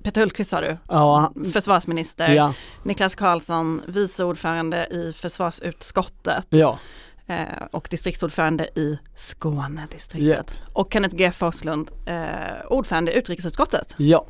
Peter 0.03 0.21
Hultqvist 0.21 0.49
sa 0.49 0.61
du, 0.61 0.77
ja. 0.87 1.33
försvarsminister, 1.53 2.33
ja. 2.33 2.53
Niklas 2.83 3.15
Karlsson, 3.15 3.81
vice 3.87 4.23
ordförande 4.23 4.87
i 4.91 5.13
försvarsutskottet. 5.13 6.47
Ja. 6.49 6.79
Eh, 7.27 7.65
och 7.71 7.87
distriktsordförande 7.91 8.69
i 8.75 8.99
Skånedistriktet. 9.15 10.27
Yeah. 10.27 10.45
Och 10.73 10.93
Kenneth 10.93 11.15
G 11.15 11.31
Forslund, 11.31 11.91
eh, 12.05 12.65
ordförande 12.69 13.13
i 13.13 13.17
utrikesutskottet. 13.17 13.95
Ja, 13.97 14.25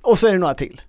och 0.00 0.18
så 0.18 0.26
är 0.26 0.32
det 0.32 0.38
några 0.38 0.54
till. 0.54 0.80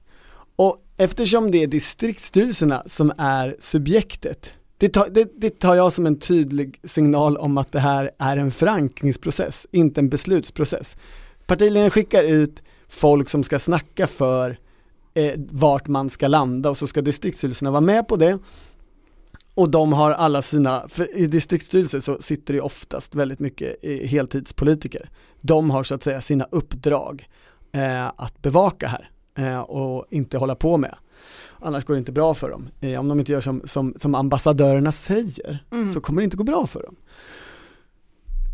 Och 0.56 0.78
eftersom 0.98 1.52
det 1.52 1.64
är 1.64 1.68
distriktsstyrelserna 1.68 2.84
som 2.86 3.14
är 3.18 3.58
subjektet, 3.60 4.50
det 4.78 4.90
tar, 4.90 5.10
det, 5.10 5.32
det 5.36 5.60
tar 5.60 5.76
jag 5.76 5.94
som 5.94 6.06
en 6.06 6.20
tydlig 6.20 6.80
signal 6.84 7.38
om 7.38 7.58
att 7.58 7.72
det 7.72 7.80
här 7.80 8.12
är 8.20 8.38
en 8.38 8.52
förankringsprocess, 8.52 9.68
inte 9.72 10.02
en 10.02 10.10
beslutsprocess. 10.10 10.98
Partiledningen 11.46 11.92
skickar 11.92 12.24
ut 12.24 12.64
folk 12.88 13.30
som 13.30 13.44
ska 13.44 13.60
snacka 13.60 14.08
för 14.08 14.58
eh, 15.14 15.34
vart 15.38 15.88
man 15.88 16.10
ska 16.10 16.28
landa 16.28 16.70
och 16.70 16.78
så 16.78 16.88
ska 16.88 17.02
distriktsstyrelserna 17.02 17.72
vara 17.72 17.82
med 17.82 18.08
på 18.08 18.16
det. 18.16 18.40
Och 19.56 19.70
de 19.70 19.94
har 19.94 20.12
alla 20.12 20.42
sina, 20.42 20.88
för 20.88 21.18
i 21.18 21.28
distriktsstyrelser 21.28 22.00
så 22.00 22.18
sitter 22.22 22.54
det 22.54 22.62
oftast 22.62 23.16
väldigt 23.16 23.40
mycket 23.40 23.76
heltidspolitiker. 24.10 25.10
De 25.42 25.70
har 25.70 25.84
så 25.84 25.96
att 25.96 26.04
säga 26.04 26.22
sina 26.22 26.48
uppdrag 26.52 27.28
eh, 27.72 28.08
att 28.08 28.42
bevaka 28.42 28.88
här 28.88 29.10
eh, 29.38 29.60
och 29.60 30.06
inte 30.10 30.38
hålla 30.38 30.56
på 30.56 30.78
med. 30.78 30.96
Annars 31.60 31.86
går 31.86 31.94
det 31.94 32.00
inte 32.00 32.12
bra 32.12 32.34
för 32.34 32.50
dem. 32.50 32.70
Eh, 32.82 33.00
om 33.00 33.08
de 33.08 33.20
inte 33.20 33.32
gör 33.32 33.42
som, 33.42 33.62
som, 33.66 33.94
som 33.98 34.16
ambassadörerna 34.16 34.92
säger 34.92 35.66
mm. 35.72 35.94
så 35.94 36.02
kommer 36.02 36.22
det 36.22 36.24
inte 36.24 36.38
gå 36.38 36.44
bra 36.44 36.68
för 36.68 36.84
dem. 36.84 36.96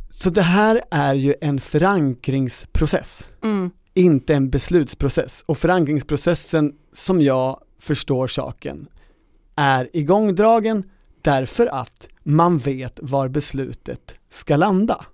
Så 0.09 0.29
det 0.29 0.41
här 0.41 0.81
är 0.91 1.13
ju 1.13 1.35
en 1.41 1.59
förankringsprocess, 1.59 3.27
mm. 3.43 3.71
inte 3.93 4.33
en 4.33 4.49
beslutsprocess. 4.49 5.43
Och 5.45 5.57
förankringsprocessen 5.57 6.73
som 6.93 7.21
jag 7.21 7.59
förstår 7.79 8.27
saken 8.27 8.87
är 9.59 9.89
igångdragen 9.93 10.83
därför 11.21 11.67
att 11.67 12.07
man 12.23 12.57
vet 12.57 12.99
var 13.01 13.27
beslutet 13.27 14.15
ska 14.29 14.55
landa. 14.55 15.05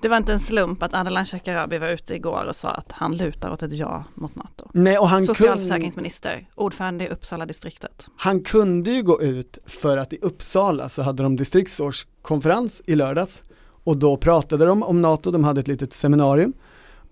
Det 0.00 0.08
var 0.08 0.16
inte 0.16 0.32
en 0.32 0.40
slump 0.40 0.82
att 0.82 0.94
Ardalan 0.94 1.26
Shekarabi 1.26 1.78
var 1.78 1.88
ute 1.88 2.14
igår 2.14 2.44
och 2.48 2.56
sa 2.56 2.70
att 2.70 2.92
han 2.92 3.16
lutar 3.16 3.50
åt 3.50 3.62
ett 3.62 3.72
ja 3.72 4.04
mot 4.14 4.34
NATO. 4.34 4.70
Nej, 4.72 4.98
och 4.98 5.08
han 5.08 5.26
Socialförsäkringsminister, 5.26 6.48
ordförande 6.54 7.04
i 7.04 7.08
Uppsala 7.08 7.46
distriktet. 7.46 8.10
Han 8.16 8.40
kunde 8.40 8.90
ju 8.90 9.02
gå 9.02 9.22
ut 9.22 9.58
för 9.66 9.96
att 9.96 10.12
i 10.12 10.18
Uppsala 10.22 10.88
så 10.88 11.02
hade 11.02 11.22
de 11.22 11.36
distriktsårskonferens 11.36 12.82
i 12.86 12.94
lördags 12.94 13.42
och 13.84 13.96
då 13.96 14.16
pratade 14.16 14.66
de 14.66 14.82
om 14.82 15.02
NATO, 15.02 15.30
de 15.30 15.44
hade 15.44 15.60
ett 15.60 15.68
litet 15.68 15.92
seminarium 15.92 16.52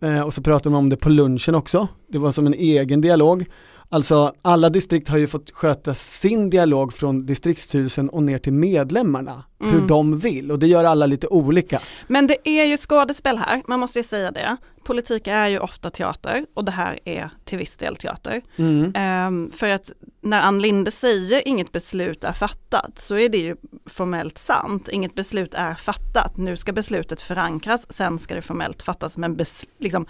eh, 0.01 0.21
och 0.21 0.35
så 0.35 0.43
pratade 0.43 0.75
de 0.75 0.79
om 0.79 0.89
det 0.89 0.97
på 0.97 1.09
lunchen 1.09 1.55
också. 1.55 1.89
Det 2.09 2.19
var 2.19 2.33
som 2.33 2.47
en 2.47 2.55
egen 2.55 3.01
dialog 3.01 3.47
Alltså 3.89 4.35
alla 4.43 4.71
distrikt 4.71 5.09
har 5.09 5.19
ju 5.19 5.27
fått 5.27 5.51
sköta 5.51 5.95
sin 5.95 6.51
dialog 6.51 6.93
från 6.93 7.27
distriktsstyrelsen 7.27 8.09
och 8.09 8.23
ner 8.23 8.39
till 8.39 8.53
medlemmarna, 8.53 9.45
mm. 9.61 9.73
hur 9.75 9.89
de 9.89 10.19
vill 10.19 10.53
och 10.53 10.59
det 10.59 10.67
gör 10.67 10.85
alla 10.85 11.07
lite 11.07 11.27
olika. 11.27 11.81
Men 12.07 12.27
det 12.27 12.49
är 12.49 12.65
ju 12.65 12.77
skådespel 12.77 13.39
här, 13.39 13.63
man 13.67 13.81
måste 13.81 13.99
ju 13.99 14.05
säga 14.05 14.31
det. 14.31 14.57
Politik 14.85 15.27
är 15.27 15.49
ju 15.49 15.59
ofta 15.59 15.91
teater 15.91 16.47
och 16.55 16.65
det 16.65 16.73
här 16.73 16.99
är 17.05 17.31
till 17.45 17.59
viss 17.59 17.77
del 17.77 17.97
teater. 17.97 18.43
Mm. 18.57 19.27
Um, 19.27 19.51
för 19.51 19.69
att 19.69 19.93
när 20.21 20.41
Ann 20.41 20.63
Linde 20.63 20.91
säger 20.91 21.49
inget 21.49 21.73
beslut 21.73 22.25
är 22.25 22.33
fattat 22.33 22.99
så 22.99 23.17
är 23.17 23.29
det 23.29 23.39
ju 23.39 23.57
formellt 23.87 24.39
sant. 24.39 24.89
Inget 24.89 25.15
beslut 25.15 25.55
är 25.55 25.75
fattat, 25.75 26.37
nu 26.37 26.57
ska 26.57 26.73
beslutet 26.73 27.23
förankras, 27.23 27.87
sen 27.89 28.19
ska 28.19 28.35
det 28.35 28.43
formellt 28.43 28.83
fattas 28.83 29.17
men 29.17 29.39
liksom, 29.79 30.07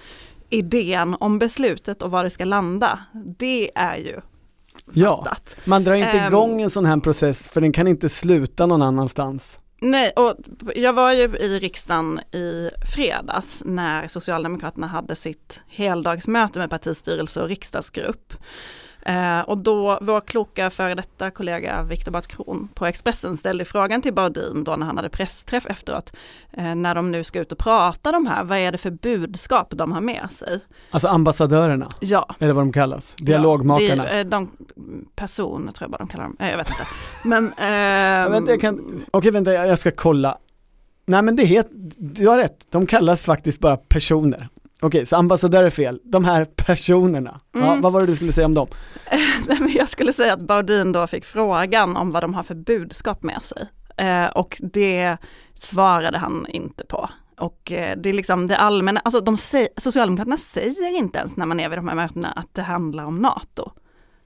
idén 0.55 1.17
om 1.21 1.39
beslutet 1.39 2.03
och 2.03 2.11
var 2.11 2.25
det 2.25 2.31
ska 2.31 2.45
landa, 2.45 2.99
det 3.39 3.71
är 3.75 3.97
ju 3.97 4.21
fattat. 4.87 5.57
Ja, 5.57 5.63
man 5.65 5.85
drar 5.85 5.95
inte 5.95 6.25
igång 6.29 6.63
en 6.63 6.71
sån 6.71 6.85
här 6.87 7.01
process 7.01 7.49
för 7.49 7.61
den 7.61 7.73
kan 7.73 7.89
inte 7.89 8.09
sluta 8.09 8.67
någon 8.67 8.83
annanstans. 8.83 9.59
Nej, 9.81 10.11
och 10.17 10.35
jag 10.75 10.93
var 10.93 11.13
ju 11.13 11.23
i 11.23 11.59
riksdagen 11.59 12.21
i 12.33 12.71
fredags 12.95 13.63
när 13.67 14.09
Socialdemokraterna 14.09 14.87
hade 14.87 15.17
sitt 15.17 15.61
heldagsmöte 15.69 16.59
med 16.59 16.71
partistyrelse 16.71 17.43
och 17.43 17.49
riksdagsgrupp. 17.49 18.35
Eh, 19.07 19.41
och 19.41 19.59
då 19.59 19.99
vår 20.01 20.21
kloka 20.21 20.71
före 20.71 20.95
detta 20.95 21.31
kollega 21.31 21.83
Viktor 21.83 22.13
Bart 22.13 22.27
Kron 22.27 22.69
på 22.75 22.87
Expressen 22.87 23.37
ställde 23.37 23.65
frågan 23.65 24.03
till 24.03 24.15
Baudin 24.15 24.65
då 24.65 24.77
när 24.77 24.87
han 24.87 24.97
hade 24.97 25.09
pressträff 25.09 25.67
efteråt, 25.67 26.13
eh, 26.53 26.75
när 26.75 26.95
de 26.95 27.11
nu 27.11 27.25
ska 27.25 27.41
ut 27.41 27.53
och 27.53 27.59
prata 27.59 28.13
de 28.13 28.27
här, 28.27 28.45
vad 28.45 28.59
är 28.59 28.73
det 28.73 28.79
för 28.79 28.91
budskap 28.91 29.73
de 29.77 29.93
har 29.93 30.01
med 30.01 30.29
sig? 30.31 30.61
Alltså 30.91 31.09
ambassadörerna? 31.09 31.89
Ja. 32.01 32.35
Eller 32.39 32.53
vad 32.53 32.65
de 32.65 32.73
kallas, 32.73 33.15
dialogmakarna? 33.19 34.17
Ja, 34.17 34.25
de 34.25 34.51
personer 35.17 35.73
tror 35.73 35.85
jag 35.85 35.91
bara 35.91 35.99
de 35.99 36.09
kallar 36.09 36.25
dem, 36.25 36.37
jag 36.39 36.57
vet 36.57 36.69
inte. 36.69 36.87
Men, 37.23 37.47
eh, 37.53 38.31
vänta, 38.31 38.51
jag 38.51 38.61
kan, 38.61 39.05
okej 39.11 39.31
vänta 39.31 39.53
jag 39.53 39.79
ska 39.79 39.91
kolla. 39.91 40.39
Nej 41.07 41.23
men 41.23 41.37
det 41.37 41.45
heter, 41.45 41.73
du 41.99 42.29
har 42.29 42.39
rätt, 42.39 42.67
de 42.71 42.87
kallas 42.87 43.25
faktiskt 43.25 43.61
bara 43.61 43.77
personer. 43.77 44.49
Okej, 44.85 45.07
så 45.07 45.17
ambassadör 45.17 45.65
är 45.65 45.71
fel. 45.71 46.01
De 46.05 46.25
här 46.25 46.45
personerna, 46.45 47.41
mm. 47.55 47.67
ja, 47.67 47.79
vad 47.81 47.93
var 47.93 48.01
det 48.01 48.07
du 48.07 48.17
skulle 48.17 48.33
säga 48.33 48.47
om 48.47 48.55
dem? 48.55 48.69
jag 49.75 49.89
skulle 49.89 50.13
säga 50.13 50.33
att 50.33 50.41
Baudin 50.41 50.93
då 50.93 51.07
fick 51.07 51.25
frågan 51.25 51.97
om 51.97 52.11
vad 52.11 52.23
de 52.23 52.35
har 52.35 52.43
för 52.43 52.55
budskap 52.55 53.23
med 53.23 53.43
sig. 53.43 53.69
Eh, 53.97 54.27
och 54.27 54.61
det 54.73 55.17
svarade 55.55 56.19
han 56.19 56.47
inte 56.49 56.85
på. 56.85 57.11
Och 57.39 57.73
eh, 57.73 57.97
det 57.97 58.09
är 58.09 58.13
liksom 58.13 58.47
det 58.47 58.57
allmänna, 58.57 59.01
alltså 59.01 59.21
de 59.21 59.37
säger, 59.37 59.69
Socialdemokraterna 59.77 60.37
säger 60.37 60.97
inte 60.97 61.19
ens 61.19 61.37
när 61.37 61.47
man 61.47 61.61
är 61.61 61.69
vid 61.69 61.79
de 61.79 61.89
här 61.89 61.95
mötena 61.95 62.33
att 62.33 62.55
det 62.55 62.63
handlar 62.63 63.05
om 63.05 63.19
NATO. 63.19 63.73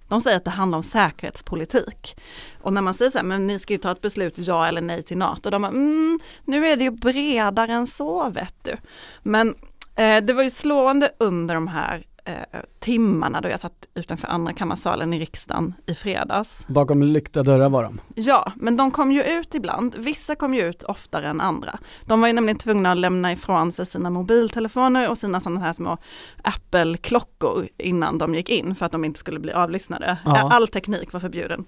De 0.08 0.20
säger 0.20 0.36
att 0.36 0.44
det 0.44 0.50
handlar 0.50 0.76
om 0.76 0.82
säkerhetspolitik. 0.82 2.16
Och 2.62 2.72
när 2.72 2.82
man 2.82 2.94
säger 2.94 3.10
så 3.10 3.18
här, 3.18 3.24
men 3.24 3.46
ni 3.46 3.58
ska 3.58 3.72
ju 3.72 3.78
ta 3.78 3.92
ett 3.92 4.00
beslut 4.00 4.34
ja 4.36 4.66
eller 4.66 4.80
nej 4.80 5.02
till 5.02 5.18
NATO, 5.18 5.50
de 5.50 5.62
bara, 5.62 5.72
mm, 5.72 6.20
nu 6.44 6.66
är 6.66 6.76
det 6.76 6.84
ju 6.84 6.90
bredare 6.90 7.72
än 7.72 7.86
så 7.86 8.30
vet 8.30 8.54
du. 8.62 8.76
Men 9.22 9.54
det 9.98 10.32
var 10.32 10.42
ju 10.42 10.50
slående 10.50 11.10
under 11.18 11.54
de 11.54 11.68
här 11.68 12.04
eh, 12.24 12.60
timmarna 12.80 13.40
då 13.40 13.48
jag 13.48 13.60
satt 13.60 13.86
utanför 13.94 14.28
andra 14.28 14.52
kammarsalen 14.52 15.14
i 15.14 15.20
riksdagen 15.20 15.74
i 15.86 15.94
fredags. 15.94 16.66
Bakom 16.66 17.02
lyckta 17.02 17.42
dörrar 17.42 17.68
var 17.68 17.82
de? 17.82 18.00
Ja, 18.14 18.52
men 18.56 18.76
de 18.76 18.90
kom 18.90 19.12
ju 19.12 19.22
ut 19.22 19.54
ibland. 19.54 19.94
Vissa 19.98 20.34
kom 20.34 20.54
ju 20.54 20.68
ut 20.68 20.82
oftare 20.82 21.28
än 21.28 21.40
andra. 21.40 21.78
De 22.04 22.20
var 22.20 22.28
ju 22.28 22.34
nämligen 22.34 22.58
tvungna 22.58 22.92
att 22.92 22.98
lämna 22.98 23.32
ifrån 23.32 23.72
sig 23.72 23.86
sina 23.86 24.10
mobiltelefoner 24.10 25.10
och 25.10 25.18
sina 25.18 25.40
sådana 25.40 25.60
här 25.60 25.72
små 25.72 25.96
Apple-klockor 26.42 27.68
innan 27.78 28.18
de 28.18 28.34
gick 28.34 28.50
in 28.50 28.74
för 28.74 28.86
att 28.86 28.92
de 28.92 29.04
inte 29.04 29.20
skulle 29.20 29.40
bli 29.40 29.52
avlyssnade. 29.52 30.18
Ja. 30.24 30.52
All 30.52 30.68
teknik 30.68 31.12
var 31.12 31.20
förbjuden. 31.20 31.64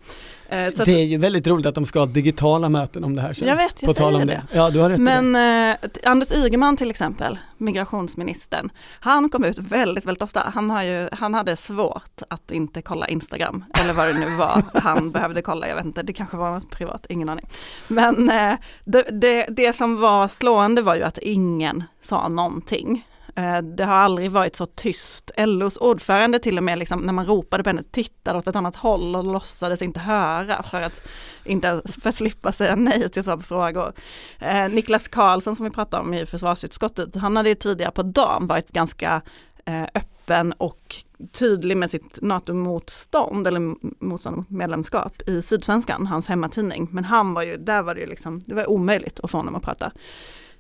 Eh, 0.51 0.73
så 0.75 0.85
det 0.85 0.93
är 0.93 1.05
ju 1.05 1.19
väldigt 1.19 1.47
roligt 1.47 1.67
att 1.67 1.75
de 1.75 1.87
ska 1.87 1.99
ha 1.99 2.07
digitala 2.07 2.69
möten 2.69 3.05
om 3.05 3.17
det 3.17 3.23
här 3.23 3.33
sen. 3.33 3.49
Jag 3.49 3.57
vet, 3.57 3.83
jag 3.83 3.89
på 3.89 3.95
säger 3.95 4.19
det. 4.19 4.25
det. 4.25 4.43
Ja, 4.53 4.71
du 4.71 4.81
har 4.81 4.91
rätt 4.91 5.01
Men 5.01 5.37
eh, 5.73 5.77
Anders 6.05 6.33
Ygeman 6.33 6.77
till 6.77 6.91
exempel, 6.91 7.39
migrationsministern, 7.59 8.71
han 9.01 9.29
kom 9.29 9.45
ut 9.45 9.59
väldigt, 9.59 10.07
väldigt 10.07 10.23
ofta. 10.23 10.51
Han, 10.55 10.71
har 10.71 10.83
ju, 10.83 11.09
han 11.13 11.35
hade 11.35 11.57
svårt 11.57 12.23
att 12.29 12.51
inte 12.51 12.83
kolla 12.83 13.09
Instagram, 13.09 13.65
eller 13.81 13.93
vad 13.93 14.09
det 14.09 14.15
nu 14.15 14.37
var 14.37 14.63
han 14.75 15.11
behövde 15.11 15.43
kolla, 15.43 15.69
jag 15.69 15.77
vet 15.77 15.85
inte, 15.85 16.03
det 16.03 16.13
kanske 16.13 16.37
var 16.37 16.51
något 16.51 16.71
privat, 16.71 17.07
ingen 17.09 17.29
aning. 17.29 17.47
Men 17.89 18.31
eh, 18.31 18.55
det, 18.85 19.03
det, 19.13 19.47
det 19.51 19.77
som 19.77 20.01
var 20.01 20.29
slående 20.29 20.83
var 20.83 20.95
ju 20.95 21.03
att 21.03 21.19
ingen 21.19 21.85
sa 22.03 22.29
någonting. 22.29 23.05
Eh, 23.37 23.59
det 23.59 23.85
har 23.85 23.95
aldrig 23.95 24.31
varit 24.31 24.57
så 24.57 24.67
tyst. 24.67 25.31
LOs 25.37 25.77
ordförande 25.77 26.39
till 26.39 26.59
och 26.59 26.65
med, 26.65 26.79
liksom, 26.79 27.01
när 27.01 27.13
man 27.13 27.27
ropade 27.27 27.63
på 27.63 27.69
henne, 27.69 27.83
tittade 27.91 28.39
åt 28.39 28.47
ett 28.47 28.57
annat 28.57 28.77
håll 28.77 29.17
och 29.17 29.27
låtsades 29.27 29.83
inte 29.83 30.01
höra 30.01 30.63
för 30.63 30.83
att, 30.83 31.03
inte, 31.45 31.83
för 32.01 32.09
att 32.09 32.17
slippa 32.17 32.53
säga 32.53 32.77
nej 32.77 33.09
till 33.09 33.25
svar 33.25 33.37
på 33.37 33.43
frågor. 33.43 33.93
Eh, 34.39 34.69
Niklas 34.69 35.09
Karlsson 35.09 35.57
som 35.57 35.65
vi 35.65 35.71
pratade 35.71 36.03
om 36.03 36.15
i 36.15 36.27
försvarsutskottet, 36.27 37.17
han 37.17 37.37
hade 37.37 37.49
ju 37.49 37.55
tidigare 37.55 37.93
på 37.93 38.03
dagen 38.03 38.47
varit 38.47 38.71
ganska 38.71 39.23
eh, 39.65 39.83
öppen 39.95 40.53
och 40.53 40.97
tydlig 41.33 41.77
med 41.77 41.91
sitt 41.91 42.19
NATO-motstånd 42.23 43.47
eller 43.47 43.61
motstånd 44.05 44.37
mot 44.37 44.51
medlemskap 44.51 45.23
i 45.29 45.43
Sydsvenskan, 45.43 46.07
hans 46.07 46.29
hemmatidning. 46.29 46.89
Men 46.91 47.05
han 47.05 47.35
var 47.35 47.43
ju, 47.43 47.57
där 47.57 47.83
var 47.83 47.95
det 47.95 48.01
ju 48.01 48.07
liksom, 48.07 48.41
det 48.47 48.55
var 48.55 48.71
omöjligt 48.71 49.21
att 49.21 49.31
få 49.31 49.37
honom 49.37 49.55
att 49.55 49.63
prata. 49.63 49.93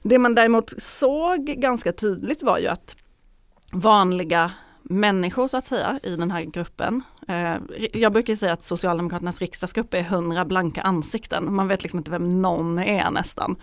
Det 0.02 0.18
man 0.18 0.34
däremot 0.34 0.82
såg 0.82 1.44
ganska 1.44 1.92
tydligt 1.92 2.42
var 2.42 2.58
ju 2.58 2.66
att 2.66 2.96
vanliga 3.72 4.52
människor 4.82 5.48
så 5.48 5.56
att 5.56 5.66
säga 5.66 6.00
i 6.02 6.16
den 6.16 6.30
här 6.30 6.42
gruppen. 6.42 7.02
Eh, 7.28 7.54
jag 7.92 8.12
brukar 8.12 8.36
säga 8.36 8.52
att 8.52 8.64
Socialdemokraternas 8.64 9.40
riksdagsgrupp 9.40 9.94
är 9.94 10.00
100 10.00 10.44
blanka 10.44 10.80
ansikten. 10.80 11.54
Man 11.54 11.68
vet 11.68 11.82
liksom 11.82 11.98
inte 11.98 12.10
vem 12.10 12.42
någon 12.42 12.78
är 12.78 13.10
nästan. 13.10 13.56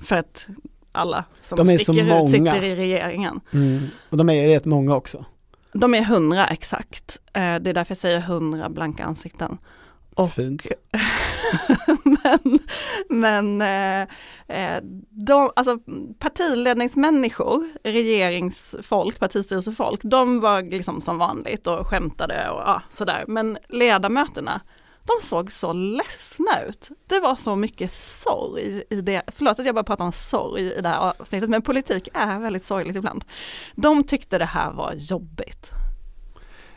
För 0.00 0.16
att 0.16 0.48
alla 0.92 1.24
som 1.40 1.56
de 1.56 1.70
är 1.70 1.78
sticker 1.78 2.08
så 2.08 2.24
ut 2.24 2.30
sitter 2.30 2.64
i 2.64 2.76
regeringen. 2.76 3.40
Mm. 3.50 3.86
Och 4.10 4.16
de 4.16 4.30
är 4.30 4.48
rätt 4.48 4.64
många 4.64 4.96
också. 4.96 5.24
De 5.72 5.94
är 5.94 6.02
100 6.02 6.46
exakt. 6.46 7.20
Eh, 7.26 7.40
det 7.40 7.70
är 7.70 7.74
därför 7.74 7.90
jag 7.90 7.98
säger 7.98 8.18
100 8.18 8.68
blanka 8.68 9.04
ansikten. 9.04 9.58
Och, 10.14 10.32
Fint. 10.32 10.66
men 12.04 12.58
men 13.08 13.62
eh, 13.62 14.02
eh, 14.48 14.82
de, 15.10 15.50
alltså 15.56 15.78
partiledningsmänniskor, 16.18 17.68
regeringsfolk, 17.84 19.18
partistyrelsefolk, 19.18 20.00
de 20.02 20.40
var 20.40 20.62
liksom 20.62 21.00
som 21.00 21.18
vanligt 21.18 21.66
och 21.66 21.86
skämtade 21.86 22.50
och 22.50 22.60
ja, 22.60 22.82
sådär. 22.90 23.24
Men 23.28 23.58
ledamöterna, 23.68 24.60
de 25.04 25.26
såg 25.26 25.52
så 25.52 25.72
ledsna 25.72 26.62
ut. 26.68 26.90
Det 27.06 27.20
var 27.20 27.36
så 27.36 27.56
mycket 27.56 27.92
sorg 27.92 28.82
i 28.90 29.00
det, 29.00 29.22
förlåt 29.26 29.58
att 29.58 29.66
jag 29.66 29.74
bara 29.74 29.84
pratar 29.84 30.04
om 30.04 30.12
sorg 30.12 30.62
i 30.62 30.80
det 30.80 30.88
här 30.88 31.14
avsnittet, 31.20 31.50
men 31.50 31.62
politik 31.62 32.08
är 32.14 32.38
väldigt 32.38 32.64
sorgligt 32.64 32.96
ibland. 32.96 33.24
De 33.74 34.04
tyckte 34.04 34.38
det 34.38 34.44
här 34.44 34.72
var 34.72 34.92
jobbigt. 34.92 35.70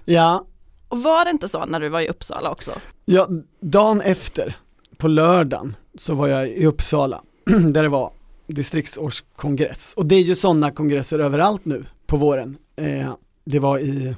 Ja. 0.05 0.45
Och 0.89 1.03
var 1.03 1.25
det 1.25 1.31
inte 1.31 1.47
så 1.47 1.65
när 1.65 1.79
du 1.79 1.89
var 1.89 2.01
i 2.01 2.07
Uppsala 2.07 2.51
också? 2.51 2.71
Ja, 3.05 3.27
dagen 3.59 4.01
efter, 4.01 4.57
på 4.97 5.07
lördagen, 5.07 5.75
så 5.95 6.13
var 6.13 6.27
jag 6.27 6.49
i 6.49 6.65
Uppsala, 6.65 7.21
där 7.45 7.83
det 7.83 7.89
var 7.89 8.11
distriktsårskongress. 8.47 9.93
Och 9.93 10.05
det 10.05 10.15
är 10.15 10.21
ju 10.21 10.35
sådana 10.35 10.71
kongresser 10.71 11.19
överallt 11.19 11.65
nu 11.65 11.85
på 12.05 12.17
våren. 12.17 12.57
Eh, 12.75 13.13
det 13.43 13.59
var 13.59 13.79
i 13.79 14.15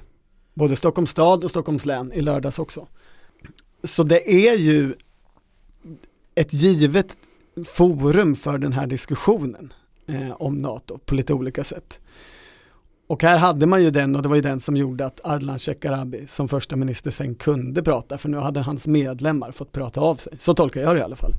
både 0.54 0.76
Stockholms 0.76 1.10
stad 1.10 1.44
och 1.44 1.50
Stockholms 1.50 1.86
län 1.86 2.14
i 2.14 2.22
lördags 2.22 2.60
också. 2.60 2.88
Så 3.84 4.04
det 4.04 4.48
är 4.48 4.58
ju 4.58 4.94
ett 6.36 6.54
givet 6.54 7.18
forum 7.66 8.36
för 8.36 8.58
den 8.58 8.74
här 8.74 8.88
diskussionen 8.88 9.74
eh, 10.08 10.32
om 10.32 10.62
NATO 10.62 10.98
på 11.06 11.16
lite 11.16 11.34
olika 11.34 11.64
sätt. 11.64 12.00
Och 13.10 13.24
här 13.24 13.38
hade 13.38 13.66
man 13.66 13.84
ju 13.84 13.92
den 13.92 14.16
och 14.16 14.22
det 14.22 14.30
var 14.30 14.36
ju 14.36 14.42
den 14.42 14.60
som 14.60 14.78
gjorde 14.78 15.06
att 15.06 15.20
Ardalan 15.24 15.60
Shekarabi 15.60 16.28
som 16.28 16.48
första 16.48 16.76
minister 16.76 17.12
sen 17.12 17.36
kunde 17.36 17.84
prata 17.84 18.18
för 18.18 18.30
nu 18.30 18.38
hade 18.38 18.60
hans 18.60 18.88
medlemmar 18.88 19.52
fått 19.52 19.72
prata 19.72 20.02
av 20.02 20.16
sig. 20.16 20.34
Så 20.40 20.54
tolkar 20.54 20.82
jag 20.82 20.96
det 20.96 21.00
i 21.00 21.04
alla 21.04 21.16
fall. 21.16 21.34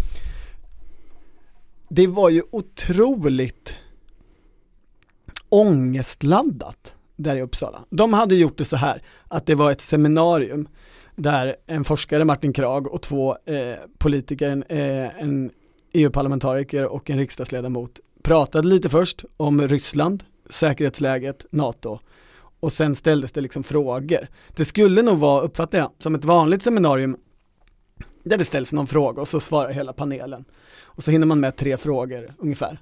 Det 1.89 2.07
var 2.07 2.29
ju 2.31 2.43
otroligt 2.51 3.75
ångestladdat 5.49 6.95
där 7.17 7.37
i 7.37 7.43
Uppsala. 7.43 7.85
De 7.91 8.13
hade 8.13 8.35
gjort 8.35 8.59
det 8.59 8.65
så 8.65 8.77
här 8.77 9.03
att 9.29 9.47
det 9.47 9.55
var 9.55 9.73
ett 9.73 9.81
seminarium 9.81 10.69
där 11.17 11.57
en 11.67 11.85
forskare, 11.85 12.25
Martin 12.25 12.53
Krag, 12.53 12.87
och 12.87 13.03
två 13.03 13.37
eh, 13.45 13.77
politiker, 13.99 14.49
en, 14.49 14.63
eh, 14.63 15.23
en 15.23 15.51
EU-parlamentariker 15.93 16.87
och 16.87 17.11
en 17.11 17.19
riksdagsledamot 17.19 18.01
pratade 18.23 18.69
lite 18.69 18.89
först 18.89 19.25
om 19.37 19.69
Ryssland, 19.69 20.25
säkerhetsläget, 20.51 21.47
NATO 21.51 21.99
och 22.61 22.73
sen 22.73 22.95
ställdes 22.97 23.33
det 23.33 23.41
liksom 23.41 23.63
frågor. 23.63 24.29
Det 24.57 24.65
skulle 24.65 25.03
nog 25.03 25.19
vara, 25.19 25.41
uppfattar 25.41 25.79
jag, 25.79 25.91
som 25.99 26.15
ett 26.15 26.25
vanligt 26.25 26.63
seminarium 26.63 27.17
där 28.25 28.39
det 28.39 28.45
ställs 28.45 28.73
någon 28.73 28.87
fråga 28.87 29.23
och 29.23 29.29
så 29.29 29.41
svarar 29.41 29.73
hela 29.73 29.93
panelen. 29.93 30.45
Och 30.83 31.05
så 31.05 31.11
hinner 31.11 31.27
man 31.27 31.41
med 31.41 31.57
tre 31.57 31.77
frågor 31.77 32.35
ungefär. 32.39 32.81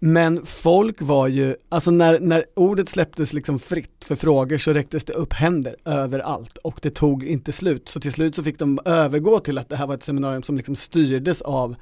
Men 0.00 0.46
folk 0.46 1.02
var 1.02 1.28
ju, 1.28 1.56
alltså 1.68 1.90
när, 1.90 2.20
när 2.20 2.44
ordet 2.56 2.88
släpptes 2.88 3.32
liksom 3.32 3.58
fritt 3.58 4.04
för 4.04 4.16
frågor 4.16 4.58
så 4.58 4.72
räcktes 4.72 5.04
det 5.04 5.12
upp 5.12 5.32
händer 5.32 5.76
överallt 5.84 6.56
och 6.56 6.78
det 6.82 6.90
tog 6.90 7.24
inte 7.24 7.52
slut. 7.52 7.88
Så 7.88 8.00
till 8.00 8.12
slut 8.12 8.34
så 8.34 8.42
fick 8.42 8.58
de 8.58 8.80
övergå 8.84 9.40
till 9.40 9.58
att 9.58 9.68
det 9.68 9.76
här 9.76 9.86
var 9.86 9.94
ett 9.94 10.02
seminarium 10.02 10.42
som 10.42 10.56
liksom 10.56 10.76
styrdes 10.76 11.42
av 11.42 11.76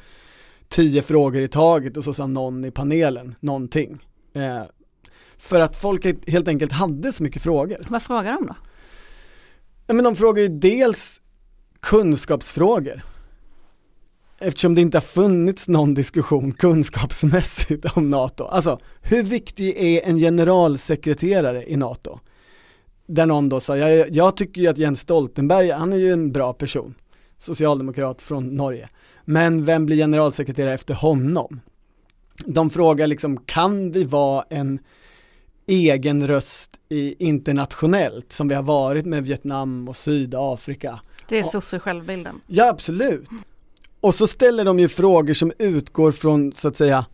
tio 0.69 1.03
frågor 1.03 1.43
i 1.43 1.49
taget 1.49 1.97
och 1.97 2.05
så 2.05 2.13
sa 2.13 2.27
någon 2.27 2.65
i 2.65 2.71
panelen 2.71 3.35
någonting. 3.41 3.99
Eh, 4.37 4.63
för 5.37 5.61
att 5.61 5.77
folk 5.77 6.29
helt 6.29 6.49
enkelt 6.49 6.73
hade 6.73 7.13
så 7.13 7.23
mycket 7.23 7.43
frågor. 7.43 7.87
Vad 7.89 8.03
frågar 8.03 8.33
de 8.33 8.47
då? 8.47 8.55
Ja, 9.87 9.95
men 9.95 10.05
de 10.05 10.17
frågar 10.17 10.43
ju 10.43 10.49
dels 10.49 11.21
kunskapsfrågor 11.81 13.03
eftersom 14.39 14.75
det 14.75 14.81
inte 14.81 14.97
har 14.97 15.03
funnits 15.03 15.69
någon 15.69 15.95
diskussion 15.95 16.53
kunskapsmässigt 16.53 17.97
om 17.97 18.11
NATO. 18.11 18.45
Alltså, 18.45 18.81
hur 19.03 19.23
viktig 19.23 19.77
är 19.77 20.03
en 20.03 20.19
generalsekreterare 20.19 21.71
i 21.71 21.77
NATO? 21.77 22.21
Där 23.07 23.27
någon 23.27 23.49
då 23.49 23.61
sa, 23.61 23.77
jag, 23.77 24.11
jag 24.11 24.37
tycker 24.37 24.61
ju 24.61 24.69
att 24.69 24.79
Jens 24.79 25.01
Stoltenberg, 25.01 25.71
han 25.71 25.93
är 25.93 25.97
ju 25.97 26.13
en 26.13 26.33
bra 26.33 26.53
person, 26.53 26.95
socialdemokrat 27.39 28.23
från 28.23 28.49
Norge. 28.57 28.89
Men 29.25 29.65
vem 29.65 29.87
blir 29.87 29.97
generalsekreterare 29.97 30.75
efter 30.75 30.95
honom? 30.95 31.61
De 32.45 32.71
frågar 32.71 33.07
liksom, 33.07 33.37
kan 33.37 33.93
vi 33.93 34.05
vara 34.05 34.45
en 34.51 34.79
egen 35.67 36.27
röst 36.27 36.71
i 36.89 37.27
internationellt 37.27 38.33
som 38.33 38.49
vi 38.49 38.55
har 38.55 38.63
varit 38.63 39.07
med 39.07 39.25
Vietnam 39.25 39.89
och 39.89 39.97
Sydafrika? 39.97 41.01
Det 41.29 41.39
är 41.39 41.43
sosse 41.43 41.79
självbilden. 41.79 42.41
Ja, 42.47 42.69
absolut. 42.69 43.29
Och 44.01 44.15
så 44.15 44.27
ställer 44.27 44.65
de 44.65 44.79
ju 44.79 44.89
frågor 44.89 45.35
som 45.35 45.53
utgår 45.59 46.13
från, 46.13 46.53
så 46.53 46.69
att 46.69 46.77
säga, 46.77 47.07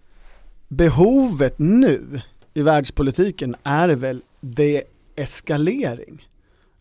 behovet 0.68 1.58
nu 1.58 2.20
i 2.54 2.62
världspolitiken 2.62 3.56
är 3.62 3.88
väl 3.88 4.22
deeskalering. 4.40 6.28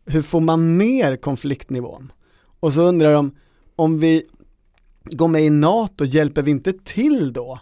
Hur 0.05 0.21
får 0.21 0.39
man 0.39 0.77
ner 0.77 1.15
konfliktnivån? 1.15 2.11
Och 2.59 2.73
så 2.73 2.81
undrar 2.81 3.13
de, 3.13 3.35
om 3.75 3.99
vi 3.99 4.25
går 5.03 5.27
med 5.27 5.45
i 5.45 5.49
NATO, 5.49 6.05
hjälper 6.05 6.41
vi 6.41 6.51
inte 6.51 6.73
till 6.73 7.33
då 7.33 7.59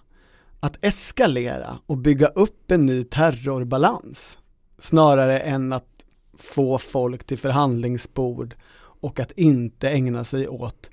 att 0.59 0.77
eskalera 0.81 1.79
och 1.85 1.97
bygga 1.97 2.27
upp 2.27 2.71
en 2.71 2.85
ny 2.85 3.03
terrorbalans? 3.03 4.37
Snarare 4.79 5.39
än 5.39 5.73
att 5.73 6.05
få 6.37 6.77
folk 6.77 7.23
till 7.23 7.37
förhandlingsbord 7.37 8.55
och 9.01 9.19
att 9.19 9.31
inte 9.31 9.89
ägna 9.89 10.23
sig 10.23 10.47
åt 10.47 10.89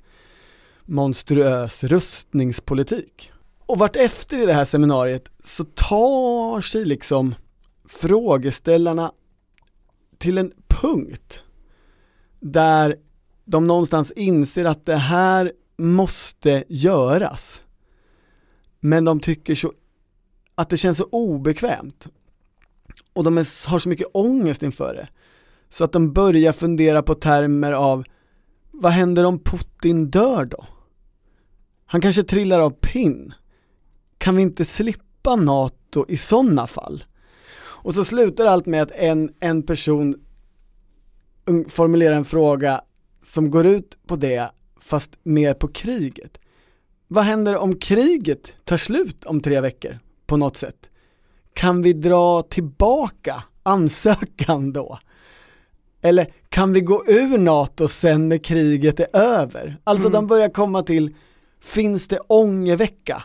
monstruös 0.85 1.83
rustningspolitik. 1.83 3.31
Och 3.59 3.79
vart 3.79 3.95
efter 3.95 4.39
i 4.39 4.45
det 4.45 4.53
här 4.53 4.65
seminariet 4.65 5.31
så 5.43 5.63
tar 5.63 6.61
sig 6.61 6.85
liksom 6.85 7.35
frågeställarna 7.85 9.11
till 10.17 10.37
en 10.37 10.51
punkt 10.67 11.41
där 12.39 12.95
de 13.45 13.67
någonstans 13.67 14.11
inser 14.11 14.65
att 14.65 14.85
det 14.85 14.95
här 14.95 15.51
måste 15.77 16.63
göras. 16.67 17.61
Men 18.79 19.05
de 19.05 19.19
tycker 19.19 19.55
så 19.55 19.73
att 20.55 20.69
det 20.69 20.77
känns 20.77 20.97
så 20.97 21.07
obekvämt 21.11 22.07
och 23.13 23.23
de 23.23 23.37
är, 23.37 23.67
har 23.69 23.79
så 23.79 23.89
mycket 23.89 24.07
ångest 24.13 24.63
inför 24.63 24.95
det 24.95 25.07
så 25.69 25.83
att 25.83 25.91
de 25.91 26.13
börjar 26.13 26.51
fundera 26.51 27.03
på 27.03 27.15
termer 27.15 27.71
av 27.71 28.03
vad 28.71 28.91
händer 28.91 29.23
om 29.23 29.39
Putin 29.39 30.09
dör 30.09 30.45
då? 30.45 30.65
Han 31.85 32.01
kanske 32.01 32.23
trillar 32.23 32.59
av 32.59 32.69
pinn. 32.69 33.33
Kan 34.17 34.35
vi 34.35 34.41
inte 34.41 34.65
slippa 34.65 35.35
NATO 35.35 36.05
i 36.07 36.17
sådana 36.17 36.67
fall? 36.67 37.03
Och 37.59 37.93
så 37.93 38.03
slutar 38.03 38.45
allt 38.45 38.65
med 38.65 38.81
att 38.81 38.91
en, 38.91 39.33
en 39.39 39.63
person 39.63 40.15
formulerar 41.67 42.15
en 42.15 42.25
fråga 42.25 42.81
som 43.23 43.51
går 43.51 43.65
ut 43.65 43.97
på 44.07 44.15
det, 44.15 44.51
fast 44.79 45.17
mer 45.23 45.53
på 45.53 45.67
kriget. 45.67 46.37
Vad 47.07 47.23
händer 47.23 47.55
om 47.55 47.75
kriget 47.75 48.53
tar 48.65 48.77
slut 48.77 49.25
om 49.25 49.41
tre 49.41 49.61
veckor 49.61 49.99
på 50.25 50.37
något 50.37 50.57
sätt? 50.57 50.89
Kan 51.53 51.81
vi 51.81 51.93
dra 51.93 52.41
tillbaka 52.41 53.43
ansökan 53.63 54.73
då? 54.73 54.99
Eller 56.01 56.33
kan 56.49 56.73
vi 56.73 56.81
gå 56.81 57.03
ur 57.07 57.37
NATO 57.37 57.87
sen 57.87 58.29
när 58.29 58.37
kriget 58.37 58.99
är 58.99 59.15
över? 59.15 59.77
Alltså 59.83 60.07
mm. 60.07 60.13
de 60.13 60.27
börjar 60.27 60.49
komma 60.49 60.83
till 60.83 61.15
Finns 61.61 62.07
det 62.07 62.19
ångervecka? 62.19 63.23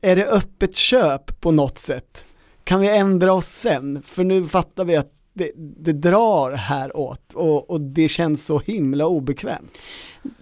Är 0.00 0.16
det 0.16 0.26
öppet 0.26 0.76
köp 0.76 1.40
på 1.40 1.50
något 1.50 1.78
sätt? 1.78 2.24
Kan 2.64 2.80
vi 2.80 2.88
ändra 2.88 3.32
oss 3.32 3.46
sen? 3.46 4.02
För 4.02 4.24
nu 4.24 4.46
fattar 4.46 4.84
vi 4.84 4.96
att 4.96 5.12
det, 5.36 5.52
det 5.56 5.92
drar 5.92 6.52
häråt 6.52 7.32
och, 7.34 7.70
och 7.70 7.80
det 7.80 8.08
känns 8.08 8.44
så 8.44 8.58
himla 8.58 9.06
obekvämt. 9.06 9.78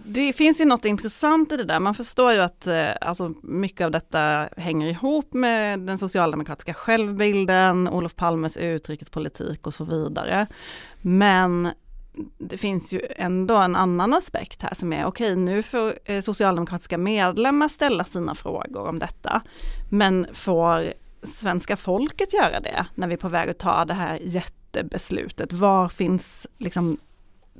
Det 0.06 0.32
finns 0.32 0.60
ju 0.60 0.64
något 0.64 0.84
intressant 0.84 1.52
i 1.52 1.56
det 1.56 1.64
där. 1.64 1.80
Man 1.80 1.94
förstår 1.94 2.32
ju 2.32 2.40
att 2.40 2.66
eh, 2.66 2.88
alltså, 3.00 3.34
mycket 3.42 3.84
av 3.84 3.90
detta 3.90 4.48
hänger 4.56 4.88
ihop 4.88 5.32
med 5.32 5.80
den 5.80 5.98
socialdemokratiska 5.98 6.74
självbilden, 6.74 7.88
Olof 7.88 8.16
Palmes 8.16 8.56
utrikespolitik 8.56 9.66
och 9.66 9.74
så 9.74 9.84
vidare. 9.84 10.46
Men 11.02 11.68
det 12.38 12.56
finns 12.56 12.92
ju 12.92 13.00
ändå 13.16 13.56
en 13.56 13.76
annan 13.76 14.14
aspekt 14.14 14.62
här 14.62 14.74
som 14.74 14.92
är 14.92 15.04
okej, 15.04 15.32
okay, 15.32 15.44
nu 15.44 15.62
får 15.62 15.92
eh, 16.04 16.20
socialdemokratiska 16.20 16.98
medlemmar 16.98 17.68
ställa 17.68 18.04
sina 18.04 18.34
frågor 18.34 18.88
om 18.88 18.98
detta. 18.98 19.42
Men 19.90 20.26
får 20.32 20.92
svenska 21.34 21.76
folket 21.76 22.32
göra 22.32 22.60
det 22.60 22.86
när 22.94 23.06
vi 23.06 23.14
är 23.14 23.18
på 23.18 23.28
väg 23.28 23.50
att 23.50 23.58
ta 23.58 23.84
det 23.84 23.94
här 23.94 24.18
jättebeslutet? 24.74 25.52
Var 25.52 25.88
finns 25.88 26.46
liksom 26.58 26.98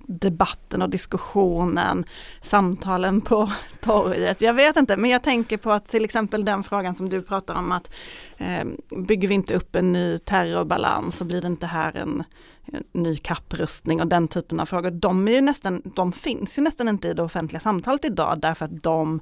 debatten 0.06 0.82
och 0.82 0.90
diskussionen, 0.90 2.04
samtalen 2.40 3.20
på 3.20 3.52
torget. 3.80 4.40
Jag 4.40 4.54
vet 4.54 4.76
inte, 4.76 4.96
men 4.96 5.10
jag 5.10 5.22
tänker 5.22 5.56
på 5.56 5.72
att 5.72 5.88
till 5.88 6.04
exempel 6.04 6.44
den 6.44 6.62
frågan 6.62 6.94
som 6.94 7.08
du 7.08 7.22
pratar 7.22 7.54
om 7.54 7.72
att 7.72 7.90
eh, 8.36 8.64
bygger 8.90 9.28
vi 9.28 9.34
inte 9.34 9.54
upp 9.54 9.76
en 9.76 9.92
ny 9.92 10.18
terrorbalans 10.18 11.16
så 11.16 11.24
blir 11.24 11.40
det 11.40 11.46
inte 11.46 11.66
här 11.66 11.96
en, 11.96 12.24
en, 12.64 12.84
ny 12.92 13.16
kapprustning 13.16 14.00
och 14.00 14.06
den 14.06 14.28
typen 14.28 14.60
av 14.60 14.66
frågor. 14.66 14.90
De, 14.90 15.28
är 15.28 15.32
ju 15.32 15.40
nästan, 15.40 15.82
de 15.84 16.12
finns 16.12 16.58
ju 16.58 16.62
nästan 16.62 16.88
inte 16.88 17.08
i 17.08 17.14
det 17.14 17.22
offentliga 17.22 17.60
samtalet 17.60 18.04
idag 18.04 18.40
därför 18.40 18.64
att 18.64 18.82
de, 18.82 19.20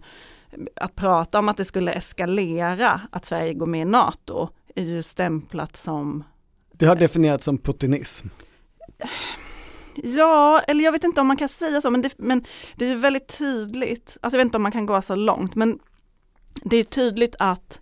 att 0.76 0.95
prata 0.95 1.38
om 1.38 1.49
att 1.49 1.57
det 1.57 1.64
skulle 1.64 1.93
eskalera 1.93 3.01
att 3.11 3.24
Sverige 3.24 3.55
går 3.55 3.66
med 3.66 3.80
i 3.80 3.90
NATO 3.90 4.49
är 4.74 4.84
ju 4.84 5.03
stämplat 5.03 5.76
som 5.76 6.24
det 6.83 6.89
har 6.89 6.97
definierats 6.97 7.45
som 7.45 7.59
putinism. 7.59 8.26
Ja, 9.95 10.61
eller 10.68 10.85
jag 10.85 10.93
vet 10.93 11.05
inte 11.05 11.20
om 11.20 11.26
man 11.26 11.37
kan 11.37 11.49
säga 11.49 11.80
så, 11.80 11.91
men 11.91 12.03
det, 12.03 12.18
men 12.18 12.45
det 12.76 12.87
är 12.87 12.97
väldigt 12.97 13.39
tydligt, 13.39 14.16
alltså 14.20 14.37
jag 14.37 14.39
vet 14.39 14.47
inte 14.47 14.57
om 14.57 14.62
man 14.62 14.72
kan 14.72 14.87
gå 14.87 15.03
så 15.03 15.14
långt, 15.14 15.55
men 15.55 15.78
det 16.64 16.76
är 16.76 16.83
tydligt 16.83 17.37
att 17.39 17.80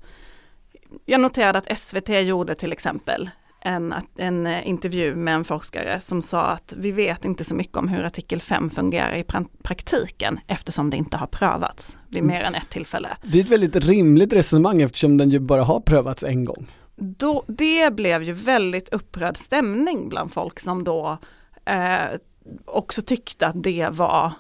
jag 1.05 1.21
noterade 1.21 1.59
att 1.59 1.79
SVT 1.79 2.09
gjorde 2.09 2.55
till 2.55 2.73
exempel 2.73 3.31
en, 3.61 3.95
en 4.17 4.47
intervju 4.47 5.15
med 5.15 5.35
en 5.35 5.45
forskare 5.45 6.01
som 6.01 6.23
sa 6.23 6.47
att 6.47 6.75
vi 6.77 6.93
vet 6.93 7.25
inte 7.25 7.45
så 7.45 7.55
mycket 7.55 7.77
om 7.77 7.89
hur 7.89 8.05
artikel 8.05 8.41
5 8.41 8.71
fungerar 8.71 9.15
i 9.15 9.25
praktiken 9.63 10.41
eftersom 10.47 10.91
det 10.91 10.97
inte 10.97 11.17
har 11.17 11.27
prövats 11.27 11.99
vid 12.09 12.23
mer 12.23 12.41
än 12.41 12.55
ett 12.55 12.71
tillfälle. 12.71 13.09
Det 13.23 13.39
är 13.39 13.45
ett 13.45 13.51
väldigt 13.51 13.77
rimligt 13.77 14.33
resonemang 14.33 14.83
eftersom 14.83 15.17
den 15.17 15.31
ju 15.31 15.39
bara 15.39 15.65
har 15.65 15.81
prövats 15.81 16.23
en 16.23 16.45
gång. 16.45 16.67
Då, 17.01 17.45
det 17.49 17.95
blev 17.95 18.23
ju 18.23 18.33
väldigt 18.33 18.89
upprörd 18.89 19.37
stämning 19.37 20.09
bland 20.09 20.33
folk 20.33 20.61
som 20.61 20.85
då 20.85 21.19
eh, 21.65 22.19
också 22.65 23.03
tyckte 23.03 23.47
att 23.47 23.63
det 23.63 23.89
var 23.91 24.33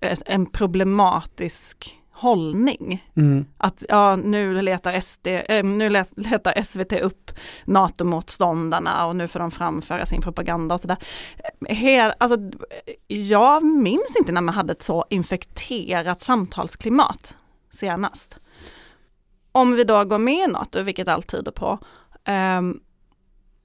ett, 0.00 0.22
en 0.26 0.46
problematisk 0.46 2.00
hållning. 2.16 3.10
Mm. 3.16 3.46
Att 3.58 3.84
ja, 3.88 4.16
nu 4.16 4.62
letar, 4.62 5.00
SD, 5.00 5.26
äh, 5.26 5.64
nu 5.64 5.90
letar 6.16 6.62
SVT 6.62 6.92
upp 6.92 7.30
NATO-motståndarna 7.64 9.06
och 9.06 9.16
nu 9.16 9.28
får 9.28 9.40
de 9.40 9.50
framföra 9.50 10.06
sin 10.06 10.20
propaganda 10.20 10.74
och 10.74 10.80
sådär. 10.80 10.98
Alltså, 12.18 12.38
jag 13.06 13.64
minns 13.64 14.16
inte 14.18 14.32
när 14.32 14.40
man 14.40 14.54
hade 14.54 14.72
ett 14.72 14.82
så 14.82 15.04
infekterat 15.10 16.22
samtalsklimat 16.22 17.36
senast. 17.70 18.38
Om 19.56 19.72
vi 19.72 19.84
då 19.84 20.04
går 20.04 20.18
med 20.18 20.48
i 20.48 20.52
NATO, 20.52 20.82
vilket 20.82 21.08
allt 21.08 21.28
tyder 21.28 21.52
på, 21.52 21.78
um, 22.58 22.80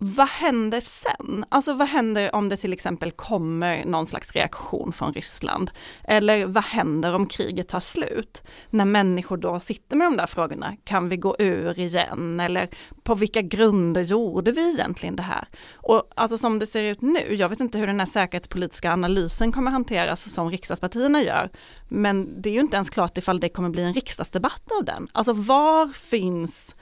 vad 0.03 0.27
händer 0.27 0.81
sen? 0.81 1.45
Alltså 1.49 1.73
vad 1.73 1.87
händer 1.87 2.35
om 2.35 2.49
det 2.49 2.57
till 2.57 2.73
exempel 2.73 3.11
kommer 3.11 3.85
någon 3.85 4.07
slags 4.07 4.31
reaktion 4.31 4.93
från 4.93 5.13
Ryssland? 5.13 5.71
Eller 6.03 6.45
vad 6.45 6.63
händer 6.63 7.15
om 7.15 7.25
kriget 7.25 7.67
tar 7.67 7.79
slut? 7.79 8.43
När 8.69 8.85
människor 8.85 9.37
då 9.37 9.59
sitter 9.59 9.97
med 9.97 10.07
de 10.07 10.17
där 10.17 10.27
frågorna, 10.27 10.75
kan 10.83 11.09
vi 11.09 11.17
gå 11.17 11.35
ur 11.39 11.79
igen? 11.79 12.39
Eller 12.39 12.69
på 13.03 13.15
vilka 13.15 13.41
grunder 13.41 14.01
gjorde 14.01 14.51
vi 14.51 14.73
egentligen 14.73 15.15
det 15.15 15.23
här? 15.23 15.47
Och 15.73 16.03
alltså 16.15 16.37
som 16.37 16.59
det 16.59 16.67
ser 16.67 16.91
ut 16.91 17.01
nu, 17.01 17.35
jag 17.35 17.49
vet 17.49 17.59
inte 17.59 17.79
hur 17.79 17.87
den 17.87 17.99
här 17.99 18.07
säkerhetspolitiska 18.07 18.93
analysen 18.93 19.51
kommer 19.51 19.71
hanteras 19.71 20.33
som 20.33 20.51
riksdagspartierna 20.51 21.21
gör, 21.21 21.49
men 21.89 22.41
det 22.41 22.49
är 22.49 22.53
ju 22.53 22.59
inte 22.59 22.75
ens 22.75 22.89
klart 22.89 23.17
ifall 23.17 23.39
det 23.39 23.49
kommer 23.49 23.69
bli 23.69 23.83
en 23.83 23.93
riksdagsdebatt 23.93 24.71
av 24.79 24.85
den. 24.85 25.07
Alltså 25.11 25.33
var 25.33 25.87
finns 25.87 26.75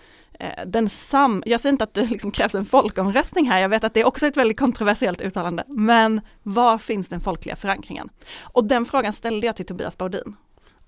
den 0.65 0.89
sam, 0.89 1.43
jag 1.45 1.59
säger 1.59 1.73
inte 1.73 1.83
att 1.83 1.93
det 1.93 2.05
liksom 2.09 2.31
krävs 2.31 2.55
en 2.55 2.65
folkomröstning 2.65 3.49
här, 3.49 3.59
jag 3.59 3.69
vet 3.69 3.83
att 3.83 3.93
det 3.93 4.01
är 4.01 4.07
också 4.07 4.27
ett 4.27 4.37
väldigt 4.37 4.59
kontroversiellt 4.59 5.21
uttalande, 5.21 5.63
men 5.67 6.21
var 6.43 6.77
finns 6.77 7.07
den 7.07 7.21
folkliga 7.21 7.55
förankringen? 7.55 8.09
Och 8.41 8.65
den 8.65 8.85
frågan 8.85 9.13
ställde 9.13 9.47
jag 9.47 9.55
till 9.55 9.65
Tobias 9.65 9.97
Baudin. 9.97 10.35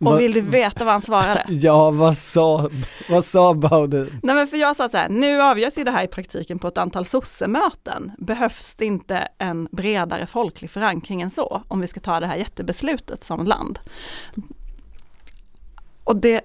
Och 0.05 0.19
vill 0.19 0.33
du 0.33 0.41
veta 0.41 0.85
vad 0.85 0.93
han 0.93 1.01
svarade? 1.01 1.45
Ja, 1.49 1.91
vad 1.91 2.17
sa, 2.17 2.69
vad 3.09 3.25
sa 3.25 3.53
Baudin? 3.53 4.19
Nej 4.23 4.35
men 4.35 4.47
för 4.47 4.57
jag 4.57 4.75
sa 4.75 4.89
så 4.89 4.97
här, 4.97 5.09
nu 5.09 5.41
avgörs 5.41 5.77
ju 5.77 5.83
det 5.83 5.91
här 5.91 6.03
i 6.03 6.07
praktiken 6.07 6.59
på 6.59 6.67
ett 6.67 6.77
antal 6.77 7.05
sossemöten. 7.05 8.11
Behövs 8.17 8.75
det 8.75 8.85
inte 8.85 9.27
en 9.37 9.67
bredare 9.71 10.27
folklig 10.27 10.71
förankring 10.71 11.21
än 11.21 11.31
så, 11.31 11.63
om 11.67 11.81
vi 11.81 11.87
ska 11.87 11.99
ta 11.99 12.19
det 12.19 12.27
här 12.27 12.37
jättebeslutet 12.37 13.23
som 13.23 13.45
land? 13.45 13.79
Och 16.03 16.15
det, 16.15 16.41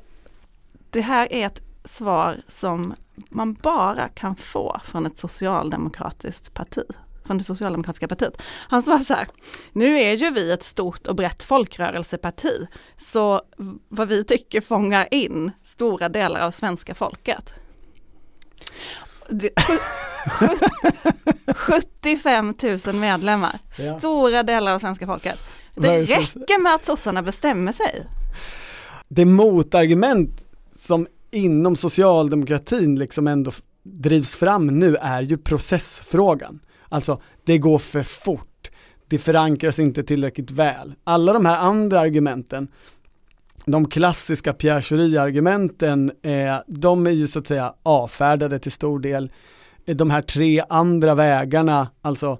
det 0.90 1.00
här 1.00 1.32
är 1.32 1.46
ett 1.46 1.65
svar 1.86 2.42
som 2.48 2.94
man 3.30 3.54
bara 3.54 4.08
kan 4.08 4.36
få 4.36 4.80
från 4.84 5.06
ett 5.06 5.18
socialdemokratiskt 5.18 6.54
parti 6.54 6.84
från 7.26 7.38
det 7.38 7.44
socialdemokratiska 7.44 8.08
partiet. 8.08 8.42
Han 8.68 8.82
svarar 8.82 8.98
så 8.98 9.14
här, 9.14 9.28
nu 9.72 9.98
är 10.00 10.12
ju 10.12 10.30
vi 10.30 10.52
ett 10.52 10.64
stort 10.64 11.06
och 11.06 11.16
brett 11.16 11.42
folkrörelseparti, 11.42 12.66
så 12.96 13.40
vad 13.88 14.08
vi 14.08 14.24
tycker 14.24 14.60
fångar 14.60 15.08
in 15.10 15.50
stora 15.64 16.08
delar 16.08 16.40
av 16.40 16.50
svenska 16.50 16.94
folket. 16.94 17.54
75 21.56 22.54
000 22.86 22.94
medlemmar, 22.94 23.58
stora 23.98 24.42
delar 24.42 24.74
av 24.74 24.78
svenska 24.78 25.06
folket. 25.06 25.38
Det 25.74 26.02
räcker 26.02 26.62
med 26.62 26.74
att 26.74 26.84
sossarna 26.84 27.22
bestämmer 27.22 27.72
sig. 27.72 28.06
Det 29.08 29.24
motargument 29.24 30.46
som 30.78 31.06
inom 31.30 31.76
socialdemokratin 31.76 32.98
liksom 32.98 33.26
ändå 33.26 33.52
drivs 33.82 34.36
fram 34.36 34.66
nu 34.66 34.96
är 34.96 35.22
ju 35.22 35.36
processfrågan. 35.36 36.60
Alltså, 36.88 37.20
det 37.44 37.58
går 37.58 37.78
för 37.78 38.02
fort, 38.02 38.70
det 39.08 39.18
förankras 39.18 39.78
inte 39.78 40.02
tillräckligt 40.02 40.50
väl. 40.50 40.94
Alla 41.04 41.32
de 41.32 41.46
här 41.46 41.58
andra 41.58 42.00
argumenten, 42.00 42.68
de 43.64 43.88
klassiska 43.88 44.52
Pierre 44.52 44.82
Schori-argumenten, 44.82 46.12
eh, 46.22 46.56
de 46.66 47.06
är 47.06 47.10
ju 47.10 47.28
så 47.28 47.38
att 47.38 47.46
säga 47.46 47.74
avfärdade 47.82 48.58
till 48.58 48.72
stor 48.72 48.98
del. 48.98 49.30
Eh, 49.86 49.96
de 49.96 50.10
här 50.10 50.22
tre 50.22 50.62
andra 50.68 51.14
vägarna, 51.14 51.88
alltså 52.02 52.38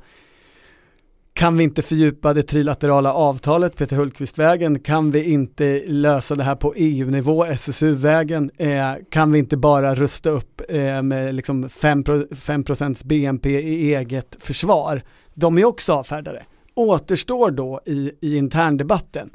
kan 1.37 1.57
vi 1.57 1.65
inte 1.65 1.83
fördjupa 1.83 2.35
det 2.35 2.43
trilaterala 2.43 3.13
avtalet, 3.13 3.77
Peter 3.77 3.97
Hultqvist-vägen? 3.97 4.79
Kan 4.81 5.11
vi 5.11 5.25
inte 5.25 5.83
lösa 5.87 6.35
det 6.35 6.45
här 6.45 6.55
på 6.55 6.75
EU-nivå, 6.77 7.45
SSU-vägen? 7.45 8.51
Eh, 8.57 8.93
kan 9.11 9.33
vi 9.33 9.39
inte 9.39 9.57
bara 9.57 9.95
rusta 9.95 10.31
upp 10.31 10.63
eh, 10.69 11.03
med 11.03 11.35
liksom 11.35 11.69
5, 11.69 12.05
5 12.37 12.65
BNP 13.05 13.51
i 13.61 13.95
eget 13.95 14.37
försvar? 14.41 15.03
De 15.35 15.59
är 15.59 15.65
också 15.65 15.93
avfärdade. 15.93 16.43
Återstår 16.75 17.51
då 17.51 17.81
i, 17.87 18.13
i 18.21 18.37
interndebatten 18.37 19.31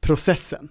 processen. 0.00 0.68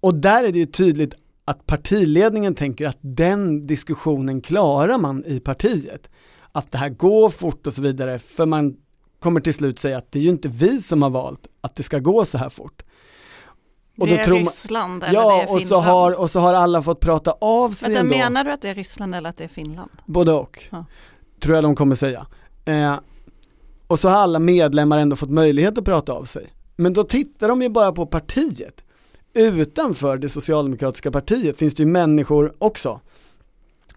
Och 0.00 0.14
där 0.14 0.44
är 0.44 0.52
det 0.52 0.58
ju 0.58 0.66
tydligt 0.66 1.14
att 1.44 1.66
partiledningen 1.66 2.54
tänker 2.54 2.88
att 2.88 2.98
den 3.00 3.66
diskussionen 3.66 4.40
klarar 4.40 4.98
man 4.98 5.24
i 5.24 5.40
partiet. 5.40 6.10
Att 6.52 6.72
det 6.72 6.78
här 6.78 6.88
går 6.88 7.30
fort 7.30 7.66
och 7.66 7.74
så 7.74 7.82
vidare, 7.82 8.18
för 8.18 8.46
man 8.46 8.76
kommer 9.18 9.40
till 9.40 9.54
slut 9.54 9.78
säga 9.78 9.98
att 9.98 10.12
det 10.12 10.18
är 10.18 10.22
ju 10.22 10.28
inte 10.28 10.48
vi 10.48 10.82
som 10.82 11.02
har 11.02 11.10
valt 11.10 11.46
att 11.60 11.76
det 11.76 11.82
ska 11.82 11.98
gå 11.98 12.24
så 12.24 12.38
här 12.38 12.48
fort. 12.48 12.82
Och 13.98 14.06
det 14.06 14.18
är 14.18 14.24
tror 14.24 14.38
Ryssland 14.38 15.04
eller 15.04 15.20
ja, 15.20 15.32
det 15.32 15.42
är 15.42 15.46
Finland? 15.46 15.62
och 15.62 15.68
så, 15.68 15.80
har, 15.80 16.12
och 16.12 16.30
så 16.30 16.40
har 16.40 16.54
alla 16.54 16.82
fått 16.82 17.00
prata 17.00 17.32
av 17.32 17.70
sig 17.70 17.92
Vänta, 17.94 18.16
menar 18.16 18.44
du 18.44 18.52
att 18.52 18.62
det 18.62 18.68
är 18.68 18.74
Ryssland 18.74 19.14
eller 19.14 19.30
att 19.30 19.36
det 19.36 19.44
är 19.44 19.48
Finland? 19.48 19.90
Både 20.06 20.32
och, 20.32 20.64
ja. 20.70 20.84
tror 21.40 21.54
jag 21.54 21.64
de 21.64 21.76
kommer 21.76 21.96
säga. 21.96 22.26
Eh, 22.64 22.94
och 23.86 24.00
så 24.00 24.08
har 24.08 24.16
alla 24.16 24.38
medlemmar 24.38 24.98
ändå 24.98 25.16
fått 25.16 25.30
möjlighet 25.30 25.78
att 25.78 25.84
prata 25.84 26.12
av 26.12 26.24
sig. 26.24 26.52
Men 26.76 26.92
då 26.92 27.02
tittar 27.02 27.48
de 27.48 27.62
ju 27.62 27.68
bara 27.68 27.92
på 27.92 28.06
partiet. 28.06 28.84
Utanför 29.34 30.18
det 30.18 30.28
socialdemokratiska 30.28 31.10
partiet 31.10 31.58
finns 31.58 31.74
det 31.74 31.82
ju 31.82 31.86
människor 31.86 32.54
också 32.58 33.00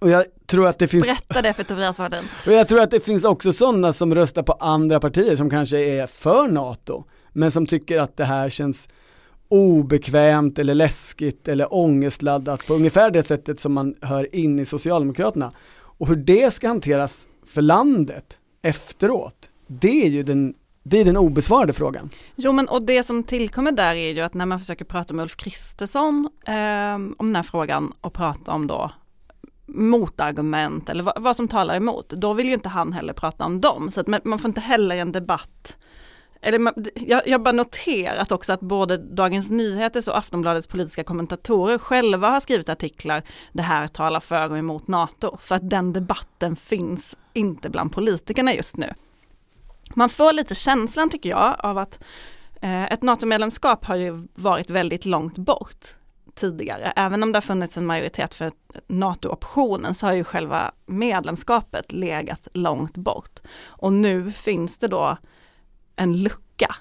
och 0.02 0.10
jag 0.10 0.26
tror 0.48 0.68
att 0.68 0.80
det 0.80 0.88
finns 0.88 1.08
Berätta 1.08 1.42
det 1.42 1.54
för 1.54 1.64
Tobias 1.64 2.00
Wardin. 2.00 2.24
Och 2.46 2.54
jag 2.54 2.68
tror 2.68 2.82
att 2.82 2.92
det 2.92 3.00
finns 3.00 3.24
också 3.24 3.54
sådana 3.54 3.94
som 3.94 4.16
röstar 4.16 4.44
på 4.44 4.54
andra 4.54 5.00
partier 5.00 5.36
som 5.36 5.50
kanske 5.50 5.78
är 5.78 6.08
för 6.08 6.48
NATO, 6.48 7.04
men 7.34 7.52
som 7.52 7.66
tycker 7.66 8.00
att 8.00 8.18
det 8.18 8.26
här 8.26 8.50
känns 8.50 8.88
obekvämt 9.48 10.60
eller 10.60 10.76
läskigt 10.76 11.48
eller 11.48 11.74
ångestladdat 11.74 12.68
på 12.68 12.74
ungefär 12.74 13.12
det 13.12 13.24
sättet 13.24 13.60
som 13.60 13.74
man 13.74 13.96
hör 14.02 14.36
in 14.36 14.60
i 14.60 14.66
Socialdemokraterna. 14.66 15.52
Och 15.74 16.08
hur 16.08 16.16
det 16.16 16.54
ska 16.54 16.68
hanteras 16.68 17.26
för 17.46 17.62
landet 17.62 18.38
efteråt, 18.62 19.50
det 19.68 20.06
är 20.06 20.10
ju 20.10 20.24
den, 20.24 20.54
det 20.84 21.00
är 21.00 21.06
den 21.06 21.18
obesvarade 21.18 21.74
frågan. 21.74 22.10
Jo 22.36 22.52
men 22.52 22.68
och 22.68 22.84
det 22.84 23.04
som 23.04 23.24
tillkommer 23.24 23.72
där 23.72 23.96
är 23.96 24.12
ju 24.12 24.22
att 24.22 24.34
när 24.34 24.46
man 24.46 24.60
försöker 24.60 24.86
prata 24.86 25.14
med 25.14 25.24
Ulf 25.24 25.36
Kristersson 25.36 26.30
eh, 26.46 26.94
om 26.94 27.16
den 27.18 27.36
här 27.36 27.44
frågan 27.44 27.94
och 28.02 28.14
prata 28.14 28.52
om 28.52 28.68
då 28.68 28.92
motargument 29.74 30.90
eller 30.90 31.04
vad, 31.04 31.22
vad, 31.22 31.36
som 31.36 31.48
talar 31.48 31.76
emot, 31.76 32.10
då 32.10 32.34
vill 32.34 32.48
ju 32.48 32.54
inte 32.54 32.70
han 32.70 32.94
heller 32.94 33.14
prata 33.14 33.46
om 33.46 33.62
dem. 33.62 33.92
Så 33.92 34.02
att 34.02 34.08
man, 34.08 34.20
man 34.24 34.40
får 34.40 34.50
inte 34.50 34.62
heller 34.62 34.98
en 34.98 35.12
debatt 35.12 35.78
eller 36.42 36.74
jag, 36.96 37.28
jag 37.28 37.44
bara 37.44 37.52
noterat 37.52 38.32
också 38.32 38.54
att 38.54 38.60
både 38.60 38.98
Dagens 38.98 39.50
Nyheters 39.50 40.08
och 40.08 40.18
Aftonbladets 40.18 40.68
politiska 40.68 41.04
kommentatorer 41.04 41.78
själva 41.78 42.30
har 42.30 42.40
skrivit 42.40 42.70
artiklar 42.70 43.24
det 43.52 43.62
här 43.62 43.88
talar 43.88 44.20
för 44.20 44.52
och 44.52 44.58
emot 44.58 44.88
NATO. 44.88 45.38
För 45.42 45.56
att 45.56 45.70
den 45.70 45.94
debatten 45.94 46.56
finns 46.56 47.18
inte 47.34 47.70
bland 47.70 47.92
politikerna 47.92 48.54
just 48.54 48.78
nu. 48.78 48.94
Man 49.96 50.10
får 50.10 50.34
lite 50.34 50.56
känslan 50.56 51.10
tycker 51.10 51.30
jag 51.30 51.56
av 51.60 51.78
att 51.78 52.00
eh, 52.62 52.84
ett 52.84 53.02
NATO-medlemskap 53.02 53.86
har 53.86 53.96
ju 53.96 54.28
varit 54.34 54.70
väldigt 54.70 55.06
långt 55.06 55.38
bort 55.38 55.96
tidigare. 56.36 56.94
Även 56.96 57.24
om 57.24 57.32
det 57.32 57.36
har 57.36 57.42
funnits 57.42 57.78
en 57.78 57.86
majoritet 57.86 58.34
för 58.34 58.52
NATO-optionen 58.88 59.94
så 59.94 60.06
har 60.06 60.14
ju 60.14 60.24
själva 60.24 60.72
medlemskapet 60.86 61.92
legat 61.92 62.48
långt 62.54 62.98
bort. 62.98 63.40
Och 63.66 63.94
nu 63.94 64.32
finns 64.32 64.78
det 64.78 64.88
då 64.88 65.18
en 65.96 66.24
lucka. 66.24 66.76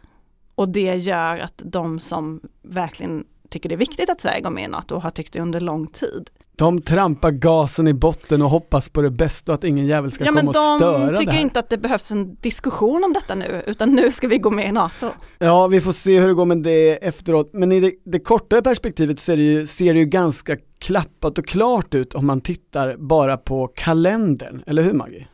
Och 0.54 0.68
det 0.68 0.94
gör 0.94 1.38
att 1.38 1.62
de 1.64 2.00
som 2.00 2.40
verkligen 2.62 3.24
tycker 3.50 3.68
det 3.68 3.74
är 3.74 3.76
viktigt 3.76 4.10
att 4.10 4.20
Sverige 4.20 4.40
går 4.40 4.50
med 4.50 4.64
i 4.64 4.68
NATO 4.68 4.94
och 4.94 5.02
har 5.02 5.10
tyckt 5.10 5.32
det 5.32 5.40
under 5.40 5.60
lång 5.60 5.86
tid. 5.86 6.30
De 6.56 6.82
trampar 6.82 7.30
gasen 7.30 7.88
i 7.88 7.94
botten 7.94 8.42
och 8.42 8.50
hoppas 8.50 8.88
på 8.88 9.02
det 9.02 9.10
bästa 9.10 9.52
och 9.52 9.54
att 9.54 9.64
ingen 9.64 9.86
jävel 9.86 10.12
ska 10.12 10.24
ja, 10.24 10.32
komma 10.32 10.48
och 10.48 10.54
störa 10.54 10.98
det 10.98 11.04
här. 11.04 11.12
De 11.12 11.18
tycker 11.18 11.40
inte 11.40 11.58
att 11.58 11.70
det 11.70 11.78
behövs 11.78 12.10
en 12.10 12.34
diskussion 12.34 13.04
om 13.04 13.12
detta 13.12 13.34
nu, 13.34 13.62
utan 13.66 13.94
nu 13.94 14.12
ska 14.12 14.28
vi 14.28 14.38
gå 14.38 14.50
med 14.50 14.68
i 14.68 14.72
NATO. 14.72 15.10
Ja, 15.38 15.66
vi 15.66 15.80
får 15.80 15.92
se 15.92 16.20
hur 16.20 16.28
det 16.28 16.34
går 16.34 16.46
med 16.46 16.58
det 16.58 17.06
efteråt, 17.06 17.50
men 17.52 17.72
i 17.72 17.80
det, 17.80 17.92
det 18.04 18.18
kortare 18.18 18.62
perspektivet 18.62 19.20
så 19.20 19.36
det 19.36 19.42
ju, 19.42 19.66
ser 19.66 19.94
det 19.94 20.00
ju 20.00 20.06
ganska 20.06 20.56
klappat 20.78 21.38
och 21.38 21.46
klart 21.46 21.94
ut 21.94 22.14
om 22.14 22.26
man 22.26 22.40
tittar 22.40 22.96
bara 22.96 23.36
på 23.36 23.66
kalendern, 23.66 24.62
eller 24.66 24.82
hur 24.82 24.92
Maggie? 24.92 25.26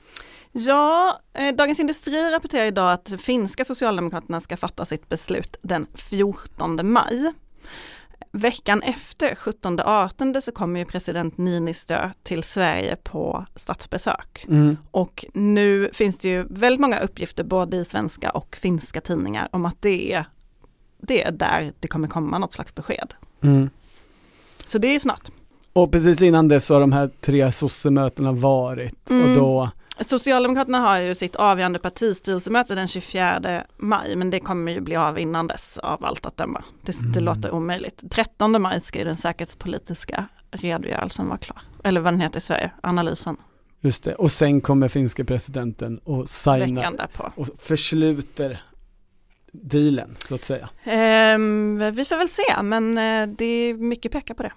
Ja, 0.53 1.21
eh, 1.35 1.55
Dagens 1.55 1.81
Industri 1.81 2.31
rapporterar 2.33 2.64
idag 2.64 2.93
att 2.93 3.12
finska 3.21 3.64
Socialdemokraterna 3.64 4.41
ska 4.41 4.57
fatta 4.57 4.85
sitt 4.85 5.09
beslut 5.09 5.57
den 5.62 5.87
14 5.95 6.93
maj. 6.93 7.33
Veckan 8.33 8.83
efter, 8.83 9.35
17-18, 9.35 10.41
så 10.41 10.53
kommer 10.53 10.81
ju 10.81 10.87
president 10.87 11.39
Niinistö 11.39 12.11
till 12.23 12.43
Sverige 12.43 12.97
på 13.03 13.47
statsbesök. 13.57 14.45
Mm. 14.49 14.77
Och 14.91 15.25
nu 15.35 15.91
finns 15.93 16.19
det 16.19 16.29
ju 16.29 16.47
väldigt 16.51 16.81
många 16.81 16.99
uppgifter 16.99 17.45
både 17.45 17.77
i 17.77 17.85
svenska 17.85 18.31
och 18.31 18.57
finska 18.57 19.01
tidningar 19.01 19.49
om 19.53 19.67
att 19.67 19.83
det 19.83 20.12
är, 20.12 20.25
det 20.99 21.23
är 21.23 21.33
där 21.33 21.73
det 21.81 21.89
kommer 21.89 22.09
komma 22.09 22.39
något 22.39 22.53
slags 22.53 22.75
besked. 22.75 23.14
Mm. 23.41 23.71
Så 24.64 24.79
det 24.79 24.95
är 24.95 25.01
snart. 25.01 25.31
Och 25.73 25.93
precis 25.93 26.23
innan 26.23 26.49
det 26.49 26.61
så 26.61 26.75
har 26.75 26.81
de 26.81 26.93
här 26.93 27.11
tre 27.21 27.53
sossemötena 27.53 28.33
varit 28.33 29.11
mm. 29.11 29.31
och 29.31 29.37
då 29.37 29.71
Socialdemokraterna 30.01 30.78
har 30.78 30.99
ju 30.99 31.14
sitt 31.14 31.36
avgörande 31.36 31.78
partistyrelsemöte 31.78 32.74
den 32.74 32.88
24 32.88 33.64
maj, 33.76 34.16
men 34.16 34.30
det 34.30 34.40
kommer 34.40 34.72
ju 34.72 34.80
bli 34.80 34.97
av 34.97 35.18
innan 35.18 35.47
dess 35.47 35.78
av 35.78 36.05
allt 36.05 36.26
att 36.26 36.36
döma. 36.36 36.64
Det, 36.82 36.99
mm. 36.99 37.12
det 37.12 37.20
låter 37.20 37.51
omöjligt. 37.51 38.03
13 38.11 38.62
maj 38.62 38.80
ska 38.80 38.99
ju 38.99 39.05
den 39.05 39.16
säkerhetspolitiska 39.16 40.28
redogörelsen 40.51 41.28
vara 41.28 41.38
klar, 41.38 41.59
eller 41.84 42.01
vad 42.01 42.12
den 42.12 42.20
heter 42.20 42.38
i 42.38 42.40
Sverige, 42.40 42.70
analysen. 42.80 43.36
Just 43.80 44.05
det, 44.05 44.14
och 44.14 44.32
sen 44.32 44.61
kommer 44.61 44.88
finska 44.88 45.24
presidenten 45.24 45.99
och 45.99 46.28
signar 46.28 47.09
och 47.34 47.49
försluter 47.59 48.62
dealen 49.53 50.16
så 50.18 50.34
att 50.34 50.44
säga. 50.44 50.68
Um, 51.34 51.78
vi 51.94 52.05
får 52.05 52.18
väl 52.18 52.28
se, 52.28 52.62
men 52.62 52.88
uh, 52.88 53.36
det 53.36 53.44
är 53.44 53.74
mycket 53.74 54.12
pekar 54.12 54.34
på 54.34 54.42
det. 54.42 54.53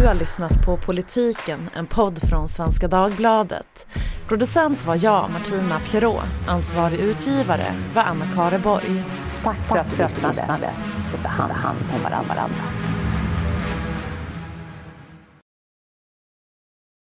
Du 0.00 0.06
har 0.06 0.14
lyssnat 0.14 0.64
på 0.64 0.76
Politiken, 0.76 1.70
en 1.74 1.86
podd 1.86 2.28
från 2.28 2.48
Svenska 2.48 2.88
Dagbladet. 2.88 3.86
Producent 4.28 4.86
var 4.86 5.04
jag, 5.04 5.30
Martina 5.30 5.80
Pierrot. 5.90 6.22
Ansvarig 6.48 7.00
utgivare 7.00 7.74
var 7.94 8.02
Anna 8.02 8.26
Kareborg. 8.34 9.04
Tack 9.42 9.68
för 9.68 9.76
att 9.76 9.90
du 9.90 10.02
lyssnade 10.02 10.70
och 11.14 11.24
ta 11.24 11.28
hand 11.28 11.76
om 11.96 12.02
varandra. 12.02 12.64